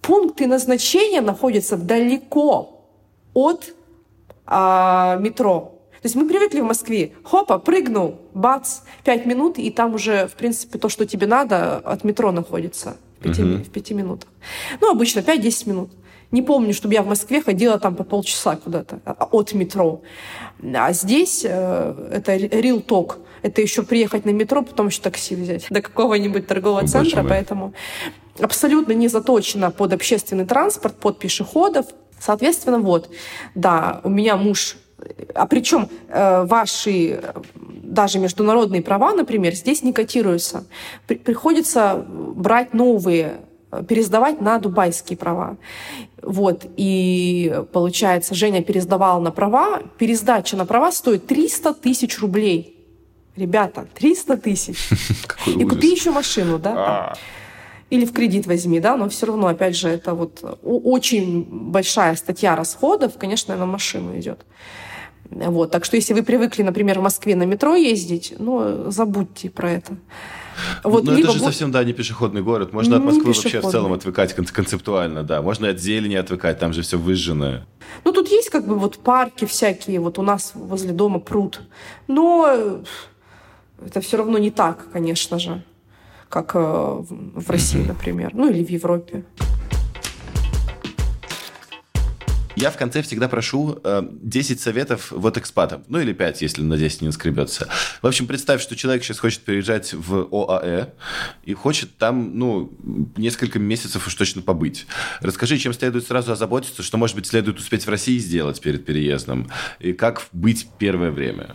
Пункты 0.00 0.46
назначения 0.46 1.20
находятся 1.20 1.76
далеко 1.76 2.80
от 3.34 3.74
а, 4.46 5.16
метро. 5.16 5.76
То 6.00 6.08
есть 6.08 6.14
мы 6.14 6.28
привыкли 6.28 6.60
в 6.60 6.64
Москве, 6.64 7.12
хопа, 7.24 7.58
прыгнул, 7.58 8.20
бац, 8.32 8.80
пять 9.04 9.26
минут, 9.26 9.58
и 9.58 9.70
там 9.70 9.94
уже, 9.94 10.28
в 10.28 10.34
принципе, 10.34 10.78
то, 10.78 10.88
что 10.88 11.04
тебе 11.04 11.26
надо, 11.26 11.78
от 11.78 12.04
метро 12.04 12.30
находится 12.30 12.96
в 13.18 13.24
пяти, 13.24 13.42
uh-huh. 13.42 13.64
в 13.64 13.70
пяти 13.70 13.92
минутах. 13.92 14.28
Ну, 14.80 14.90
обычно 14.90 15.20
5-10 15.20 15.68
минут. 15.68 15.90
Не 16.30 16.42
помню, 16.42 16.74
чтобы 16.74 16.94
я 16.94 17.02
в 17.02 17.06
Москве 17.06 17.40
ходила 17.40 17.78
там 17.78 17.94
по 17.94 18.04
полчаса 18.04 18.56
куда-то 18.56 19.00
а, 19.04 19.28
от 19.30 19.54
метро. 19.54 20.02
А 20.74 20.92
здесь 20.92 21.44
э, 21.44 22.10
это 22.12 22.36
real 22.36 22.84
talk. 22.84 23.18
Это 23.42 23.60
еще 23.60 23.82
приехать 23.82 24.24
на 24.24 24.30
метро, 24.30 24.62
потом 24.62 24.88
еще 24.88 25.00
такси 25.00 25.36
взять 25.36 25.66
до 25.70 25.80
какого-нибудь 25.80 26.46
торгового 26.46 26.80
О, 26.80 26.86
центра. 26.86 27.24
Поэтому 27.28 27.74
абсолютно 28.40 28.92
не 28.92 29.08
заточено 29.08 29.70
под 29.70 29.92
общественный 29.92 30.46
транспорт, 30.46 30.96
под 30.96 31.18
пешеходов. 31.18 31.86
Соответственно, 32.18 32.78
вот, 32.78 33.10
да, 33.54 34.00
у 34.04 34.08
меня 34.08 34.36
муж 34.36 34.76
а 35.34 35.46
причем 35.46 35.88
э, 36.08 36.44
ваши 36.44 37.20
даже 37.54 38.18
международные 38.18 38.82
права, 38.82 39.12
например, 39.12 39.54
здесь 39.54 39.82
не 39.82 39.92
котируются. 39.92 40.64
При, 41.06 41.16
приходится 41.16 42.04
брать 42.08 42.74
новые 42.74 43.40
пересдавать 43.88 44.40
на 44.40 44.58
дубайские 44.58 45.16
права. 45.16 45.56
Вот. 46.22 46.66
И 46.76 47.62
получается, 47.72 48.34
Женя 48.34 48.62
пересдавал 48.62 49.20
на 49.20 49.30
права. 49.30 49.82
Пересдача 49.98 50.56
на 50.56 50.66
права 50.66 50.92
стоит 50.92 51.26
300 51.26 51.74
тысяч 51.74 52.18
рублей. 52.20 52.84
Ребята, 53.36 53.86
300 53.94 54.36
тысяч. 54.38 54.88
И 55.46 55.64
купи 55.64 55.90
еще 55.90 56.10
машину, 56.10 56.58
да? 56.58 56.74
А. 56.76 57.14
Или 57.90 58.04
в 58.04 58.12
кредит 58.12 58.46
возьми, 58.46 58.80
да, 58.80 58.96
но 58.96 59.08
все 59.08 59.26
равно, 59.26 59.46
опять 59.46 59.76
же, 59.76 59.88
это 59.88 60.14
вот 60.14 60.42
очень 60.62 61.44
большая 61.44 62.16
статья 62.16 62.56
расходов, 62.56 63.16
конечно, 63.16 63.56
на 63.56 63.66
машину 63.66 64.18
идет. 64.18 64.44
Вот, 65.30 65.70
так 65.70 65.84
что 65.84 65.96
если 65.96 66.12
вы 66.14 66.22
привыкли, 66.22 66.62
например, 66.62 66.98
в 66.98 67.02
Москве 67.02 67.36
на 67.36 67.44
метро 67.44 67.76
ездить, 67.76 68.34
ну, 68.38 68.90
забудьте 68.90 69.50
про 69.50 69.72
это. 69.72 69.96
Вот, 70.82 71.04
Но 71.04 71.18
это 71.18 71.32
же 71.32 71.40
совсем, 71.40 71.70
да, 71.70 71.84
не 71.84 71.92
пешеходный 71.92 72.42
город. 72.42 72.72
Можно 72.72 72.96
от 72.96 73.04
Москвы 73.04 73.32
вообще 73.32 73.60
в 73.60 73.70
целом 73.70 73.92
отвыкать 73.92 74.32
концептуально, 74.32 75.22
да. 75.22 75.42
Можно 75.42 75.68
от 75.68 75.80
зелени 75.80 76.14
отвыкать, 76.14 76.58
там 76.58 76.72
же 76.72 76.82
все 76.82 76.98
выжженное. 76.98 77.66
Ну, 78.04 78.12
тут 78.12 78.28
есть 78.28 78.50
как 78.50 78.66
бы 78.66 78.76
вот 78.76 78.98
парки 78.98 79.44
всякие, 79.44 80.00
вот 80.00 80.18
у 80.18 80.22
нас 80.22 80.52
возле 80.54 80.92
дома 80.92 81.18
пруд. 81.18 81.60
Но 82.08 82.82
это 83.84 84.00
все 84.00 84.16
равно 84.16 84.38
не 84.38 84.50
так, 84.50 84.86
конечно 84.92 85.38
же, 85.38 85.62
как 86.28 86.52
э, 86.54 86.58
в 86.58 87.50
России, 87.50 87.82
например, 87.86 88.30
ну 88.34 88.48
или 88.50 88.64
в 88.64 88.70
Европе. 88.70 89.24
Я 92.56 92.70
в 92.70 92.78
конце 92.78 93.02
всегда 93.02 93.28
прошу 93.28 93.78
э, 93.84 94.02
10 94.10 94.60
советов 94.60 95.08
вот 95.10 95.36
экспатам. 95.36 95.84
Ну 95.88 96.00
или 96.00 96.14
5, 96.14 96.40
если 96.40 96.62
на 96.62 96.78
10 96.78 97.02
не 97.02 97.12
скребется. 97.12 97.68
В 98.00 98.06
общем, 98.06 98.26
представь, 98.26 98.62
что 98.62 98.74
человек 98.74 99.04
сейчас 99.04 99.18
хочет 99.18 99.42
переезжать 99.42 99.92
в 99.92 100.26
ОАЭ 100.32 100.88
и 101.44 101.52
хочет 101.52 101.98
там, 101.98 102.38
ну, 102.38 102.72
несколько 103.18 103.58
месяцев 103.58 104.06
уж 104.06 104.14
точно 104.14 104.40
побыть. 104.40 104.86
Расскажи, 105.20 105.58
чем 105.58 105.74
следует 105.74 106.06
сразу 106.06 106.32
озаботиться, 106.32 106.82
что, 106.82 106.96
может 106.96 107.14
быть, 107.14 107.26
следует 107.26 107.58
успеть 107.58 107.86
в 107.86 107.90
России 107.90 108.16
сделать 108.16 108.58
перед 108.62 108.86
переездом, 108.86 109.50
и 109.78 109.92
как 109.92 110.26
быть 110.32 110.66
первое 110.78 111.10
время. 111.10 111.54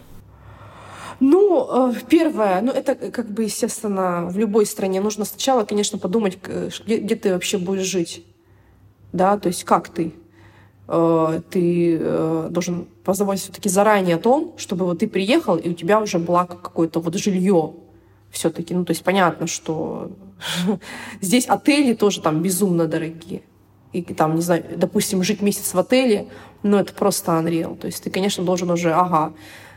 Ну, 1.19 1.89
э, 1.89 1.93
первое, 2.07 2.61
ну 2.61 2.71
это 2.71 2.93
как 2.93 3.31
бы, 3.31 3.43
естественно, 3.43 4.27
в 4.27 4.37
любой 4.37 4.67
стране 4.67 5.01
нужно 5.01 5.25
сначала, 5.25 5.65
конечно, 5.65 5.97
подумать, 5.97 6.37
где, 6.85 6.97
где 6.97 7.15
ты 7.15 7.33
вообще 7.33 7.57
будешь 7.57 7.87
жить. 7.87 8.23
Да, 9.13 9.37
то 9.39 9.47
есть 9.47 9.63
как 9.63 9.89
ты. 9.89 10.13
Э, 10.93 11.41
ты 11.49 11.97
э, 12.01 12.47
должен 12.51 12.85
позаботиться 13.05 13.45
все-таки 13.45 13.69
заранее 13.69 14.17
о 14.17 14.19
том, 14.19 14.53
чтобы 14.57 14.85
вот 14.85 14.99
ты 14.99 15.07
приехал, 15.07 15.55
и 15.55 15.69
у 15.69 15.73
тебя 15.73 16.01
уже 16.01 16.19
было 16.19 16.43
какое-то 16.43 16.99
вот 16.99 17.15
жилье 17.15 17.73
все-таки. 18.29 18.73
Ну, 18.73 18.83
то 18.83 18.91
есть 18.91 19.01
понятно, 19.01 19.47
что 19.47 20.11
здесь 21.21 21.45
отели 21.45 21.93
тоже 21.93 22.19
там 22.19 22.41
безумно 22.41 22.87
дорогие. 22.87 23.41
И 23.93 24.01
там, 24.01 24.35
не 24.35 24.41
знаю, 24.41 24.65
допустим, 24.75 25.23
жить 25.23 25.41
месяц 25.41 25.73
в 25.73 25.79
отеле, 25.79 26.27
ну, 26.61 26.77
это 26.77 26.93
просто 26.93 27.31
unreal. 27.31 27.77
То 27.77 27.87
есть 27.87 28.03
ты, 28.03 28.09
конечно, 28.09 28.43
должен 28.43 28.69
уже, 28.69 28.91
ага, 28.91 29.31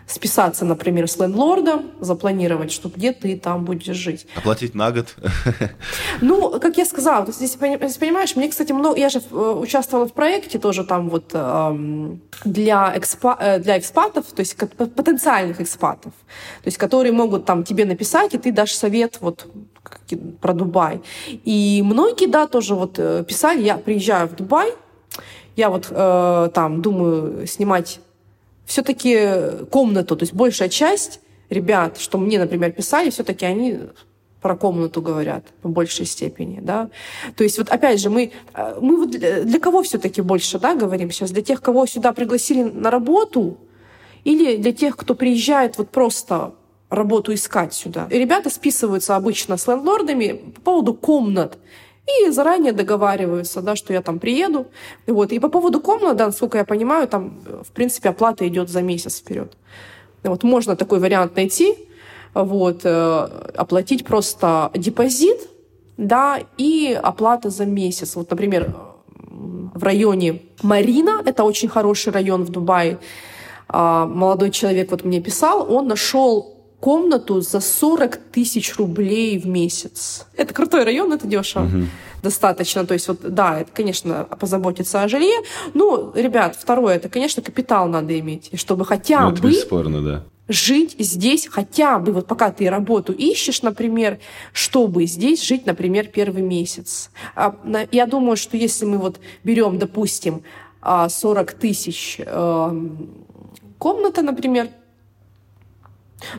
списаться, 0.07 0.65
например, 0.65 1.09
с 1.09 1.19
лендлордом, 1.19 1.91
запланировать, 2.01 2.73
что 2.73 2.89
где 2.89 3.13
ты 3.13 3.39
там 3.39 3.65
будешь 3.65 3.97
жить. 3.97 4.27
Оплатить 4.37 4.75
на 4.75 4.91
год? 4.91 5.15
Ну, 6.21 6.61
как 6.61 6.77
я 6.79 6.85
сказала, 6.85 7.31
здесь, 7.31 7.57
понимаешь, 7.57 8.37
мне, 8.37 8.49
кстати, 8.49 8.73
много... 8.73 8.99
Я 8.99 9.09
же 9.09 9.21
э, 9.31 9.35
участвовала 9.35 10.07
в 10.07 10.13
проекте 10.13 10.59
тоже 10.59 10.85
там 10.85 11.09
вот 11.09 11.35
для, 12.45 12.93
экспа, 12.97 13.37
э, 13.41 13.59
для 13.59 13.79
экспатов, 13.79 14.27
то 14.27 14.41
есть 14.41 14.57
потенциальных 14.57 15.61
экспатов, 15.61 16.13
то 16.63 16.67
есть 16.67 16.79
которые 16.79 17.13
могут 17.13 17.45
там 17.45 17.65
тебе 17.65 17.85
написать, 17.85 18.35
и 18.35 18.39
ты 18.39 18.53
дашь 18.53 18.73
совет 18.73 19.19
вот 19.21 19.47
про 20.41 20.53
Дубай. 20.53 21.03
И 21.45 21.83
многие, 21.85 22.27
да, 22.27 22.47
тоже 22.47 22.75
вот 22.75 22.99
э, 22.99 23.25
писали, 23.27 23.63
я 23.63 23.77
приезжаю 23.77 24.29
в 24.29 24.35
Дубай, 24.35 24.73
я 25.57 25.71
вот 25.71 25.89
э, 25.91 26.51
там 26.53 26.83
думаю 26.83 27.47
снимать 27.47 28.01
все-таки 28.67 29.67
комнату, 29.71 30.17
то 30.17 30.23
есть 30.23 30.35
большая 30.35 30.69
часть 30.69 31.21
ребят, 31.51 31.99
что 31.99 32.19
мне, 32.19 32.39
например, 32.39 32.73
писали, 32.73 33.11
все-таки 33.11 33.45
они 33.45 33.79
про 34.45 34.57
комнату 34.57 35.01
говорят 35.01 35.47
в 35.63 35.71
большей 35.71 36.05
степени, 36.05 36.61
да. 36.61 36.91
То 37.35 37.45
есть 37.45 37.57
вот 37.57 37.71
опять 37.71 37.99
же 37.99 38.11
мы, 38.11 38.31
э, 38.55 38.79
мы 38.79 38.99
вот 38.99 39.11
для, 39.11 39.43
для 39.43 39.59
кого 39.59 39.83
все-таки 39.83 40.21
больше, 40.21 40.59
да, 40.59 40.75
говорим 40.75 41.11
сейчас? 41.11 41.31
Для 41.31 41.43
тех, 41.43 41.63
кого 41.63 41.87
сюда 41.87 42.13
пригласили 42.13 42.63
на 42.63 42.91
работу 42.91 43.57
или 44.23 44.57
для 44.57 44.73
тех, 44.73 44.99
кто 44.99 45.15
приезжает 45.15 45.79
вот 45.79 45.89
просто 45.89 46.53
работу 46.91 47.33
искать 47.33 47.73
сюда? 47.73 48.07
И 48.11 48.19
ребята 48.19 48.51
списываются 48.51 49.17
обычно 49.17 49.57
с 49.57 49.67
лендлордами 49.67 50.43
по 50.57 50.61
поводу 50.61 50.93
комнат 50.93 51.57
и 52.07 52.31
заранее 52.31 52.73
договариваются, 52.73 53.63
да, 53.63 53.77
что 53.77 53.93
я 53.93 54.03
там 54.03 54.19
приеду. 54.19 54.67
Вот. 55.07 55.33
И 55.33 55.39
по 55.39 55.49
поводу 55.49 55.81
комнат, 55.81 56.17
да, 56.17 56.27
насколько 56.27 56.59
я 56.59 56.65
понимаю, 56.65 57.09
там, 57.09 57.41
в 57.63 57.73
принципе, 57.73 58.11
оплата 58.11 58.47
идет 58.47 58.69
за 58.69 58.83
месяц 58.83 59.21
вперед. 59.21 59.57
Вот 60.23 60.43
можно 60.43 60.77
такой 60.77 61.01
вариант 61.01 61.37
найти, 61.37 61.77
вот, 62.35 62.81
э, 62.85 63.29
оплатить 63.57 64.05
просто 64.05 64.71
депозит, 64.75 65.49
да, 65.97 66.41
и 66.59 66.99
оплата 67.03 67.51
за 67.51 67.67
месяц. 67.67 68.17
Вот, 68.17 68.31
например, 68.31 68.75
в 69.75 69.83
районе 69.83 70.43
Марина, 70.63 71.23
это 71.25 71.45
очень 71.45 71.69
хороший 71.69 72.13
район 72.13 72.45
в 72.45 72.51
Дубае, 72.51 72.99
э, 73.69 74.07
молодой 74.09 74.51
человек 74.51 74.91
вот 74.91 75.05
мне 75.05 75.21
писал, 75.21 75.73
он 75.73 75.89
нашел 75.89 76.54
комнату 76.85 77.41
за 77.41 77.61
40 77.61 78.19
тысяч 78.31 78.77
рублей 78.77 79.39
в 79.39 79.47
месяц. 79.47 80.27
Это 80.37 80.53
крутой 80.53 80.85
район, 80.85 81.15
это 81.15 81.27
дешево. 81.27 81.65
Угу. 81.65 81.85
Достаточно. 82.23 82.85
То 82.85 82.93
есть, 82.93 83.09
вот, 83.09 83.21
да, 83.23 83.61
это, 83.61 83.71
конечно, 83.73 84.29
позаботиться 84.39 85.03
о 85.03 85.09
жилье. 85.09 85.41
Ну, 85.73 86.13
ребят, 86.15 86.59
второе, 86.61 86.97
это, 86.97 87.09
конечно, 87.09 87.43
капитал 87.43 87.89
надо 87.89 88.19
иметь. 88.19 88.51
чтобы 88.61 88.85
хотя 88.85 89.23
ну, 89.23 89.33
это 89.33 89.43
бы... 89.43 89.51
бесспорно, 89.51 90.03
да 90.03 90.25
жить 90.47 90.95
здесь 90.99 91.49
хотя 91.51 91.99
бы, 91.99 92.13
вот 92.13 92.27
пока 92.27 92.51
ты 92.51 92.69
работу 92.69 93.15
ищешь, 93.15 93.63
например, 93.63 94.19
чтобы 94.53 95.07
здесь 95.07 95.43
жить, 95.43 95.65
например, 95.65 96.09
первый 96.09 96.43
месяц. 96.43 97.11
А, 97.35 97.57
я 97.93 98.05
думаю, 98.05 98.37
что 98.37 98.59
если 98.59 98.85
мы 98.85 98.99
вот 98.99 99.21
берем, 99.43 99.79
допустим, 99.79 100.43
40 100.83 100.83
а, 100.83 101.45
тысяч 101.59 102.21
эм, 102.27 103.09
комната, 103.79 104.21
например, 104.21 104.69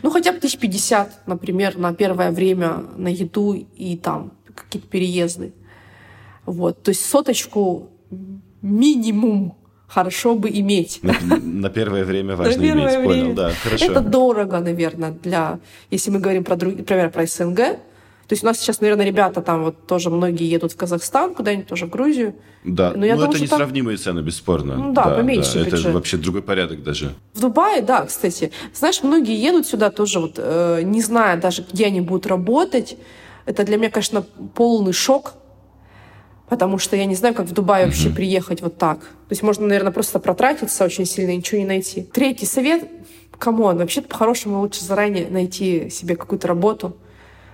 ну, 0.02 0.10
хотя 0.10 0.32
бы 0.32 0.40
тысяч 0.40 0.58
пятьдесят, 0.60 1.22
например, 1.28 1.78
на 1.78 1.94
первое 1.94 2.32
время 2.32 2.84
на 2.96 3.08
еду 3.08 3.54
и 3.54 3.98
там 3.98 4.32
какие-то 4.54 4.88
переезды. 4.88 5.54
Вот. 6.46 6.84
То 6.84 6.90
есть 6.90 7.06
соточку 7.06 7.90
минимум 8.62 9.58
хорошо 9.88 10.36
бы 10.36 10.50
иметь. 10.50 11.00
На, 11.04 11.14
на 11.38 11.70
первое 11.70 12.04
время 12.04 12.36
важно 12.36 12.62
на 12.62 12.72
иметь, 12.72 12.86
время. 12.86 13.04
понял, 13.06 13.34
да, 13.34 13.52
хорошо. 13.52 13.86
Это 13.86 14.02
дорого, 14.02 14.60
наверное, 14.60 15.12
для, 15.12 15.60
если 15.92 16.12
мы 16.12 16.20
говорим 16.20 16.44
про, 16.44 16.56
друг, 16.56 16.76
например, 16.76 17.10
про 17.12 17.26
СНГ, 17.26 17.80
то 18.28 18.34
есть 18.34 18.44
у 18.44 18.48
нас 18.48 18.58
сейчас, 18.58 18.82
наверное, 18.82 19.06
ребята 19.06 19.42
там 19.42 19.64
вот 19.64 19.86
тоже 19.86 20.10
многие 20.10 20.50
едут 20.50 20.72
в 20.72 20.76
Казахстан, 20.76 21.36
куда-нибудь 21.36 21.68
тоже 21.68 21.86
в 21.86 21.90
Грузию. 21.92 22.34
Да, 22.64 22.94
но, 22.96 23.06
я 23.06 23.16
ну 23.16 23.22
думаю, 23.22 23.36
это 23.36 23.44
несравнимые 23.44 23.98
там... 23.98 24.04
цены, 24.04 24.20
бесспорно. 24.22 24.76
Ну, 24.76 24.94
да, 24.94 25.06
да, 25.06 25.16
поменьше 25.18 25.64
да. 25.64 25.68
Это 25.68 25.92
вообще 25.92 26.18
другой 26.18 26.42
порядок 26.42 26.82
даже. 26.82 27.14
В 27.36 27.42
Дубае, 27.42 27.84
да, 27.84 28.06
кстати. 28.06 28.52
Знаешь, 28.74 29.04
многие 29.04 29.40
едут 29.40 29.68
сюда 29.68 29.92
тоже 29.92 30.20
вот, 30.20 30.36
э, 30.38 30.82
не 30.84 31.02
зная 31.02 31.38
даже, 31.38 31.64
где 31.72 31.86
они 31.86 32.02
будут 32.02 32.26
работать. 32.26 32.98
Это 33.46 33.64
для 33.64 33.78
меня, 33.78 33.92
конечно, 33.92 34.24
полный 34.56 34.94
шок. 34.94 35.34
Потому 36.50 36.80
что 36.80 36.96
я 36.96 37.06
не 37.06 37.16
знаю, 37.16 37.36
как 37.36 37.46
в 37.46 37.54
Дубай 37.54 37.84
mm-hmm. 37.84 37.86
вообще 37.86 38.10
приехать 38.10 38.62
вот 38.62 38.78
так. 38.78 39.00
То 39.02 39.32
есть 39.32 39.44
можно, 39.44 39.68
наверное, 39.68 39.92
просто 39.92 40.18
протратиться 40.20 40.84
очень 40.84 41.06
сильно 41.06 41.32
и 41.32 41.38
ничего 41.38 41.60
не 41.60 41.68
найти. 41.68 42.02
Третий 42.02 42.46
совет. 42.48 42.90
Come 43.38 43.61
on, 43.61 43.78
вообще-то 43.78 44.08
по-хорошему 44.08 44.62
лучше 44.62 44.84
заранее 44.84 45.28
найти 45.30 45.90
себе 45.90 46.16
какую-то 46.16 46.48
работу, 46.48 46.96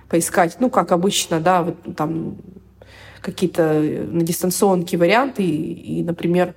поискать. 0.08 0.56
Ну, 0.60 0.70
как 0.70 0.92
обычно, 0.92 1.40
да, 1.40 1.62
вот 1.62 1.96
там 1.96 2.36
какие-то 3.20 3.72
на 3.72 4.22
дистанционке 4.22 4.96
варианты 4.96 5.42
и, 5.42 6.00
и 6.00 6.02
например, 6.02 6.54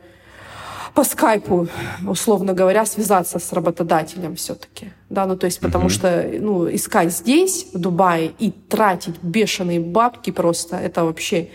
по 0.95 1.03
скайпу, 1.03 1.67
условно 2.07 2.53
говоря, 2.53 2.85
связаться 2.85 3.37
с 3.37 3.53
работодателем 3.53 4.35
все-таки. 4.35 4.93
Да, 5.09 5.25
ну 5.25 5.35
то 5.37 5.45
есть 5.45 5.59
потому 5.59 5.87
mm-hmm. 5.87 5.89
что 5.89 6.29
ну, 6.39 6.73
искать 6.73 7.11
здесь, 7.13 7.67
в 7.73 7.77
Дубае, 7.77 8.31
и 8.39 8.51
тратить 8.51 9.21
бешеные 9.21 9.81
бабки 9.81 10.31
просто, 10.31 10.77
это 10.77 11.03
вообще 11.03 11.49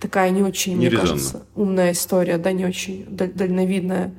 такая 0.00 0.30
не 0.30 0.42
очень, 0.42 0.72
не 0.72 0.78
мне 0.78 0.88
резонно. 0.88 1.08
кажется, 1.08 1.42
умная 1.54 1.92
история, 1.92 2.36
да, 2.38 2.52
не 2.52 2.64
очень 2.64 3.06
дальновидная. 3.08 4.12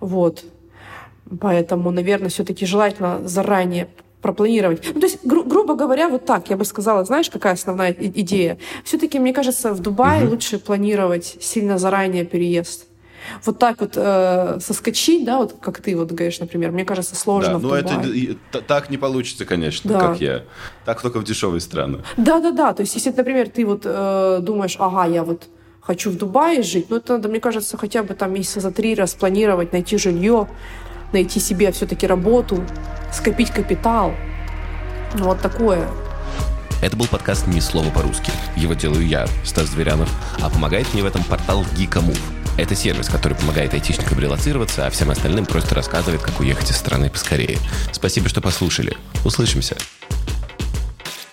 Вот. 0.00 0.44
Поэтому, 1.40 1.90
наверное, 1.92 2.28
все-таки 2.28 2.66
желательно 2.66 3.26
заранее 3.26 3.88
пропланировать. 4.20 4.90
Ну, 4.94 5.00
то 5.00 5.06
есть, 5.06 5.24
гру- 5.24 5.41
грубо 5.52 5.74
говоря, 5.74 6.08
вот 6.08 6.24
так 6.24 6.50
я 6.50 6.56
бы 6.56 6.64
сказала, 6.64 7.04
знаешь, 7.04 7.30
какая 7.30 7.52
основная 7.52 7.92
идея? 7.92 8.58
Все-таки, 8.84 9.18
мне 9.18 9.32
кажется, 9.32 9.72
в 9.72 9.80
Дубае 9.80 10.22
угу. 10.22 10.32
лучше 10.32 10.58
планировать 10.58 11.36
сильно 11.40 11.78
заранее 11.78 12.24
переезд 12.24 12.86
вот 13.44 13.58
так 13.58 13.80
вот 13.80 13.92
э, 13.96 14.58
соскочить, 14.60 15.24
да, 15.24 15.38
вот 15.38 15.54
как 15.60 15.80
ты 15.80 15.96
вот 15.96 16.10
говоришь, 16.10 16.40
например, 16.40 16.72
мне 16.72 16.84
кажется, 16.84 17.14
сложно. 17.14 17.58
Да, 17.58 17.58
ну 17.58 17.74
это 17.74 18.62
так 18.66 18.90
не 18.90 18.98
получится, 18.98 19.44
конечно, 19.44 19.92
да. 19.92 20.00
как 20.00 20.20
я. 20.20 20.42
Так 20.84 21.00
только 21.00 21.20
в 21.20 21.24
дешевые 21.24 21.60
страны. 21.60 22.02
Да, 22.16 22.40
да, 22.40 22.50
да. 22.50 22.72
То 22.72 22.82
есть, 22.82 22.96
если, 22.96 23.10
например, 23.10 23.48
ты 23.48 23.64
вот 23.64 23.82
э, 23.84 24.38
думаешь, 24.42 24.76
ага, 24.78 25.06
я 25.06 25.22
вот 25.22 25.44
хочу 25.80 26.10
в 26.10 26.16
Дубае 26.16 26.62
жить, 26.62 26.86
ну 26.90 26.96
это 26.96 27.12
надо, 27.12 27.28
мне 27.28 27.40
кажется, 27.40 27.76
хотя 27.76 28.02
бы 28.02 28.14
там 28.14 28.32
месяца 28.32 28.60
за 28.60 28.72
три 28.72 28.94
распланировать, 28.94 29.72
найти 29.72 29.98
жилье, 29.98 30.48
найти 31.12 31.40
себе 31.40 31.70
все-таки 31.70 32.06
работу, 32.06 32.64
скопить 33.12 33.50
капитал. 33.50 34.12
Ну, 35.14 35.24
вот 35.24 35.40
такое. 35.40 35.88
Это 36.80 36.96
был 36.96 37.06
подкаст 37.06 37.46
«Ни 37.46 37.60
слова 37.60 37.90
по-русски». 37.90 38.32
Его 38.56 38.74
делаю 38.74 39.06
я, 39.06 39.26
Стас 39.44 39.68
Зверянов, 39.68 40.08
а 40.40 40.50
помогает 40.50 40.92
мне 40.92 41.02
в 41.02 41.06
этом 41.06 41.22
портал 41.22 41.64
Geekamove. 41.76 42.18
Это 42.58 42.74
сервис, 42.74 43.08
который 43.08 43.34
помогает 43.34 43.72
айтишникам 43.72 44.18
релацироваться, 44.18 44.86
а 44.86 44.90
всем 44.90 45.10
остальным 45.10 45.46
просто 45.46 45.74
рассказывает, 45.74 46.22
как 46.22 46.40
уехать 46.40 46.70
из 46.70 46.76
страны 46.76 47.08
поскорее. 47.08 47.58
Спасибо, 47.92 48.28
что 48.28 48.40
послушали. 48.40 48.96
Услышимся. 49.24 49.76